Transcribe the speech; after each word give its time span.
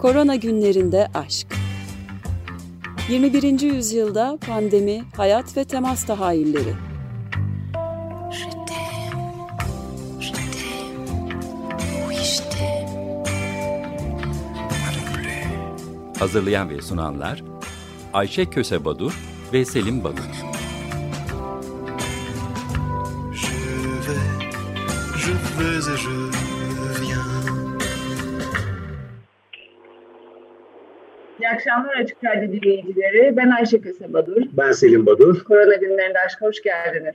Korona 0.00 0.34
günlerinde 0.34 1.08
aşk. 1.14 1.46
21. 3.08 3.60
yüzyılda 3.60 4.38
pandemi, 4.46 5.04
hayat 5.16 5.56
ve 5.56 5.64
temas 5.64 6.06
tahayyülleri. 6.06 6.74
Hazırlayan 16.18 16.70
ve 16.70 16.82
sunanlar 16.82 17.44
Ayşe 18.12 18.50
Köse 18.50 18.84
Badur 18.84 19.18
ve 19.52 19.64
Selim 19.64 20.04
Badur. 20.04 20.22
Je 25.16 25.32
vais, 25.58 25.88
et 25.88 25.98
je 25.98 26.49
İyi 31.50 31.54
akşamlar 31.54 31.96
Açık 31.96 32.16
Radyo 32.24 32.52
dinleyicileri. 32.52 33.36
Ben 33.36 33.50
Ayşe 33.50 33.80
Kösebadur. 33.80 34.42
Ben 34.52 34.72
Selim 34.72 35.06
Badur. 35.06 35.44
Korona 35.44 35.74
günlerinde 35.74 36.18
aşk 36.26 36.40
hoş 36.40 36.62
geldiniz. 36.62 37.14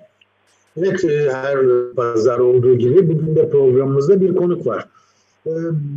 Evet, 0.78 1.04
e, 1.04 1.32
her 1.34 1.58
pazar 1.96 2.40
olduğu 2.40 2.78
gibi 2.78 3.10
bugün 3.10 3.36
de 3.36 3.50
programımızda 3.50 4.22
bir 4.22 4.36
konuk 4.36 4.68
var. 4.68 4.88
E, 5.46 5.52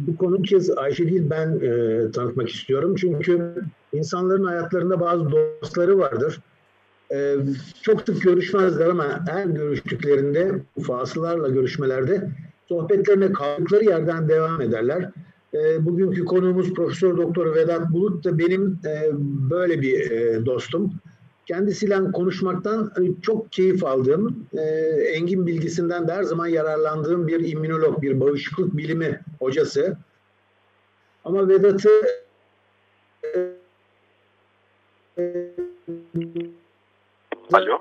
bu 0.07 0.17
konuk 0.17 0.47
kez 0.47 0.71
Ayşe 0.71 1.09
değil 1.09 1.23
ben 1.31 1.61
e, 1.61 2.11
tanıtmak 2.11 2.49
istiyorum. 2.49 2.95
Çünkü 2.97 3.55
insanların 3.93 4.45
hayatlarında 4.45 5.01
bazı 5.01 5.31
dostları 5.31 5.99
vardır. 5.99 6.41
Çok 7.83 8.01
sık 8.01 8.23
görüşmezler 8.23 8.87
ama 8.87 9.05
her 9.31 9.45
görüştüklerinde, 9.47 10.53
fasılarla 10.87 11.49
görüşmelerde 11.49 12.29
sohbetlerine 12.69 13.33
kaldıkları 13.33 13.85
yerden 13.85 14.29
devam 14.29 14.61
ederler. 14.61 15.11
E, 15.55 15.85
bugünkü 15.87 16.25
konuğumuz 16.25 16.75
Profesör 16.75 17.17
Doktor 17.17 17.55
Vedat 17.55 17.93
Bulut 17.93 18.25
da 18.25 18.39
benim 18.39 18.79
e, 18.85 19.11
böyle 19.51 19.81
bir 19.81 20.11
e, 20.11 20.47
dostum. 20.47 20.93
Kendisiyle 21.47 22.13
konuşmaktan 22.13 22.93
hani, 22.95 23.21
çok 23.23 23.53
keyif 23.53 23.85
aldığım, 23.85 24.47
e, 24.53 24.63
engin 25.15 25.47
bilgisinden 25.47 26.09
de 26.09 26.13
her 26.13 26.23
zaman 26.23 26.47
yararlandığım 26.47 27.29
bir 27.29 27.53
immünolog, 27.53 28.03
bir 28.03 28.21
bağışıklık 28.21 28.77
bilimi 28.77 29.21
hocası. 29.39 29.97
Ama 31.25 31.49
Vedat'ı 31.49 31.91
e, 33.25 33.59
Alo. 37.53 37.79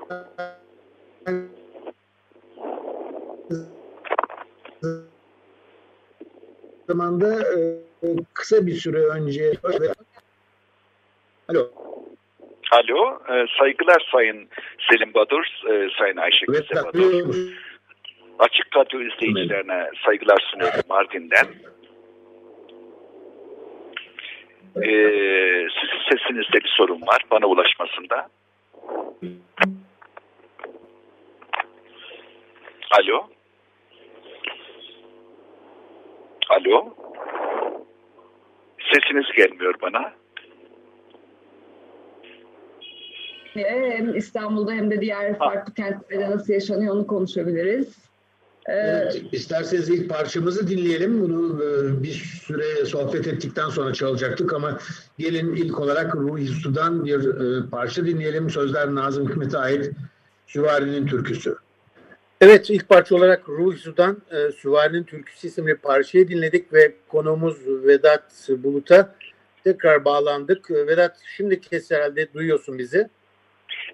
Zamanda 6.88 7.42
e, 7.42 7.58
kısa 8.34 8.66
bir 8.66 8.74
süre 8.74 8.98
önce 8.98 9.52
Alo. 11.48 11.70
Alo, 12.70 13.18
e, 13.28 13.46
saygılar 13.58 14.08
Sayın 14.12 14.48
Selim 14.90 15.14
Badur, 15.14 15.44
e, 15.70 15.88
Sayın 15.98 16.16
Ayşe 16.16 16.46
evet, 16.48 16.84
Badur. 16.84 17.36
Açık 18.38 18.76
Radyo 18.76 19.00
izleyicilerine 19.00 19.90
saygılar 20.04 20.50
sunuyorum 20.52 20.80
Mardin'den. 20.88 21.46
Ee, 24.76 25.66
sizin 25.80 26.00
sesinizde 26.10 26.64
bir 26.64 26.72
sorun 26.76 27.00
var 27.02 27.24
bana 27.30 27.46
ulaşmasında. 27.46 28.28
Alo. 32.90 33.28
Alo. 36.48 36.94
Sesiniz 38.92 39.26
gelmiyor 39.36 39.74
bana. 39.82 40.12
Hem 43.54 44.16
İstanbul'da 44.16 44.72
hem 44.72 44.90
de 44.90 45.00
diğer 45.00 45.38
farklı 45.38 45.74
kentlerde 45.74 46.30
nasıl 46.30 46.52
yaşanıyor 46.52 46.94
onu 46.94 47.06
konuşabiliriz. 47.06 48.08
Ee, 48.68 48.72
evet, 48.72 49.22
isterseniz 49.32 49.88
ilk 49.90 50.10
parçamızı 50.10 50.68
dinleyelim. 50.68 51.20
Bunu 51.20 51.64
e, 51.64 52.02
bir 52.02 52.12
süre 52.42 52.84
sohbet 52.84 53.26
ettikten 53.26 53.68
sonra 53.68 53.92
çalacaktık 53.92 54.52
ama 54.52 54.78
gelin 55.18 55.54
ilk 55.54 55.80
olarak 55.80 56.16
Ruhi 56.16 56.46
Su'dan 56.46 57.04
bir 57.04 57.18
e, 57.24 57.70
parça 57.70 58.06
dinleyelim. 58.06 58.50
Sözler 58.50 58.94
Nazım 58.94 59.28
Hikmet'e 59.28 59.58
ait 59.58 59.90
Süvari'nin 60.46 61.06
türküsü. 61.06 61.56
Evet 62.40 62.70
ilk 62.70 62.88
parça 62.88 63.16
olarak 63.16 63.48
Ruhi 63.48 63.76
Su'dan 63.76 64.16
e, 64.30 64.52
Süvari'nin 64.52 65.04
Türküsü 65.04 65.46
isimli 65.46 65.76
parçayı 65.76 66.28
dinledik 66.28 66.72
ve 66.72 66.94
konuğumuz 67.08 67.66
Vedat 67.66 68.48
Bulut'a 68.48 69.14
tekrar 69.64 70.04
bağlandık. 70.04 70.70
E, 70.70 70.86
Vedat 70.86 71.16
şimdi 71.36 71.60
kes 71.60 71.90
herhalde 71.90 72.32
duyuyorsun 72.34 72.78
bizi. 72.78 73.08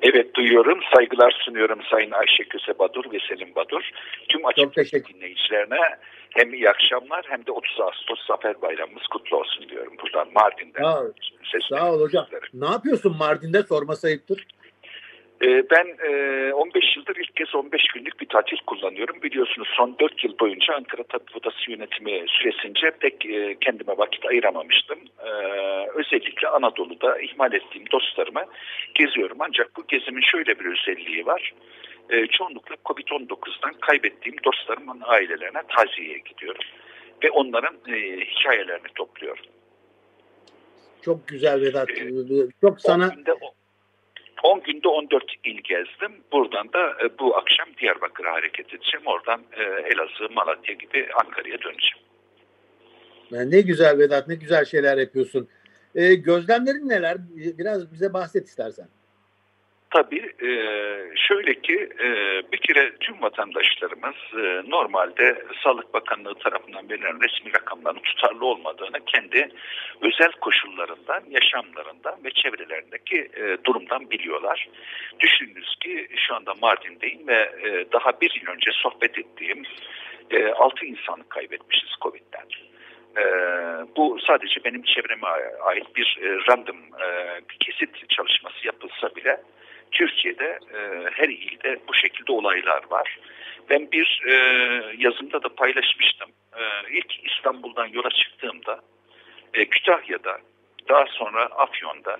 Evet 0.02 0.34
duyuyorum. 0.34 0.78
Saygılar 0.94 1.42
sunuyorum 1.44 1.78
Sayın 1.90 2.10
Ayşe 2.10 2.44
Köse 2.44 2.78
Badur 2.78 3.12
ve 3.12 3.18
Selim 3.28 3.54
Badur. 3.54 3.90
Tüm 4.28 4.46
açık 4.46 5.08
dinleyicilerine 5.14 5.80
hem 6.30 6.54
iyi 6.54 6.70
akşamlar 6.70 7.24
hem 7.28 7.46
de 7.46 7.52
30 7.52 7.80
Ağustos 7.80 8.26
Zafer 8.26 8.62
Bayramımız 8.62 9.06
kutlu 9.06 9.36
olsun 9.36 9.68
diyorum 9.68 9.92
buradan 10.02 10.28
Mardin'den. 10.34 10.82
Sağ 10.82 11.02
ol, 11.02 11.12
Sağ 11.70 11.92
ol 11.92 12.00
hocam. 12.00 12.26
Ne 12.54 12.66
yapıyorsun 12.66 13.16
Mardin'de 13.18 13.62
sorması 13.62 14.06
ayıptır. 14.06 14.46
Ee, 15.42 15.70
ben 15.70 15.86
15 16.52 16.84
e, 16.84 16.88
yıldır 16.96 17.16
ilk 17.16 17.36
kez 17.36 17.54
15 17.54 17.82
günlük 17.94 18.20
bir 18.20 18.26
tatil 18.26 18.56
kullanıyorum. 18.66 19.22
Biliyorsunuz 19.22 19.68
son 19.76 19.96
4 20.00 20.24
yıl 20.24 20.38
boyunca 20.38 20.74
Ankara 20.74 21.02
Tabip 21.02 21.36
Odası 21.36 21.70
yönetimi 21.70 22.24
süresince 22.28 22.90
pek 22.90 23.26
e, 23.26 23.56
kendime 23.60 23.98
vakit 23.98 24.26
ayıramamıştım. 24.26 24.98
Ee, 25.18 25.30
özellikle 25.94 26.48
Anadolu'da 26.48 27.20
ihmal 27.20 27.52
ettiğim 27.52 27.84
dostlarımı 27.92 28.44
geziyorum. 28.94 29.36
Ancak 29.40 29.76
bu 29.76 29.86
gezimin 29.88 30.22
şöyle 30.22 30.58
bir 30.58 30.64
özelliği 30.64 31.26
var. 31.26 31.52
Ee, 32.10 32.26
çoğunlukla 32.26 32.74
Covid-19'dan 32.84 33.74
kaybettiğim 33.80 34.36
dostlarımın 34.44 35.00
ailelerine 35.04 35.62
taziyeye 35.76 36.18
gidiyorum. 36.18 36.64
Ve 37.24 37.30
onların 37.30 37.76
e, 37.88 38.20
hikayelerini 38.20 38.88
topluyorum. 38.94 39.44
Çok 41.02 41.28
güzel 41.28 41.60
Vedat. 41.60 41.88
Çok 42.60 42.80
sana... 42.80 43.10
10 44.44 44.62
günde 44.62 44.88
14 44.88 45.24
il 45.44 45.56
gezdim. 45.56 46.12
Buradan 46.32 46.72
da 46.72 46.90
e, 47.04 47.18
bu 47.18 47.36
akşam 47.36 47.68
Diyarbakır'a 47.80 48.32
hareket 48.32 48.74
edeceğim. 48.74 49.06
Oradan 49.06 49.40
e, 49.56 49.62
Elazığ, 49.62 50.34
Malatya 50.34 50.74
gibi 50.74 51.08
Ankara'ya 51.24 51.58
döneceğim. 51.62 52.04
Ne 53.52 53.60
güzel 53.60 53.98
Vedat, 53.98 54.28
ne 54.28 54.34
güzel 54.34 54.64
şeyler 54.64 54.98
yapıyorsun. 54.98 55.48
E, 55.94 56.14
gözlemlerin 56.14 56.88
neler? 56.88 57.16
Biraz 57.58 57.92
bize 57.92 58.12
bahset 58.12 58.46
istersen. 58.46 58.88
Tabii 59.94 60.32
e, 60.42 60.50
şöyle 61.16 61.54
ki 61.54 61.88
e, 62.00 62.08
bir 62.52 62.58
kere 62.58 62.96
tüm 62.96 63.22
vatandaşlarımız 63.22 64.14
e, 64.32 64.70
normalde 64.70 65.44
Sağlık 65.62 65.94
Bakanlığı 65.94 66.34
tarafından 66.34 66.90
verilen 66.90 67.20
resmi 67.22 67.54
rakamların 67.54 67.98
tutarlı 67.98 68.46
olmadığını 68.46 69.04
kendi 69.06 69.48
özel 70.00 70.32
koşullarından, 70.32 71.22
yaşamlarından 71.30 72.24
ve 72.24 72.30
çevrelerindeki 72.30 73.30
durumdan 73.64 74.10
biliyorlar. 74.10 74.68
Düşününüz 75.20 75.76
ki 75.80 76.08
şu 76.16 76.34
anda 76.34 76.54
Mardin'deyim 76.62 77.28
ve 77.28 77.52
daha 77.92 78.20
bir 78.20 78.40
yıl 78.42 78.54
önce 78.54 78.70
sohbet 78.72 79.18
ettiğim 79.18 79.62
e, 80.30 80.48
6 80.48 80.86
insanı 80.86 81.28
kaybetmişiz 81.28 81.90
Covid'den. 82.00 82.46
bu 83.96 84.18
sadece 84.26 84.64
benim 84.64 84.82
çevreme 84.82 85.26
ait 85.60 85.96
bir 85.96 86.18
random 86.48 86.76
bir 87.50 87.56
kesit 87.58 88.08
çalışması 88.08 88.66
yapılsa 88.66 89.16
bile 89.16 89.40
Türkiye'de 89.94 90.58
e, 90.74 91.10
her 91.12 91.28
ilde 91.28 91.78
bu 91.88 91.94
şekilde 91.94 92.32
olaylar 92.32 92.82
var. 92.90 93.18
Ben 93.70 93.92
bir 93.92 94.22
e, 94.26 94.34
yazımda 94.98 95.42
da 95.42 95.48
paylaşmıştım. 95.48 96.30
E, 96.56 96.62
ilk 96.90 97.24
İstanbul'dan 97.24 97.86
yola 97.86 98.10
çıktığımda 98.10 98.80
e, 99.54 99.64
Kütahya'da, 99.64 100.38
daha 100.88 101.06
sonra 101.06 101.44
Afyon'da, 101.44 102.16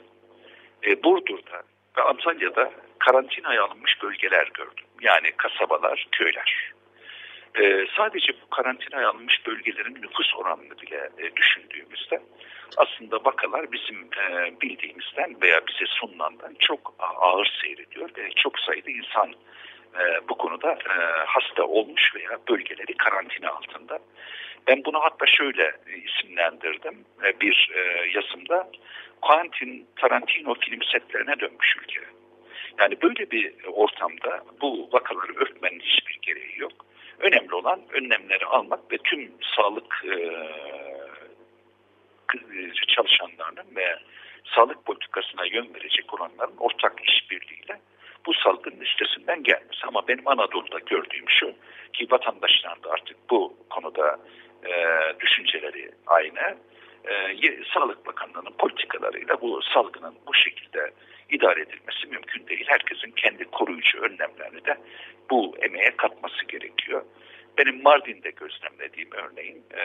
e, 0.86 1.02
Burdur'da 1.02 1.62
ve 1.98 2.02
Antalya'da 2.02 2.70
karantinaya 2.98 3.64
alınmış 3.64 4.02
bölgeler 4.02 4.50
gördüm. 4.54 4.84
Yani 5.00 5.30
kasabalar, 5.36 6.06
köyler. 6.12 6.72
E, 7.60 7.86
sadece 7.96 8.32
bu 8.42 8.50
karantinaya 8.50 9.08
alınmış 9.08 9.46
bölgelerin 9.46 10.02
nüfus 10.02 10.34
oranını 10.36 10.78
bile 10.78 11.10
e, 11.18 11.36
düşündüğümüzde 11.36 12.22
aslında 12.76 13.16
vakalar 13.24 13.72
bizim 13.72 13.96
e, 13.98 14.60
bildiğimizden 14.60 15.36
veya 15.42 15.60
bize 15.66 15.86
sunulandan 15.86 16.54
çok 16.58 16.94
ağır 16.98 17.58
seyrediyor 17.62 18.10
ve 18.16 18.30
çok 18.30 18.58
sayıda 18.58 18.90
insan 18.90 19.32
e, 20.00 20.28
bu 20.28 20.38
konuda 20.38 20.72
e, 20.72 21.24
hasta 21.26 21.64
olmuş 21.64 22.14
veya 22.14 22.38
bölgeleri 22.48 22.96
karantina 22.96 23.50
altında. 23.50 23.98
Ben 24.66 24.84
bunu 24.84 25.00
hatta 25.00 25.26
şöyle 25.26 25.72
isimlendirdim 26.04 27.04
e, 27.24 27.40
bir 27.40 27.70
e, 27.74 28.10
yazımda. 28.14 28.70
Quentin 29.20 29.86
Tarantino 29.96 30.54
film 30.54 30.82
setlerine 30.82 31.40
dönmüş 31.40 31.76
ülke. 31.82 32.00
Yani 32.78 33.02
böyle 33.02 33.30
bir 33.30 33.54
ortamda 33.72 34.44
bu 34.60 34.88
vakaları 34.92 35.34
örtmenin 35.36 35.80
hiçbir 35.80 36.18
gereği 36.22 36.58
yok. 36.58 36.72
Önemli 37.18 37.54
olan 37.54 37.80
önlemleri 37.92 38.46
almak 38.46 38.92
ve 38.92 38.98
tüm 38.98 39.32
sağlık 39.56 40.04
e, 40.04 40.14
çalışanlarının 42.88 43.76
ve 43.76 43.98
sağlık 44.54 44.84
politikasına 44.84 45.44
yön 45.44 45.74
verecek 45.74 46.14
olanların 46.14 46.56
ortak 46.58 47.00
işbirliğiyle 47.08 47.80
bu 48.26 48.34
salgının 48.34 48.80
üstesinden 48.80 49.42
gelmesi. 49.42 49.86
Ama 49.86 50.08
benim 50.08 50.28
Anadolu'da 50.28 50.78
gördüğüm 50.78 51.28
şu 51.28 51.52
ki 51.92 52.06
vatandaşların 52.10 52.82
da 52.82 52.90
artık 52.90 53.16
bu 53.30 53.56
konuda 53.70 54.18
e, 54.64 54.72
düşünceleri 55.20 55.90
aynı. 56.06 56.56
E, 57.04 57.64
Sağlık 57.74 58.06
Bakanlığı'nın 58.06 58.54
politikalarıyla 58.58 59.40
bu 59.40 59.62
salgının 59.62 60.14
bu 60.26 60.34
şekilde 60.34 60.92
idare 61.30 61.60
edilmesi 61.60 62.06
mümkün 62.06 62.46
değil. 62.46 62.64
Herkesin 62.66 63.10
kendi 63.10 63.44
koruyucu 63.44 63.98
önlemlerini 63.98 64.64
de 64.64 64.78
bu 65.30 65.56
emeğe 65.62 65.90
katması 65.96 66.44
gerekiyor. 66.44 67.04
Benim 67.58 67.82
Mardin'de 67.82 68.30
gözlemlediğim 68.30 69.08
örneğin 69.12 69.64
e, 69.76 69.82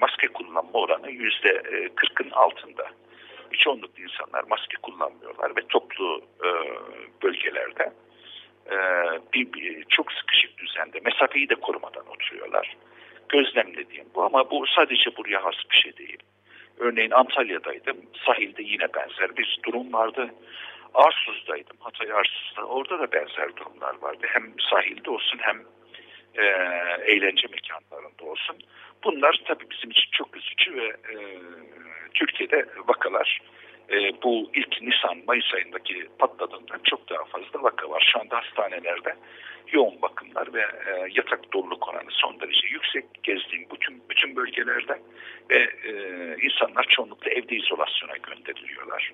maske 0.00 0.28
kullanma 0.28 0.72
oranı 0.72 1.10
yüzde 1.10 1.62
kırkın 1.96 2.30
altında. 2.30 2.90
Çoğunlukla 3.52 4.02
insanlar 4.02 4.44
maske 4.50 4.76
kullanmıyorlar 4.82 5.56
ve 5.56 5.60
toplu 5.68 6.22
e, 6.44 6.48
bölgelerde 7.22 7.92
e, 8.70 8.76
bir, 9.32 9.52
bir, 9.52 9.84
çok 9.84 10.12
sıkışık 10.12 10.58
düzende 10.58 11.00
mesafeyi 11.04 11.48
de 11.48 11.54
korumadan 11.54 12.06
oturuyorlar. 12.08 12.76
Gözlemlediğim 13.28 14.06
bu 14.14 14.22
ama 14.22 14.50
bu 14.50 14.66
sadece 14.66 15.16
buraya 15.16 15.44
has 15.44 15.54
bir 15.70 15.76
şey 15.76 15.96
değil. 15.96 16.18
Örneğin 16.78 17.10
Antalya'daydım. 17.10 17.96
Sahilde 18.26 18.62
yine 18.62 18.94
benzer 18.94 19.36
bir 19.36 19.60
durum 19.66 19.92
vardı. 19.92 20.34
Arsuz'daydım. 20.94 21.76
Hatay 21.80 22.12
Arsuz'da. 22.12 22.64
Orada 22.64 22.98
da 22.98 23.12
benzer 23.12 23.56
durumlar 23.56 23.94
vardı. 24.02 24.26
Hem 24.26 24.52
sahilde 24.70 25.10
olsun 25.10 25.38
hem 25.40 25.62
e, 26.34 26.44
eğlence 27.06 27.48
mekanlarında 27.48 28.24
olsun. 28.24 28.56
Bunlar 29.04 29.40
tabii 29.44 29.70
bizim 29.70 29.90
için 29.90 30.10
çok 30.12 30.36
üzücü 30.36 30.76
ve 30.76 30.86
e, 30.86 31.38
Türkiye'de 32.14 32.66
vakalar 32.88 33.40
e, 33.90 34.22
bu 34.22 34.50
ilk 34.54 34.82
Nisan-Mayıs 34.82 35.54
ayındaki 35.54 36.08
patladığından 36.18 36.80
çok 36.84 37.10
daha 37.10 37.24
fazla 37.24 37.62
vaka 37.62 37.90
var. 37.90 38.10
Şu 38.12 38.20
anda 38.20 38.36
hastanelerde 38.36 39.16
yoğun 39.72 40.02
bakımlar 40.34 40.54
ve 40.54 40.60
e, 40.60 41.08
yatak 41.14 41.52
doluluk 41.52 41.88
oranı 41.88 42.10
son 42.10 42.40
derece 42.40 42.66
yüksek. 42.68 43.04
Gezdiğim 43.22 43.66
bütün 43.74 44.02
bütün 44.10 44.36
bölgelerde 44.36 45.00
ve 45.50 45.58
e, 45.84 45.92
insanlar 46.42 46.86
çoğunlukla 46.88 47.30
evde 47.30 47.56
izolasyona 47.56 48.16
gönderiliyorlar. 48.16 49.12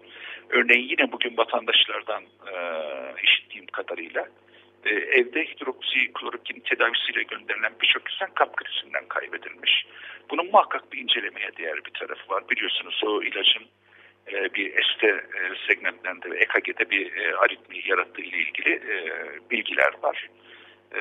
Örneğin 0.50 0.88
yine 0.88 1.12
bugün 1.12 1.36
vatandaşlardan 1.36 2.22
e, 2.22 2.54
işittiğim 3.22 3.66
kadarıyla 3.66 4.28
e, 4.84 4.90
evde 4.94 5.44
hidroksiklorokin 5.44 6.60
tedavisiyle 6.60 7.22
gönderilen 7.22 7.72
birçok 7.82 8.12
insan 8.12 8.34
kalp 8.34 8.56
krizinden 8.56 9.08
kaybedilmiş. 9.08 9.86
Bunun 10.30 10.46
muhakkak 10.46 10.92
bir 10.92 10.98
incelemeye 10.98 11.50
değer 11.58 11.84
bir 11.84 11.90
tarafı 11.90 12.32
var. 12.32 12.48
Biliyorsunuz 12.50 13.00
o 13.06 13.22
ilacın 13.22 13.62
e, 14.32 14.54
bir 14.54 14.70
ST 14.82 15.04
e, 15.04 15.20
segmentlerinde 15.68 16.30
ve 16.30 16.36
EKG'de 16.38 16.90
bir 16.90 17.16
e, 17.16 17.36
aritmi 17.36 17.76
yarattığı 17.88 18.22
ile 18.22 18.38
ilgili 18.38 18.70
e, 18.70 19.00
bilgiler 19.50 19.92
var. 20.02 20.28
E, 20.94 21.00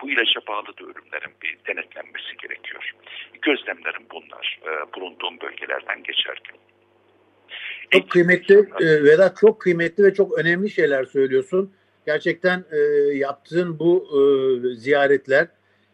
bu 0.00 0.10
ilaca 0.10 0.40
bağlı 0.48 0.66
da 0.66 0.84
ölümlerin 0.84 1.34
bir 1.42 1.58
denetlenmesi 1.66 2.36
gerekiyor. 2.42 2.92
Gözlemlerim 3.42 4.06
bunlar 4.12 4.60
e, 4.62 4.92
bulunduğum 4.94 5.40
bölgelerden 5.40 6.02
geçerken. 6.02 6.56
Çok 7.90 8.10
kıymetli 8.10 8.54
e, 8.80 9.04
Vedat 9.04 9.36
çok 9.36 9.60
kıymetli 9.60 10.04
ve 10.04 10.14
çok 10.14 10.38
önemli 10.38 10.70
şeyler 10.70 11.04
söylüyorsun. 11.04 11.72
Gerçekten 12.06 12.64
e, 12.72 12.78
yaptığın 13.16 13.78
bu 13.78 14.06
e, 14.12 14.20
ziyaretler, 14.74 15.48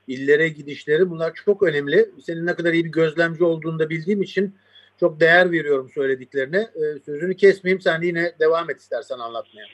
illere 0.08 0.48
gidişleri 0.48 1.10
bunlar 1.10 1.32
çok 1.44 1.62
önemli. 1.62 2.10
Senin 2.22 2.46
ne 2.46 2.54
kadar 2.54 2.72
iyi 2.72 2.84
bir 2.84 2.92
gözlemci 2.92 3.44
olduğunu 3.44 3.78
da 3.78 3.90
bildiğim 3.90 4.22
için 4.22 4.56
çok 5.00 5.20
değer 5.20 5.52
veriyorum 5.52 5.90
söylediklerine. 5.94 6.58
E, 6.58 6.98
sözünü 7.06 7.36
kesmeyeyim 7.36 7.80
sen 7.80 8.02
de 8.02 8.06
yine 8.06 8.32
devam 8.40 8.70
et 8.70 8.80
istersen 8.80 9.18
anlatmaya. 9.18 9.66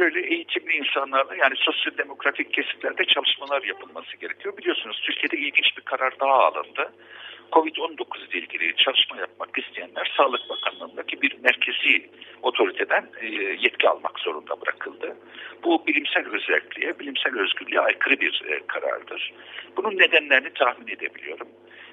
Şöyle 0.00 0.20
eğitimli 0.20 0.72
insanlarla 0.72 1.34
yani 1.36 1.54
sosyodemografik 1.56 2.52
kesitlerde 2.52 3.04
çalışmalar 3.04 3.62
yapılması 3.62 4.16
gerekiyor. 4.16 4.56
Biliyorsunuz 4.56 5.00
Türkiye'de 5.04 5.36
ilginç 5.46 5.76
bir 5.76 5.82
karar 5.82 6.20
daha 6.20 6.44
alındı. 6.44 6.92
Covid-19 7.52 8.28
ile 8.30 8.38
ilgili 8.38 8.76
çalışma 8.76 9.16
yapmak 9.16 9.58
isteyenler 9.58 10.12
Sağlık 10.16 10.40
Bakanlığı'ndaki 10.48 11.22
bir 11.22 11.38
merkezi 11.42 12.10
otoriteden 12.42 13.08
e, 13.20 13.26
yetki 13.60 13.88
almak 13.88 14.18
zorunda 14.18 14.60
bırakıldı. 14.60 15.16
Bu 15.64 15.86
bilimsel 15.86 16.26
özelliğe, 16.26 16.98
bilimsel 16.98 17.38
özgürlüğe 17.38 17.80
aykırı 17.80 18.20
bir 18.20 18.42
e, 18.48 18.60
karardır. 18.66 19.32
Bunun 19.76 19.98
nedenlerini 19.98 20.50
tahmin 20.54 20.88
edebiliyorum. 20.88 21.48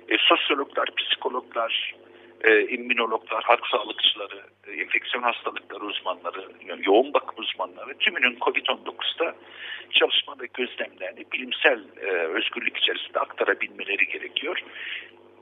E, 0.09 0.17
sosyologlar, 0.17 0.87
psikologlar, 0.97 1.95
e, 2.43 2.67
immünologlar, 2.67 3.43
halk 3.43 3.67
sağlıkçıları, 3.67 4.41
e, 4.67 4.71
enfeksiyon 4.71 5.23
hastalıkları 5.23 5.85
uzmanları, 5.85 6.51
yani 6.65 6.81
yoğun 6.85 7.13
bakım 7.13 7.35
uzmanları 7.37 7.97
tümünün 7.97 8.37
COVID-19'da 8.39 9.35
çalışma 9.91 10.35
ve 10.41 10.47
gözlemlerini 10.53 11.25
bilimsel 11.33 11.79
e, 12.01 12.07
özgürlük 12.09 12.77
içerisinde 12.77 13.19
aktarabilmeleri 13.19 14.07
gerekiyor. 14.07 14.63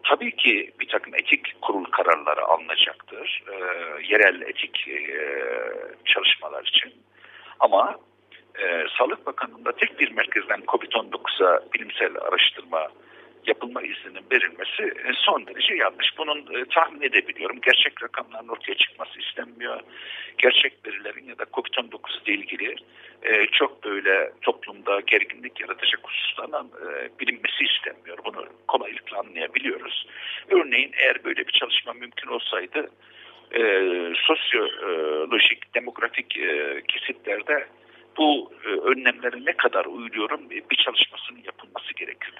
Tabii 0.03 0.35
ki 0.35 0.71
bir 0.79 0.87
takım 0.87 1.15
etik 1.15 1.61
kurul 1.61 1.85
kararları 1.85 2.45
alınacaktır. 2.45 3.43
E, 3.51 3.55
yerel 4.07 4.41
etik 4.41 4.87
e, 4.87 4.97
çalışmalar 6.05 6.63
için. 6.63 6.93
Ama 7.59 7.95
e, 8.59 8.85
Sağlık 8.97 9.25
Bakanlığı'nda 9.25 9.71
tek 9.71 9.99
bir 9.99 10.11
merkezden 10.11 10.61
COVID-19'a 10.67 11.73
bilimsel 11.73 12.17
araştırma 12.21 12.87
yapılma 13.47 13.81
izninin 13.81 14.25
verilmesi 14.31 14.83
e, 14.83 15.13
son 15.13 15.47
derece 15.47 15.75
yanlış. 15.75 16.17
Bunun 16.17 16.39
e, 16.39 16.65
tahmin 16.65 17.01
edebiliyorum. 17.01 17.61
Gerçek 17.61 18.03
rakamların 18.03 18.47
ortaya 18.47 18.75
çıkması 18.75 19.19
istenmiyor. 19.19 19.79
Gerçek 20.37 20.73
verilerin 20.87 21.25
ya 21.25 21.37
da 21.37 21.43
COVID-19 21.43 22.23
ile 22.25 22.33
ilgili 22.33 22.75
e, 23.23 23.45
çok 23.45 23.83
böyle 23.83 24.31
toplumda 24.41 24.99
gerginlik 24.99 25.61
yaratacak 25.61 25.99
hususlardan 26.03 26.69
bilinmesi 27.19 27.63
istenmiyor. 27.63 28.17
Bunu 28.25 28.45
kolaylıkla 28.67 29.19
anlayabiliyoruz. 29.19 30.07
Örneğin 30.49 30.91
eğer 30.97 31.23
böyle 31.23 31.47
bir 31.47 31.51
çalışma 31.51 31.93
mümkün 31.93 32.27
olsaydı 32.27 32.89
sosyolojik, 34.15 35.75
demografik 35.75 36.39
kesitlerde 36.87 37.67
bu 38.17 38.53
e, 38.65 38.69
önlemlere 38.69 39.45
ne 39.45 39.53
kadar 39.53 39.85
uyuluyorum 39.85 40.49
bir 40.49 40.75
çalışmasının 40.75 41.41
yapılması 41.45 41.93
gerekir. 41.93 42.33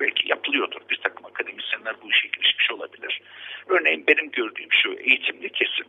Belki 0.00 0.28
yapılıyordur. 0.28 0.80
Bir 0.90 0.96
takım 0.96 1.26
akademisyenler 1.26 1.94
bu 2.02 2.10
işe 2.10 2.28
girişmiş 2.28 2.70
olabilir. 2.70 3.20
Örneğin 3.68 4.06
benim 4.06 4.30
gördüğüm 4.30 4.72
şu 4.72 4.92
eğitimli 4.92 5.52
kesim. 5.52 5.86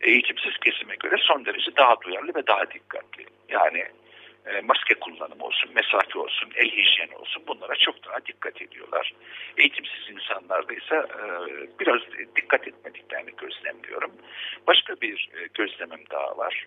Eğitimsiz 0.00 0.58
kesime 0.64 0.96
göre 0.96 1.16
son 1.18 1.44
derece 1.44 1.76
daha 1.76 2.00
duyarlı 2.00 2.34
ve 2.34 2.46
daha 2.46 2.70
dikkatli. 2.70 3.26
Yani 3.48 3.84
e, 4.46 4.60
maske 4.60 4.94
kullanımı 4.94 5.44
olsun, 5.44 5.70
mesafe 5.74 6.18
olsun, 6.18 6.50
el 6.56 6.70
hijyeni 6.70 7.16
olsun 7.16 7.42
bunlara 7.48 7.74
çok 7.74 8.04
daha 8.04 8.26
dikkat 8.26 8.62
ediyorlar. 8.62 9.14
Eğitimsiz 9.58 10.10
insanlarda 10.10 10.72
ise 10.74 10.94
e, 10.94 11.24
biraz 11.80 12.00
dikkat 12.36 12.68
etmediklerini 12.68 13.30
gözlemliyorum. 13.36 14.12
Başka 14.66 14.94
bir 14.94 15.28
e, 15.34 15.48
gözlemim 15.54 16.04
daha 16.10 16.36
var. 16.36 16.66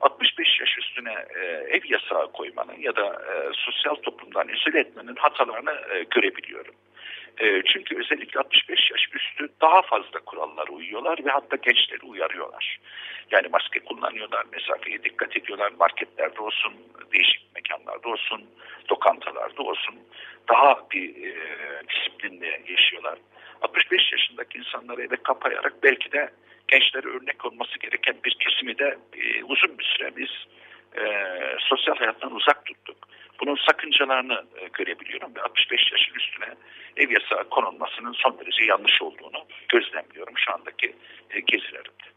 65 0.00 0.60
yaş 0.60 0.78
üstüne 0.78 1.26
e, 1.40 1.44
ev 1.46 1.80
yasağı 1.84 2.32
koymanın 2.32 2.78
ya 2.80 2.96
da 2.96 3.06
e, 3.06 3.50
sosyal 3.52 3.94
toplumdan 3.94 4.48
izole 4.48 4.80
etmenin 4.80 5.16
hatalarını 5.16 5.70
e, 5.94 6.02
görebiliyorum. 6.10 6.74
E, 7.40 7.62
çünkü 7.72 7.98
özellikle 7.98 8.40
65 8.40 8.90
yaş 8.90 9.08
üstü 9.12 9.48
daha 9.60 9.82
fazla 9.82 10.18
kurallara 10.26 10.72
uyuyorlar 10.72 11.18
ve 11.24 11.30
hatta 11.30 11.56
gençleri 11.56 12.06
uyarıyorlar. 12.06 12.78
Yani 13.30 13.48
maske 13.52 13.80
kullanıyorlar, 13.80 14.44
mesafeye 14.52 15.04
dikkat 15.04 15.36
ediyorlar, 15.36 15.72
marketlerde 15.78 16.40
olsun, 16.40 16.72
değişik 17.12 17.54
mekanlarda 17.54 18.08
olsun, 18.08 18.44
lokantalarda 18.90 19.62
olsun. 19.62 19.94
Daha 20.48 20.86
bir 20.90 21.26
e, 21.26 21.32
disiplinle 21.88 22.60
yaşıyorlar. 22.68 23.18
65 23.62 24.12
yaşındaki 24.12 24.58
insanları 24.58 25.02
eve 25.02 25.16
kapayarak 25.16 25.82
belki 25.82 26.12
de 26.12 26.30
gençlere 26.68 27.08
örnek 27.08 27.44
olması 27.44 27.78
gereken 27.78 28.16
bir 28.24 28.36
kesimi 28.40 28.78
de 28.78 28.98
e, 29.12 29.44
uzun 29.44 29.78
bir 29.78 29.84
süre 29.84 30.16
biz 30.16 30.30
e, 30.96 31.02
sosyal 31.58 31.96
hayattan 31.96 32.34
uzak 32.34 32.66
tuttuk. 32.66 32.96
Bunun 33.40 33.56
sakıncalarını 33.66 34.44
e, 34.56 34.68
görebiliyorum 34.72 35.34
ve 35.36 35.42
65 35.42 35.92
yaşın 35.92 36.14
üstüne 36.14 36.54
ev 36.96 37.10
yasağı 37.10 37.48
konulmasının 37.48 38.12
son 38.12 38.38
derece 38.38 38.64
yanlış 38.64 39.02
olduğunu 39.02 39.44
gözlemliyorum 39.68 40.34
şu 40.36 40.52
andaki 40.54 40.94
e, 41.30 41.40
gezilerimde. 41.40 42.08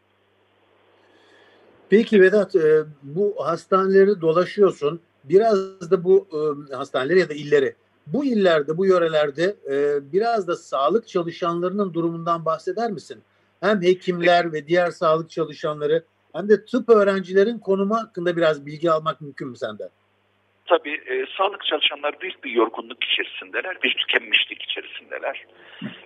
Peki 1.90 2.20
Vedat, 2.20 2.56
e, 2.56 2.84
bu 3.02 3.34
hastaneleri 3.46 4.20
dolaşıyorsun. 4.20 5.00
Biraz 5.24 5.90
da 5.90 6.04
bu 6.04 6.28
e, 6.32 6.74
hastaneleri 6.74 7.18
ya 7.18 7.28
da 7.28 7.34
illeri, 7.34 7.74
bu 8.06 8.24
illerde, 8.24 8.76
bu 8.76 8.86
yörelerde 8.86 9.56
e, 9.70 10.12
biraz 10.12 10.48
da 10.48 10.56
sağlık 10.56 11.08
çalışanlarının 11.08 11.94
durumundan 11.94 12.44
bahseder 12.44 12.90
misin? 12.90 13.22
Hem 13.62 13.82
hekimler 13.82 14.52
ve 14.52 14.66
diğer 14.66 14.90
sağlık 14.90 15.30
çalışanları 15.30 16.04
hem 16.34 16.48
de 16.48 16.64
tıp 16.64 16.88
öğrencilerin 16.88 17.58
konumu 17.58 17.94
hakkında 17.94 18.36
biraz 18.36 18.66
bilgi 18.66 18.90
almak 18.90 19.20
mümkün 19.20 19.48
mü 19.48 19.56
senden? 19.56 19.88
Tabii 20.66 21.00
e, 21.06 21.26
sağlık 21.38 21.64
çalışanlar 21.64 22.20
büyük 22.20 22.44
bir 22.44 22.50
yorgunluk 22.50 23.04
içerisindeler, 23.04 23.82
bir 23.82 23.94
tükenmişlik 23.94 24.62
içerisindeler. 24.62 25.44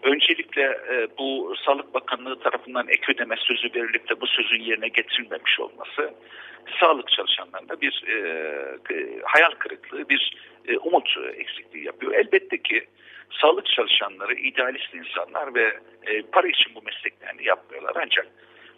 Öncelikle 0.02 0.62
e, 0.62 1.08
bu 1.18 1.54
Sağlık 1.66 1.94
Bakanlığı 1.94 2.40
tarafından 2.40 2.88
ek 2.88 3.12
ödeme 3.12 3.36
sözü 3.38 3.74
verilip 3.74 4.08
de 4.08 4.20
bu 4.20 4.26
sözün 4.26 4.62
yerine 4.62 4.88
getirilmemiş 4.88 5.60
olması 5.60 6.14
sağlık 6.80 7.08
çalışanlarında 7.10 7.80
bir 7.80 8.04
e, 8.08 8.16
hayal 9.24 9.50
kırıklığı, 9.50 10.08
bir 10.08 10.36
e, 10.68 10.78
umut 10.78 11.08
eksikliği 11.36 11.84
yapıyor. 11.84 12.14
Elbette 12.14 12.62
ki 12.62 12.86
sağlık 13.30 13.66
çalışanları 13.66 14.34
idealist 14.34 14.94
insanlar 14.94 15.54
ve 15.54 15.80
e, 16.06 16.22
para 16.22 16.48
için 16.48 16.74
bu 16.74 16.82
mesleklerini 16.82 17.44
yapmıyorlar. 17.44 17.92
Ancak 18.04 18.26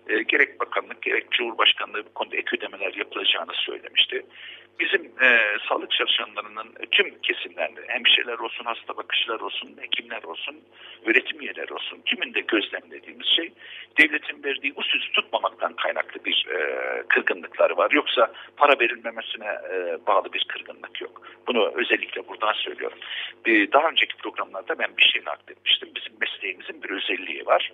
e, 0.08 0.22
gerek 0.22 0.60
bakanlık 0.60 1.02
gerek 1.02 1.30
Cumhurbaşkanlığı 1.30 2.04
bu 2.06 2.14
konuda 2.14 2.36
ek 2.36 2.56
ödemeler 2.56 2.94
yapılacağını 2.94 3.52
söylemişti. 3.54 4.26
Bizim 4.80 5.02
e, 5.22 5.40
sağlık 5.68 5.90
çalışanlarının 5.90 6.74
tüm 6.90 7.20
kesimlerinde 7.20 7.80
hemşireler 7.86 8.38
olsun, 8.38 8.64
hasta 8.64 8.96
bakıcılar 8.96 9.40
olsun, 9.40 9.76
hekimler 9.80 10.22
olsun, 10.22 10.56
üretim 11.06 11.40
üyeleri 11.40 11.74
olsun 11.74 12.02
tümünde 12.06 12.40
gözlemlediğimiz 12.40 13.26
şey 13.26 13.52
devletin 13.98 14.44
verdiği 14.44 14.76
bu 14.76 14.82
tutmamaktan 15.12 15.72
kaynaklı 15.72 16.24
bir 16.24 16.46
e, 16.50 16.58
kırgınlıkları 17.08 17.76
var. 17.76 17.90
Yoksa 17.90 18.32
para 18.56 18.80
verilmemesine 18.80 19.46
e, 19.46 20.06
bağlı 20.06 20.32
bir 20.32 20.44
kırgınlık 20.48 21.00
yok. 21.00 21.22
Bunu 21.46 21.72
özellikle 21.74 22.28
buradan 22.28 22.52
söylüyorum. 22.52 22.98
E, 23.46 23.72
daha 23.72 23.88
önceki 23.88 24.16
programlarda 24.16 24.78
ben 24.78 24.96
bir 24.96 25.02
şey 25.02 25.22
nakletmiştim. 25.26 25.88
Bizim 25.96 26.12
mesleğimizin 26.20 26.82
bir 26.82 26.90
özelliği 26.90 27.46
var 27.46 27.72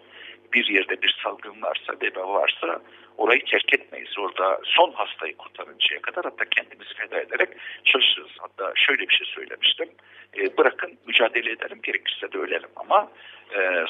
bir 0.55 0.67
yerde 0.67 1.03
bir 1.03 1.17
salgın 1.23 1.63
varsa, 1.63 1.93
veba 2.03 2.29
varsa 2.29 2.83
orayı 3.17 3.45
terk 3.45 3.75
etmeyiz. 3.75 4.19
Orada 4.19 4.61
son 4.65 4.93
hastayı 4.93 5.37
kurtarıncaya 5.37 6.03
kadar 6.03 6.25
hatta 6.25 6.45
kendimizi 6.45 6.95
feda 6.95 7.21
ederek 7.21 7.49
çalışırız. 7.85 8.31
Hatta 8.39 8.73
şöyle 8.77 9.09
bir 9.09 9.15
şey 9.15 9.27
söylemiştim. 9.27 9.89
E, 10.37 10.57
bırakın 10.57 10.99
mücadele 11.07 11.51
edelim 11.51 11.79
gerekirse 11.83 12.33
de 12.33 12.39
ölelim 12.39 12.71
ama 12.77 13.11
e, 13.57 13.85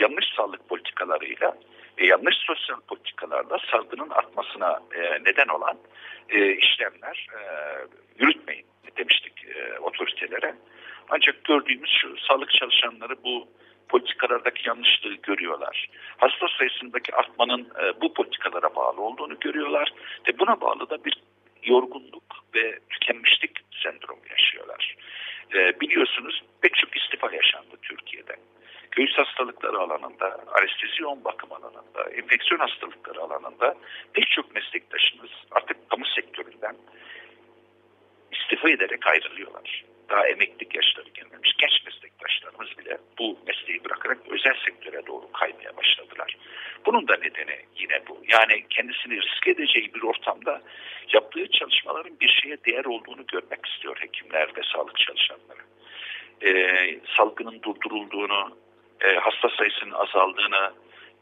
yanlış 0.00 0.24
sağlık 0.36 0.68
politikalarıyla 0.68 1.58
ve 1.98 2.06
yanlış 2.06 2.36
sosyal 2.36 2.80
politikalarla 2.80 3.58
salgının 3.70 4.10
artmasına 4.10 4.80
e, 4.96 5.00
neden 5.24 5.48
olan 5.48 5.78
e, 6.28 6.52
işlemler 6.52 7.28
e, 7.32 7.40
yürütmeyin 8.18 8.66
demiştik 8.96 9.44
e, 9.56 9.78
otoritelere. 9.78 10.54
Ancak 11.10 11.44
gördüğümüz 11.44 11.90
şu 11.90 12.16
sağlık 12.16 12.50
çalışanları 12.50 13.24
bu 13.24 13.48
politikalardaki 13.88 14.68
yanlışlığı 14.68 15.14
görüyorlar. 15.14 15.88
Hasta 16.16 16.46
sayısındaki 16.58 17.14
artmanın 17.14 17.60
e, 17.60 18.00
bu 18.00 18.14
politikalara 18.14 18.74
bağlı 18.74 19.00
olduğunu 19.00 19.40
görüyorlar 19.40 19.92
ve 20.28 20.38
buna 20.38 20.60
bağlı 20.60 20.90
da 20.90 21.04
bir 21.04 21.22
yorgunluk 21.62 22.44
ve 22.54 22.78
tükenmişlik 22.90 23.50
sendromu 23.82 24.22
yaşıyorlar. 24.30 24.96
E, 25.54 25.80
biliyorsunuz 25.80 26.42
pek 26.60 26.74
çok 26.74 26.96
istifa 26.96 27.32
yaşandı 27.32 27.76
Türkiye'de. 27.82 28.36
Göğüs 28.90 29.14
hastalıkları 29.18 29.78
alanında, 29.78 30.40
anestezi 30.58 31.02
yoğun 31.02 31.24
bakım 31.24 31.52
alanında, 31.52 32.10
enfeksiyon 32.16 32.60
hastalıkları 32.60 33.20
alanında 33.20 33.74
pek 34.12 34.30
çok 34.30 34.54
meslektaşımız 34.54 35.30
artık 35.50 35.90
kamu 35.90 36.04
sektöründen 36.06 36.76
istifa 38.32 38.70
ederek 38.70 39.06
ayrılıyorlar. 39.06 39.84
Daha 40.10 40.28
emeklilik 40.28 40.74
yaşları 40.74 41.08
gelmemiş 41.08 41.52
genç 41.58 41.84
meslektaşlarımız 41.86 42.78
bile 42.78 42.98
bu 43.18 43.38
mesleği 43.46 43.84
bırakarak 43.84 44.18
özel 44.30 44.54
sektöre 44.64 45.06
doğru 45.06 45.32
kaymaya 45.32 45.76
başladılar. 45.76 46.36
Bunun 46.86 47.08
da 47.08 47.16
nedeni 47.16 47.58
yine 47.76 48.02
bu. 48.08 48.22
Yani 48.28 48.64
kendisini 48.70 49.22
risk 49.22 49.48
edeceği 49.48 49.94
bir 49.94 50.02
ortamda 50.02 50.62
yaptığı 51.12 51.50
çalışmaların 51.50 52.20
bir 52.20 52.28
şeye 52.28 52.64
değer 52.64 52.84
olduğunu 52.84 53.26
görmek 53.26 53.66
istiyor 53.66 53.96
hekimler 54.00 54.48
ve 54.56 54.60
sağlık 54.72 54.98
çalışanları. 54.98 55.60
Ee, 56.42 57.00
salgının 57.16 57.62
durdurulduğunu, 57.62 58.58
e, 59.00 59.14
hasta 59.14 59.48
sayısının 59.48 59.92
azaldığını 59.92 60.72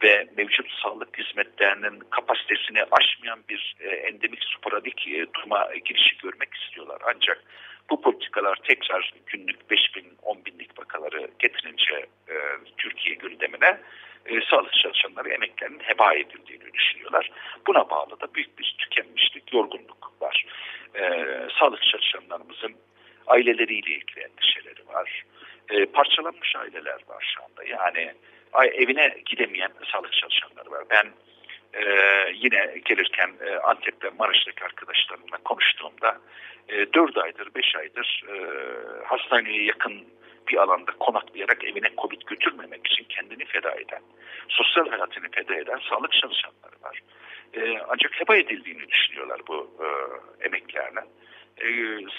ve 0.03 0.27
mevcut 0.37 0.67
sağlık 0.83 1.19
hizmetlerinin 1.19 2.01
kapasitesini 2.11 2.85
aşmayan 2.91 3.41
bir 3.49 3.75
e, 3.81 3.89
endemik 3.89 4.45
sporadik 4.57 5.09
e, 5.09 5.27
duruma 5.35 5.69
girişi 5.85 6.17
görmek 6.17 6.55
istiyorlar. 6.55 6.99
Ancak 7.15 7.45
bu 7.93 8.01
politikalar 8.01 8.59
tekrar 8.69 9.15
günlük 9.27 9.71
5 9.71 9.97
bin, 9.97 10.07
10 10.23 10.45
binlik 10.45 10.79
vakaları 10.79 11.31
getirince 11.39 12.07
e, 12.29 12.35
Türkiye 12.77 13.15
gündemine 13.15 13.81
e, 14.27 14.41
sağlık 14.51 14.73
çalışanları 14.73 15.29
emeklerinin 15.29 15.81
heba 15.81 16.15
edildiğini 16.15 16.73
düşünüyorlar. 16.73 17.31
Buna 17.67 17.91
bağlı 17.91 18.21
da 18.21 18.35
büyük 18.35 18.59
bir 18.59 18.77
tükenmişlik, 18.79 19.53
yorgunluk 19.53 20.23
var. 20.23 20.47
E, 20.95 21.03
sağlık 21.59 21.83
çalışanlarımızın 21.83 22.75
aileleriyle 23.27 23.91
ilgili 23.91 24.21
endişeleri 24.21 24.89
var. 24.89 25.25
E, 25.71 25.87
parçalanmış 25.87 26.57
aileler 26.57 26.99
var 27.09 27.35
şu 27.35 27.43
anda. 27.45 27.65
Yani 27.65 28.15
evine 28.75 29.17
gidemeyen 29.27 29.73
sağlık 29.93 30.13
çalışanları 30.13 30.71
var. 30.71 30.85
Ben 30.91 31.07
e, 31.75 31.85
yine 32.35 32.75
gelirken 32.85 33.31
e, 33.47 33.57
Antep'te 33.57 34.11
Maraş'taki 34.19 34.65
arkadaşlarımla 34.65 35.37
konuştuğumda 35.45 36.19
e, 36.69 36.93
4 36.93 37.17
aydır 37.19 37.55
5 37.55 37.77
aydır 37.77 38.25
e, 38.29 38.37
hastaneye 39.05 39.65
yakın 39.65 40.05
bir 40.49 40.57
alanda 40.57 40.93
konaklayarak 40.93 41.65
evine 41.65 41.91
Covid 41.99 42.23
götürmemek 42.27 42.87
için 42.87 43.05
kendini 43.05 43.45
feda 43.45 43.71
eden, 43.71 44.03
sosyal 44.49 44.89
hayatını 44.89 45.31
feda 45.31 45.55
eden 45.55 45.81
sağlık 45.91 46.13
çalışanları 46.13 46.83
var. 46.83 47.01
E, 47.55 47.79
ancak 47.89 48.21
heba 48.21 48.37
edildiğini 48.37 48.89
düşünüyorlar 48.89 49.41
bu 49.49 49.71
e, 49.81 49.87
emeklerine. 50.47 51.01
E, 51.59 51.67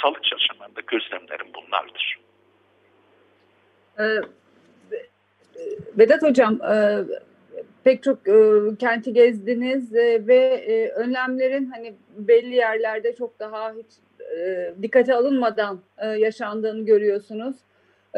sağlık 0.01 0.23
çalışanlarında 0.23 0.81
gözlemlerim 0.87 1.47
bunlardır. 1.53 2.17
Ee, 3.99 4.03
Vedat 5.97 6.21
Hocam, 6.21 6.61
e, 6.61 6.75
pek 7.83 8.03
çok 8.03 8.27
e, 8.27 8.59
kenti 8.79 9.13
gezdiniz 9.13 9.95
e, 9.95 10.27
ve 10.27 10.35
e, 10.45 10.89
önlemlerin 10.89 11.71
hani 11.71 11.93
belli 12.17 12.55
yerlerde 12.55 13.15
çok 13.15 13.39
daha 13.39 13.73
hiç 13.73 13.85
e, 14.37 14.73
dikkate 14.81 15.13
alınmadan 15.15 15.79
e, 15.97 16.07
yaşandığını 16.07 16.85
görüyorsunuz. 16.85 17.55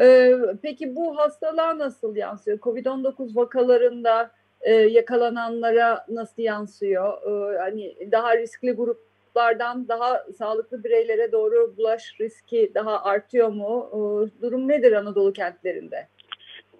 E, 0.00 0.32
peki 0.62 0.96
bu 0.96 1.18
hastalığa 1.18 1.78
nasıl 1.78 2.16
yansıyor? 2.16 2.58
Covid-19 2.58 3.36
vakalarında 3.36 4.30
e, 4.60 4.72
yakalananlara 4.72 6.06
nasıl 6.08 6.42
yansıyor? 6.42 7.22
E, 7.54 7.58
hani 7.58 7.96
daha 8.12 8.36
riskli 8.38 8.72
gruplardan 8.72 9.88
daha 9.88 10.24
sağlıklı 10.38 10.84
bireylere 10.84 11.32
doğru 11.32 11.74
bulaş 11.76 12.14
riski 12.20 12.72
daha 12.74 13.04
artıyor 13.04 13.48
mu? 13.48 13.90
E, 13.92 13.96
durum 14.42 14.68
nedir 14.68 14.92
Anadolu 14.92 15.32
kentlerinde? 15.32 16.08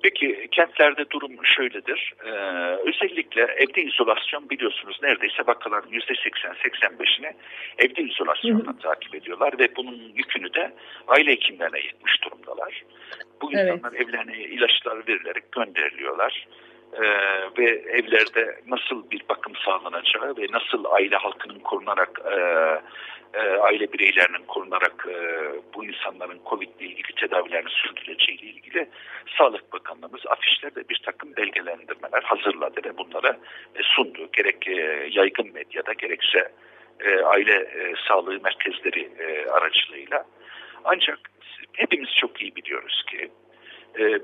Peki 0.06 0.48
kentlerde 0.50 1.10
durum 1.10 1.30
şöyledir. 1.44 2.14
Ee, 2.24 2.30
özellikle 2.88 3.42
evde 3.42 3.82
izolasyon 3.82 4.50
biliyorsunuz 4.50 4.98
neredeyse 5.02 5.42
vakaların 5.46 5.90
%80-85'ini 5.90 7.32
evde 7.78 8.02
izolasyonla 8.02 8.66
hı 8.66 8.70
hı. 8.70 8.78
takip 8.78 9.14
ediyorlar 9.14 9.58
ve 9.58 9.76
bunun 9.76 10.12
yükünü 10.14 10.54
de 10.54 10.72
aile 11.08 11.30
hekimlerine 11.30 11.78
yetmiş 11.78 12.22
durumdalar. 12.24 12.84
Bu 13.42 13.52
insanlar 13.52 13.92
evet. 13.92 14.08
evlerine 14.08 14.36
ilaçlar 14.36 15.06
verilerek 15.08 15.52
gönderiliyorlar. 15.52 16.46
Ee, 16.92 17.02
ve 17.58 17.64
evlerde 17.98 18.60
nasıl 18.66 19.10
bir 19.10 19.22
bakım 19.28 19.52
sağlanacağı 19.64 20.36
ve 20.36 20.46
nasıl 20.50 20.84
aile 20.84 21.16
halkının 21.16 21.58
korunarak 21.58 22.20
e, 22.32 22.36
e, 23.34 23.40
aile 23.56 23.92
bireylerinin 23.92 24.46
korunarak 24.46 25.06
e, 25.10 25.16
bu 25.74 25.84
insanların 25.84 26.40
Covid 26.50 26.68
ile 26.80 26.88
ilgili 26.88 27.14
tedavilerini 27.20 27.70
sürdürüleceği 27.70 28.55
ilgili 28.76 28.90
Sağlık 29.38 29.72
Bakanlığımız 29.72 30.26
afişlerde 30.26 30.88
bir 30.88 31.00
takım 31.04 31.36
belgelendirmeler 31.36 32.22
hazırladı 32.22 32.80
ve 32.84 32.98
bunlara 32.98 33.36
e, 33.74 33.82
sundu. 33.82 34.28
Gerek 34.32 34.68
e, 34.68 35.08
yaygın 35.12 35.52
medyada 35.52 35.92
gerekse 35.92 36.52
e, 37.00 37.20
aile 37.20 37.68
sağlığı 38.08 38.40
merkezleri 38.42 39.10
aracılığıyla. 39.50 40.24
Ancak 40.84 41.18
hepimiz 41.72 42.08
çok 42.20 42.42
iyi 42.42 42.56
biliyoruz 42.56 43.04
ki 43.10 43.30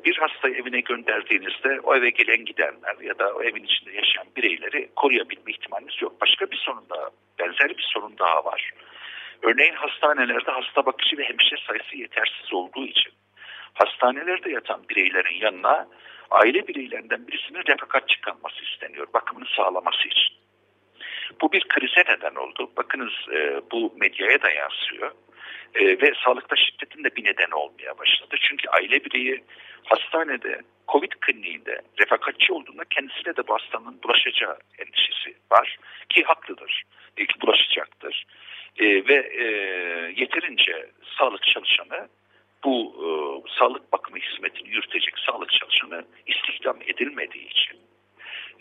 bir 0.04 0.16
hastayı 0.16 0.54
evine 0.54 0.80
gönderdiğinizde 0.80 1.80
o 1.82 1.97
eve 1.97 2.11
gelen 2.11 2.44
gidenler 2.44 2.97
ya 3.00 3.18
da 3.18 3.35
o 3.35 3.42
evin 3.42 3.64
içinde 3.64 3.90
yaşayan 3.92 4.26
bireyleri 4.37 4.88
koruyabilme 4.97 5.50
ihtimaliniz 5.52 6.02
yok. 6.02 6.21
Başka 6.21 6.50
bir 6.50 6.56
sorun 6.56 6.85
daha, 6.90 7.11
benzer 7.38 7.68
bir 7.68 7.88
sorun 7.94 8.18
daha 8.18 8.44
var. 8.44 8.71
Örneğin 9.42 9.75
hastanelerde 9.75 10.50
hasta 10.50 10.87
bakıcı 10.87 11.18
ve 11.18 11.25
hemşire 11.25 11.61
sayısı 11.66 11.97
yetersiz 11.97 12.52
olduğu 12.52 12.87
için 12.87 13.12
hastanelerde 13.75 14.50
yatan 14.50 14.81
bireylerin 14.88 15.41
yanına 15.41 15.88
aile 16.31 16.69
bireylerinden 16.69 17.26
birisinin 17.29 17.62
refakat 17.67 18.09
çıkarması 18.09 18.64
isteniyor 18.64 19.07
bakımını 19.14 19.47
sağlaması 19.57 20.09
için. 20.09 20.35
Bu 21.41 21.52
bir 21.52 21.69
krize 21.69 22.00
neden 22.00 22.35
oldu. 22.35 22.71
Bakınız 22.76 23.12
e, 23.33 23.61
bu 23.73 23.95
medyaya 23.97 24.43
da 24.43 24.50
yansıyor. 24.50 25.12
E, 25.75 25.85
ve 25.85 26.12
sağlıkta 26.25 26.57
şiddetin 26.57 27.05
de 27.05 27.17
bir 27.17 27.25
nedeni 27.25 27.55
olmaya 27.55 27.99
başladı. 27.99 28.37
Çünkü 28.41 28.69
aile 28.69 29.05
bireyi 29.05 29.45
hastanede, 29.85 30.61
Covid 30.88 31.12
kliniğinde 31.21 31.83
refakatçi 32.00 32.52
olduğunda 32.52 32.85
kendisine 32.91 33.37
de 33.37 33.49
bu 33.49 33.55
hastalığın 33.55 34.02
bulaşacağı 34.02 34.59
endişesi 34.79 35.35
var. 35.52 35.79
Ki 36.09 36.23
haklıdır. 36.23 36.83
Belki 37.19 37.41
bulaşacaktır. 37.41 38.25
E, 38.79 38.85
ve 38.85 39.14
e, 39.14 39.45
yeterince 40.17 40.91
sağlık 41.19 41.43
çalışanı 41.43 42.09
bu 42.64 42.95
e, 42.99 43.09
sağlık 43.59 43.92
bakımı 43.92 44.19
hizmetini 44.19 44.69
yürütecek 44.69 45.19
sağlık 45.19 45.50
çalışanı 45.50 46.04
istihdam 46.26 46.76
edilmediği 46.87 47.49
için 47.49 47.78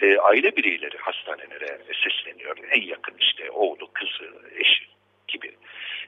e, 0.01 0.17
aile 0.17 0.55
bireyleri 0.55 0.98
hastanelere 0.98 1.79
sesleniyor. 2.03 2.58
En 2.72 2.81
yakın 2.81 3.15
işte 3.20 3.51
oğlu, 3.51 3.91
kızı, 3.93 4.31
eşi 4.55 4.86
gibi. 5.27 5.55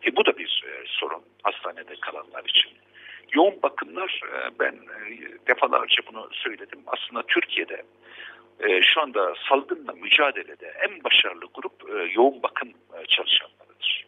E, 0.05 0.15
bu 0.15 0.25
da 0.25 0.37
bir 0.37 0.63
e, 0.67 0.83
sorun 0.87 1.23
hastanede 1.43 1.95
kalanlar 2.01 2.43
için. 2.45 2.71
Yoğun 3.33 3.61
bakımlar 3.63 4.21
e, 4.33 4.59
ben 4.59 4.73
e, 4.73 5.47
defalarca 5.47 6.03
bunu 6.11 6.29
söyledim. 6.33 6.79
Aslında 6.87 7.23
Türkiye'de 7.27 7.83
e, 8.59 8.81
şu 8.81 9.01
anda 9.01 9.33
salgınla 9.49 9.93
mücadelede 9.93 10.73
en 10.89 11.03
başarılı 11.03 11.45
grup 11.53 11.89
e, 11.89 12.13
yoğun 12.13 12.43
bakım 12.43 12.69
e, 12.69 13.05
çalışanlarıdır. 13.05 14.05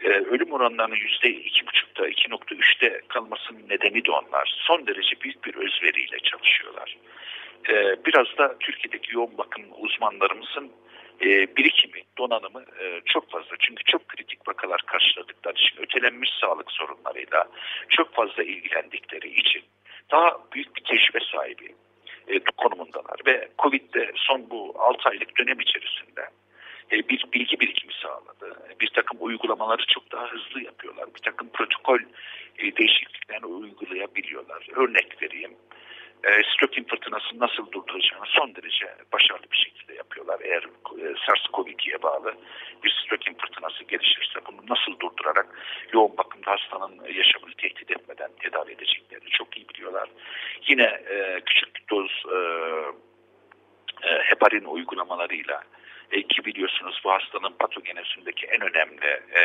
E, 0.00 0.08
ölüm 0.08 0.52
oranlarının 0.52 0.96
yüzde 0.96 1.30
iki 1.30 1.64
buçukta, 1.92 2.08
iki 2.08 2.30
nokta 2.30 2.54
üçte 2.54 3.00
kalmasının 3.08 3.68
nedeni 3.68 4.04
de 4.04 4.10
onlar. 4.10 4.54
Son 4.58 4.86
derece 4.86 5.20
büyük 5.20 5.44
bir 5.44 5.54
özveriyle 5.54 6.18
çalışıyorlar. 6.18 6.96
E, 7.68 8.04
biraz 8.06 8.26
da 8.38 8.58
Türkiye'deki 8.60 9.14
yoğun 9.14 9.38
bakım 9.38 9.64
uzmanlarımızın 9.78 10.72
e, 11.20 11.56
birikimi, 11.56 12.02
donanımı 12.18 12.64
e, 12.80 13.00
çok 13.04 13.30
fazla. 13.30 13.56
Çünkü 13.58 13.84
çok 13.84 14.08
kritik 14.08 14.48
vakalar 14.48 14.80
karşıladıkları 14.86 15.54
için, 15.54 15.82
ötelenmiş 15.82 16.30
sağlık 16.40 16.70
sorunlarıyla 16.70 17.48
çok 17.88 18.14
fazla 18.14 18.42
ilgilendikleri 18.42 19.40
için 19.40 19.62
daha 20.10 20.38
büyük 20.54 20.76
bir 20.76 20.84
tecrübe 20.84 21.20
sahibi 21.32 21.74
e, 22.28 22.40
konumundalar. 22.56 23.16
Ve 23.26 23.48
Covid'de 23.58 24.12
son 24.16 24.50
bu 24.50 24.74
6 24.78 25.08
aylık 25.08 25.38
dönem 25.38 25.60
içerisinde 25.60 26.28
bir 26.92 27.24
bilgi 27.32 27.60
birikimi 27.60 27.92
sağladı. 28.02 28.58
Bir 28.80 28.88
takım 28.88 29.18
uygulamaları 29.20 29.82
çok 29.86 30.12
daha 30.12 30.26
hızlı 30.26 30.62
yapıyorlar. 30.62 31.06
Bir 31.14 31.20
takım 31.20 31.48
protokol 31.48 31.98
e, 32.58 32.76
değişikliklerini 32.76 33.46
uygulayabiliyorlar. 33.46 34.66
Örnek 34.74 35.22
vereyim 35.22 35.56
e, 36.24 36.42
Strokin 36.42 36.84
fırtınasını 36.84 37.40
nasıl 37.40 37.72
durduracağını 37.72 38.26
son 38.26 38.54
derece 38.54 38.86
başarılı 39.12 39.46
bir 39.52 39.56
şekilde 39.56 39.94
yapıyorlar. 39.94 40.40
Eğer 40.44 40.62
e, 40.62 41.14
SARS-CoV-2'ye 41.14 42.02
bağlı 42.02 42.34
bir 42.84 42.90
Strokin 42.90 43.34
fırtınası 43.34 43.84
gelişirse 43.84 44.40
bunu 44.46 44.60
nasıl 44.68 45.00
durdurarak 45.00 45.46
yoğun 45.92 46.16
bakımda 46.16 46.50
hastanın 46.50 47.04
yaşamını 47.14 47.54
tehdit 47.54 47.90
etmeden 47.90 48.30
tedavi 48.40 48.72
edeceklerini 48.72 49.30
çok 49.30 49.56
iyi 49.56 49.68
biliyorlar. 49.68 50.08
Yine 50.66 51.02
küçük 51.46 51.90
doz 51.90 52.24
heparin 54.02 54.64
uygulamalarıyla 54.64 55.62
e, 56.12 56.22
ki 56.22 56.44
biliyorsunuz 56.44 57.00
bu 57.04 57.10
hastanın 57.10 57.52
patogenezindeki 57.58 58.46
en 58.46 58.60
önemli 58.60 59.20
e, 59.32 59.40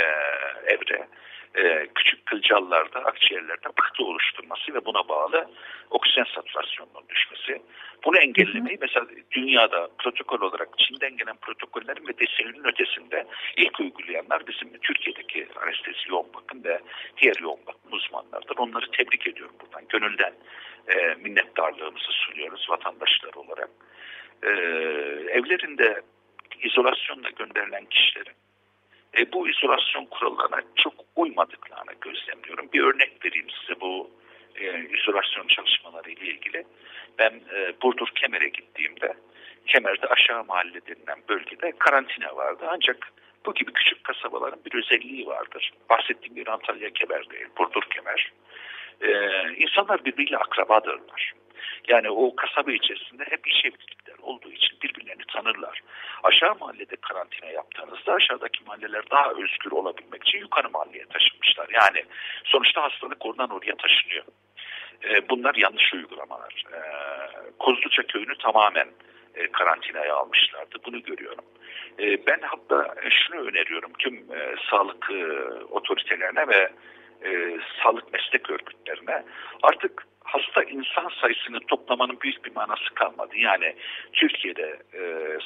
evre 0.74 1.08
e, 1.56 1.88
küçük 1.96 2.26
kılcallarda, 2.26 3.00
akciğerlerde 3.00 3.70
pıhtı 3.78 4.04
oluşturması 4.04 4.74
ve 4.74 4.86
buna 4.86 5.08
bağlı 5.08 5.50
oksijen 5.90 6.26
satürasyonunun 6.36 7.04
düşmesi. 7.10 7.62
Bunu 8.06 8.18
engellemeyi 8.18 8.78
mesela 8.82 9.06
dünyada 9.32 9.90
protokol 9.98 10.42
olarak 10.42 10.70
Çin'den 10.78 11.18
gelen 11.18 11.36
protokollerin 11.42 12.08
ve 12.08 12.20
deseninin 12.20 12.64
ötesinde 12.64 13.26
ilk 13.58 13.80
uygulayanlar 13.80 14.48
bizim 14.48 14.78
Türkiye'deki 14.78 15.48
anestezi 15.62 16.10
yoğun 16.10 16.34
bakım 16.34 16.64
ve 16.64 16.80
diğer 17.22 17.36
yoğun 17.42 17.66
bakım 17.66 17.92
uzmanlardır. 17.92 18.58
Onları 18.58 18.92
tebrik 18.92 19.28
ediyorum 19.28 19.56
buradan. 19.62 19.88
Gönülden 19.90 20.34
e, 20.88 21.16
minnettarlığımızı 21.24 22.12
sunuyoruz 22.12 22.70
vatandaşlar 22.70 23.34
olarak. 23.34 23.70
E, 24.44 24.50
evlerinde 25.32 26.02
izolasyonla 26.64 27.30
gönderilen 27.30 27.86
kişilerin 27.86 28.36
e, 29.18 29.32
bu 29.32 29.50
izolasyon 29.50 30.06
kurallarına 30.06 30.62
çok 30.76 30.94
uymadıklarını 31.16 31.94
gözlemliyorum. 32.02 32.70
Bir 32.74 32.84
örnek 32.84 33.26
vereyim 33.26 33.48
size 33.50 33.82
bu 33.82 34.12
e, 34.56 34.88
izolasyon 35.00 35.48
çalışmaları 35.48 36.10
ile 36.10 36.26
ilgili. 36.26 36.64
Ben 37.20 37.42
e, 37.56 37.74
Burdur 37.82 38.08
Kemer'e 38.16 38.50
gittiğimde 38.50 39.14
Kemer'de 39.68 40.08
aşağı 40.08 40.44
mahalle 40.44 40.82
denilen 40.88 41.24
bölgede 41.30 41.72
karantina 41.80 42.36
vardı. 42.36 42.66
Ancak 42.70 43.14
bu 43.46 43.54
gibi 43.54 43.74
küçük 43.74 44.04
kasabaların 44.04 44.60
bir 44.66 44.80
özelliği 44.80 45.28
vardır. 45.28 45.72
Bahsettiğim 45.90 46.36
bir 46.36 46.48
Antalya 46.48 46.90
Kemer 46.90 47.30
değil, 47.30 47.48
Burdur 47.58 47.84
Kemer. 47.96 48.32
Ee, 49.02 49.54
insanlar 49.58 50.06
birbiriyle 50.06 50.38
akrabadırlar. 50.38 51.34
Yani 51.88 52.10
o 52.10 52.36
kasaba 52.36 52.72
içerisinde 52.72 53.24
hep 53.30 53.48
iş 53.48 53.66
evlilikler 53.66 54.16
olduğu 54.28 54.52
için 54.52 54.78
birbirlerini 54.84 55.24
tanırlar. 55.34 55.82
Aşağı 56.24 56.56
mahallede 56.56 56.96
karantina 56.96 57.50
yaptığınızda 57.50 58.14
aşağıdaki 58.14 58.64
mahalleler 58.64 59.04
daha 59.12 59.32
özgür 59.32 59.72
olabilmek 59.72 60.28
için 60.28 60.40
yukarı 60.40 60.70
mahalleye 60.70 61.06
taşınmışlar. 61.06 61.68
Yani 61.74 62.06
sonuçta 62.44 62.84
hastalık 62.84 63.26
oradan 63.26 63.50
oraya 63.50 63.76
taşınıyor. 63.76 64.24
E, 65.04 65.30
bunlar 65.30 65.56
yanlış 65.56 65.94
uygulamalar. 65.94 66.64
E, 66.74 66.80
Kozluca 67.60 68.04
köyünü 68.04 68.38
tamamen 68.38 68.88
e, 69.36 69.52
karantinaya 69.52 70.16
almışlardı. 70.16 70.76
Bunu 70.86 71.04
görüyorum. 71.04 71.46
E, 72.00 72.28
ben 72.28 72.40
hatta 72.42 72.96
şunu 73.10 73.42
öneriyorum 73.42 73.92
tüm 74.00 74.16
e, 74.16 74.56
sağlık 74.70 75.12
e, 75.12 75.26
otoritelerine 75.70 76.48
ve 76.48 76.72
e, 77.26 77.60
sağlık 77.84 78.14
meslek 78.14 78.50
örgütlerine 78.50 79.24
artık 79.64 80.08
hasta 80.24 80.64
insan 80.64 81.12
sayısını 81.22 81.60
toplamanın 81.60 82.18
büyük 82.22 82.46
bir 82.46 82.56
manası 82.56 82.94
kalmadı. 82.94 83.38
Yani 83.38 83.76
Türkiye'de 84.14 84.80
e, 84.94 85.02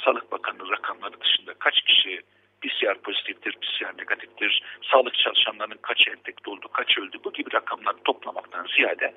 Sağlık 0.06 0.32
Bakanlığı 0.32 0.72
rakamları 0.72 1.22
dışında 1.22 1.54
kaç 1.54 1.82
kişi 1.82 2.22
PCR 2.62 2.98
pozitiftir, 3.02 3.52
PCR 3.52 3.98
negatiftir, 3.98 4.64
sağlık 4.92 5.16
çalışanlarının 5.16 5.80
kaç 5.82 6.08
enfekte 6.08 6.50
oldu, 6.50 6.68
kaç 6.74 6.98
öldü 6.98 7.18
bu 7.24 7.34
gibi 7.34 7.54
rakamları 7.54 7.98
toplamaktan 8.06 8.68
ziyade 8.76 9.14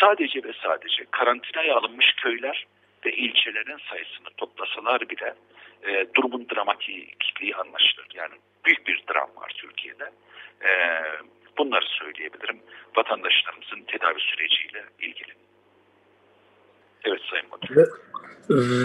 sadece 0.00 0.42
ve 0.44 0.52
sadece 0.62 1.04
karantinaya 1.10 1.76
alınmış 1.76 2.12
köyler 2.16 2.66
ve 3.06 3.12
ilçelerin 3.12 3.80
sayısını 3.90 4.28
toplasalar 4.36 5.08
bile 5.08 5.34
e, 5.82 6.06
durumun 6.14 6.46
dramatikliği 6.54 7.56
anlaşılır. 7.56 8.06
Yani 8.14 8.34
büyük 8.64 8.86
bir 8.86 9.02
dram 9.14 9.30
var 9.36 9.52
Türkiye'de. 9.56 10.10
E, 10.64 10.70
Bunları 11.58 11.84
söyleyebilirim 12.00 12.60
vatandaşlarımızın 12.96 13.82
tedavi 13.86 14.20
süreciyle 14.20 14.84
ilgili. 15.00 15.32
Evet 17.04 17.20
Sayın 17.30 17.50
Batur. 17.50 17.76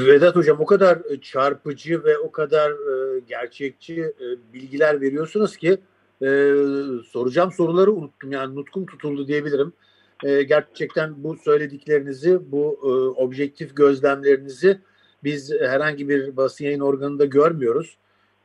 Vedat 0.07 0.35
Hocam 0.35 0.59
o 0.59 0.65
kadar 0.65 0.99
çarpıcı 1.21 2.03
ve 2.03 2.17
o 2.17 2.31
kadar 2.31 2.71
e, 2.71 3.19
gerçekçi 3.19 4.01
e, 4.01 4.53
bilgiler 4.53 5.01
veriyorsunuz 5.01 5.57
ki 5.57 5.77
e, 6.21 6.27
soracağım 7.07 7.51
soruları 7.51 7.91
unuttum. 7.91 8.31
Yani 8.31 8.55
nutkum 8.55 8.85
tutuldu 8.85 9.27
diyebilirim. 9.27 9.73
Gerçekten 10.23 11.23
bu 11.23 11.35
söylediklerinizi, 11.35 12.51
bu 12.51 12.69
objektif 13.17 13.75
gözlemlerinizi 13.75 14.79
biz 15.23 15.53
herhangi 15.61 16.09
bir 16.09 16.37
basın 16.37 16.65
yayın 16.65 16.79
organında 16.79 17.25
görmüyoruz. 17.25 17.97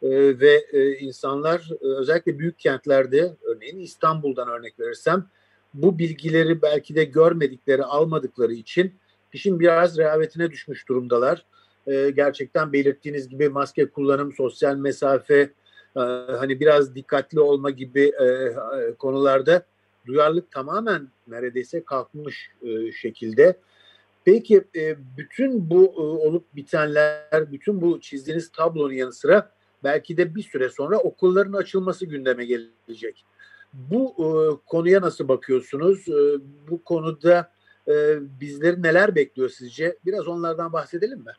Ee, 0.04 0.40
ve 0.40 0.64
e, 0.72 0.98
insanlar 0.98 1.70
e, 1.82 1.86
özellikle 1.86 2.38
büyük 2.38 2.58
kentlerde 2.58 3.36
örneğin 3.42 3.78
İstanbul'dan 3.78 4.48
örnek 4.48 4.80
verirsem 4.80 5.26
bu 5.74 5.98
bilgileri 5.98 6.62
belki 6.62 6.94
de 6.94 7.04
görmedikleri, 7.04 7.84
almadıkları 7.84 8.52
için 8.52 8.94
işin 9.32 9.60
biraz 9.60 9.98
rehavetine 9.98 10.50
düşmüş 10.50 10.88
durumdalar. 10.88 11.44
E, 11.86 12.10
gerçekten 12.10 12.72
belirttiğiniz 12.72 13.28
gibi 13.28 13.48
maske 13.48 13.86
kullanım, 13.86 14.32
sosyal 14.32 14.76
mesafe, 14.76 15.50
e, 15.96 16.00
hani 16.38 16.60
biraz 16.60 16.94
dikkatli 16.94 17.40
olma 17.40 17.70
gibi 17.70 18.12
konularda 18.98 19.66
duyarlılık 20.06 20.50
tamamen 20.50 21.08
neredeyse 21.28 21.84
kalkmış 21.84 22.50
şekilde. 23.00 23.56
Peki 24.24 24.64
bütün 25.16 25.70
bu 25.70 25.88
olup 25.96 26.44
bitenler, 26.56 27.52
bütün 27.52 27.80
bu 27.80 28.00
çizdiğiniz 28.00 28.52
tablonun 28.52 28.92
yanı 28.92 29.12
sıra 29.12 29.54
belki 29.84 30.16
de 30.16 30.34
bir 30.34 30.42
süre 30.42 30.68
sonra 30.68 30.98
okulların 30.98 31.52
açılması 31.52 32.06
gündeme 32.06 32.44
gelecek. 32.44 33.24
Bu 33.72 34.14
e, 34.18 34.28
konuya 34.66 35.00
nasıl 35.00 35.28
bakıyorsunuz? 35.28 36.08
E, 36.08 36.18
bu 36.70 36.84
konuda 36.84 37.52
e, 37.88 37.92
bizleri 38.40 38.82
neler 38.82 39.14
bekliyor 39.14 39.48
sizce? 39.48 39.96
Biraz 40.06 40.28
onlardan 40.28 40.72
bahsedelim 40.72 41.18
mi? 41.18 41.32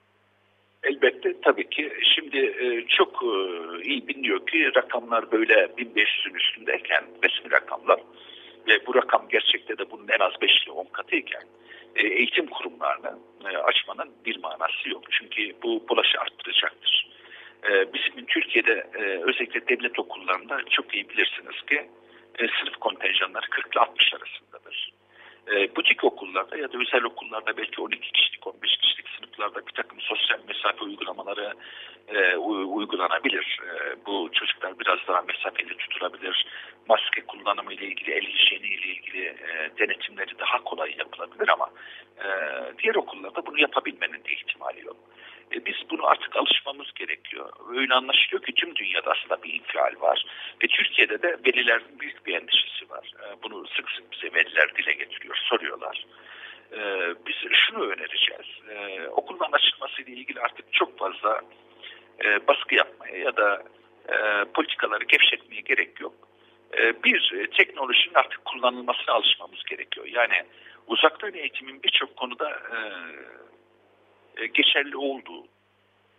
Elbette 0.84 1.36
tabii 1.42 1.70
ki. 1.70 1.92
Şimdi 2.16 2.38
e, 2.38 2.86
çok 2.88 3.24
e, 3.24 3.36
iyi 3.84 4.08
biliniyor 4.08 4.48
ki 4.48 4.72
rakamlar 4.76 5.32
böyle 5.32 5.54
1500'ün 5.54 6.34
üstündeyken 6.34 7.04
resmi 7.24 7.52
rakamlar 7.52 8.00
ve 8.68 8.86
bu 8.88 8.96
rakam 8.96 9.28
gerçekte 9.30 9.78
de 9.78 9.92
bunun 9.92 10.08
en 10.08 10.20
az 10.20 10.32
5 10.42 10.64
ile 10.64 10.72
10 10.72 10.86
katıyken 10.86 11.44
e, 11.96 12.08
eğitim 12.08 12.48
kurumlarını 12.48 13.18
e, 13.46 13.58
açmanın 13.58 14.10
bir 14.26 14.40
manası 14.40 14.90
yok. 14.90 15.04
Çünkü 15.12 15.54
bu 15.64 15.84
bulaşı 15.90 16.20
arttıracaktır. 16.20 17.15
E, 17.70 17.94
bizim 17.94 18.26
Türkiye'de 18.26 18.88
e, 18.96 19.02
özellikle 19.02 19.68
devlet 19.68 20.00
okullarında 20.00 20.62
çok 20.70 20.96
iyi 20.96 21.10
bilirsiniz 21.10 21.62
ki 21.70 21.90
e, 22.40 22.48
sınıf 22.60 22.76
kontenjanları 22.80 23.46
40 23.50 23.74
ile 23.76 23.82
60 23.82 24.14
arasındadır. 24.14 24.92
E, 25.52 25.76
butik 25.76 26.04
okullarda 26.04 26.58
ya 26.58 26.74
da 26.74 26.78
özel 26.78 27.04
okullarda 27.04 27.58
belki 27.58 27.82
12 27.82 28.12
kişilik 28.12 28.48
15 28.48 28.78
kişilik 28.78 29.10
sınıflarda 29.10 29.68
bir 29.68 29.72
takım 29.72 30.02
sosyal 30.02 30.40
mesafe 30.48 30.84
uygulamaları 30.84 31.54
e, 32.08 32.36
uygulanabilir. 32.38 33.60
E, 33.64 33.96
bu 34.06 34.30
çocuklar 34.34 34.80
biraz 34.80 35.00
daha 35.08 35.22
mesafeli 35.22 35.78
tutulabilir. 35.78 36.46
Maske 36.90 37.22
kullanımı 37.22 37.74
ile 37.74 37.86
ilgili, 37.86 38.12
el 38.12 38.26
hijyeni 38.26 38.68
ile 38.68 38.88
ilgili 38.88 39.26
e, 39.26 39.70
denetimleri 39.80 40.40
daha 40.40 40.64
kolay 40.64 40.96
yapılabilir 40.98 41.50
ama 41.50 41.70
diğer 42.78 42.96
okullarda 42.96 43.46
bunu 43.46 43.60
yapabilmenin 43.62 44.24
de 44.24 44.32
ihtimali 44.32 44.86
yok. 44.86 44.98
Biz 45.52 45.76
bunu 45.90 46.06
artık 46.06 46.36
alışmamız 46.36 46.55
gerekiyor. 47.06 47.50
Öyle 47.76 47.94
anlaşılıyor 47.94 48.44
ki 48.44 48.54
tüm 48.54 48.76
dünyada 48.76 49.12
aslında 49.12 49.44
bir 49.44 49.54
infial 49.54 50.02
var. 50.02 50.26
Ve 50.64 50.68
Türkiye'de 50.68 51.22
de 51.22 51.38
velilerin 51.46 52.00
büyük 52.00 52.26
bir 52.26 52.34
endişesi 52.34 52.90
var. 52.90 53.12
E, 53.24 53.44
bunu 53.44 53.68
sık 53.68 53.90
sık 53.92 54.12
bize 54.12 54.34
veliler 54.34 54.76
dile 54.76 54.94
getiriyor, 54.94 55.36
soruyorlar. 55.50 56.06
E, 56.72 56.80
biz 57.28 57.36
şunu 57.52 57.86
önereceğiz. 57.86 58.48
E, 58.70 59.08
okuldan 59.08 59.52
açılması 59.52 60.02
ile 60.02 60.12
ilgili 60.12 60.40
artık 60.40 60.74
çok 60.74 61.00
fazla 61.00 61.42
e, 62.26 62.48
baskı 62.48 62.76
yapmaya 62.76 63.18
ya 63.18 63.38
da 63.38 63.64
e, 64.10 64.46
politikaları 64.54 65.04
gevşetmeye 65.04 65.62
gerek 65.62 66.02
yok. 66.02 66.14
Bir, 67.04 67.34
e, 67.34 67.48
teknolojinin 67.48 68.14
artık 68.14 68.46
kullanılmasına 68.46 69.16
alışmamız 69.16 69.64
gerekiyor. 69.64 70.08
Yani 70.10 70.44
uzaktan 70.88 71.34
eğitimin 71.34 71.84
birçok 71.84 72.16
konuda 72.16 72.60
geçerli 74.54 74.98
olduğu 74.98 75.48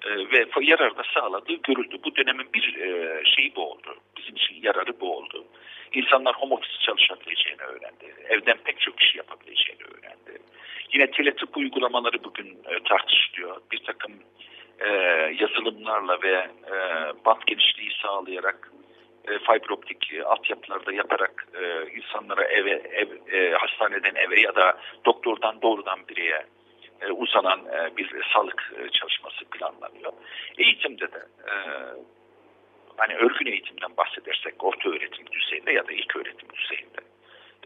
ve 0.05 0.47
yarar 0.61 0.97
da 0.97 1.03
sağladığı 1.15 1.55
görüldü. 1.55 1.97
Bu 2.05 2.17
dönemin 2.17 2.53
bir 2.55 2.77
e, 2.77 3.23
şeyi 3.25 3.57
bu 3.57 3.71
oldu. 3.71 3.97
Bizim 4.17 4.37
için 4.37 4.59
yararı 4.63 5.01
bu 5.01 5.17
oldu. 5.17 5.45
İnsanlar 5.93 6.35
home 6.35 6.55
office 6.55 6.79
çalışabileceğini 6.87 7.63
öğrendi. 7.63 8.15
Evden 8.29 8.57
pek 8.65 8.81
çok 8.81 9.03
iş 9.03 9.15
yapabileceğini 9.15 9.83
öğrendi. 9.83 10.43
Yine 10.93 11.11
teletıp 11.11 11.57
uygulamaları 11.57 12.25
bugün 12.25 12.59
tartışılıyor. 12.85 13.61
Bir 13.73 13.79
takım 13.79 14.13
yazılımlarla 15.41 16.23
ve 16.23 16.51
bant 17.25 17.47
genişliği 17.47 17.91
sağlayarak 18.03 18.71
e, 19.29 19.39
fiber 19.39 19.71
optik 19.71 20.13
altyapılarda 20.25 20.93
yaparak 20.93 21.47
insanlara 21.97 22.45
eve, 22.45 22.71
ev, 22.71 23.53
hastaneden 23.53 24.15
eve 24.15 24.41
ya 24.41 24.55
da 24.55 24.79
doktordan 25.05 25.63
doğrudan 25.63 25.99
bireye 26.09 26.47
e, 27.01 27.11
uzanan 27.11 27.61
e, 27.61 27.97
bir 27.97 28.25
sağlık 28.33 28.73
e, 28.79 28.89
çalışması 28.89 29.45
planlanıyor. 29.45 30.13
Eğitimde 30.59 31.13
de 31.13 31.27
hani 32.97 33.15
örgün 33.15 33.47
eğitimden 33.47 33.97
bahsedersek 33.97 34.65
orta 34.65 34.89
öğretim 34.89 35.27
düzeyinde 35.33 35.73
ya 35.73 35.87
da 35.87 35.93
ilk 35.93 36.17
öğretim 36.17 36.49
düzeyinde 36.55 37.01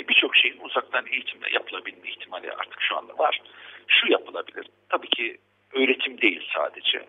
birçok 0.09 0.37
şeyin 0.37 0.61
uzaktan 0.61 1.07
eğitimle 1.07 1.47
yapılabilme 1.53 2.09
ihtimali 2.09 2.53
artık 2.53 2.83
şu 2.83 2.97
anda 2.97 3.19
var. 3.19 3.43
Şu 3.87 4.13
yapılabilir. 4.13 4.67
Tabii 4.89 5.09
ki 5.09 5.39
öğretim 5.73 6.21
değil 6.21 6.49
sadece 6.55 7.07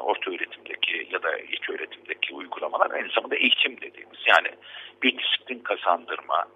orta 0.00 0.30
öğretimdeki 0.30 1.08
ya 1.10 1.22
da 1.22 1.38
ilk 1.38 1.70
öğretimdeki 1.70 2.34
uygulamalar 2.34 2.90
aynı 2.90 3.08
zamanda 3.08 3.36
eğitim 3.36 3.80
dediğimiz 3.80 4.18
yani 4.26 4.48
bir 5.02 5.18
disiplin 5.18 5.58
kazandırma, 5.58 6.46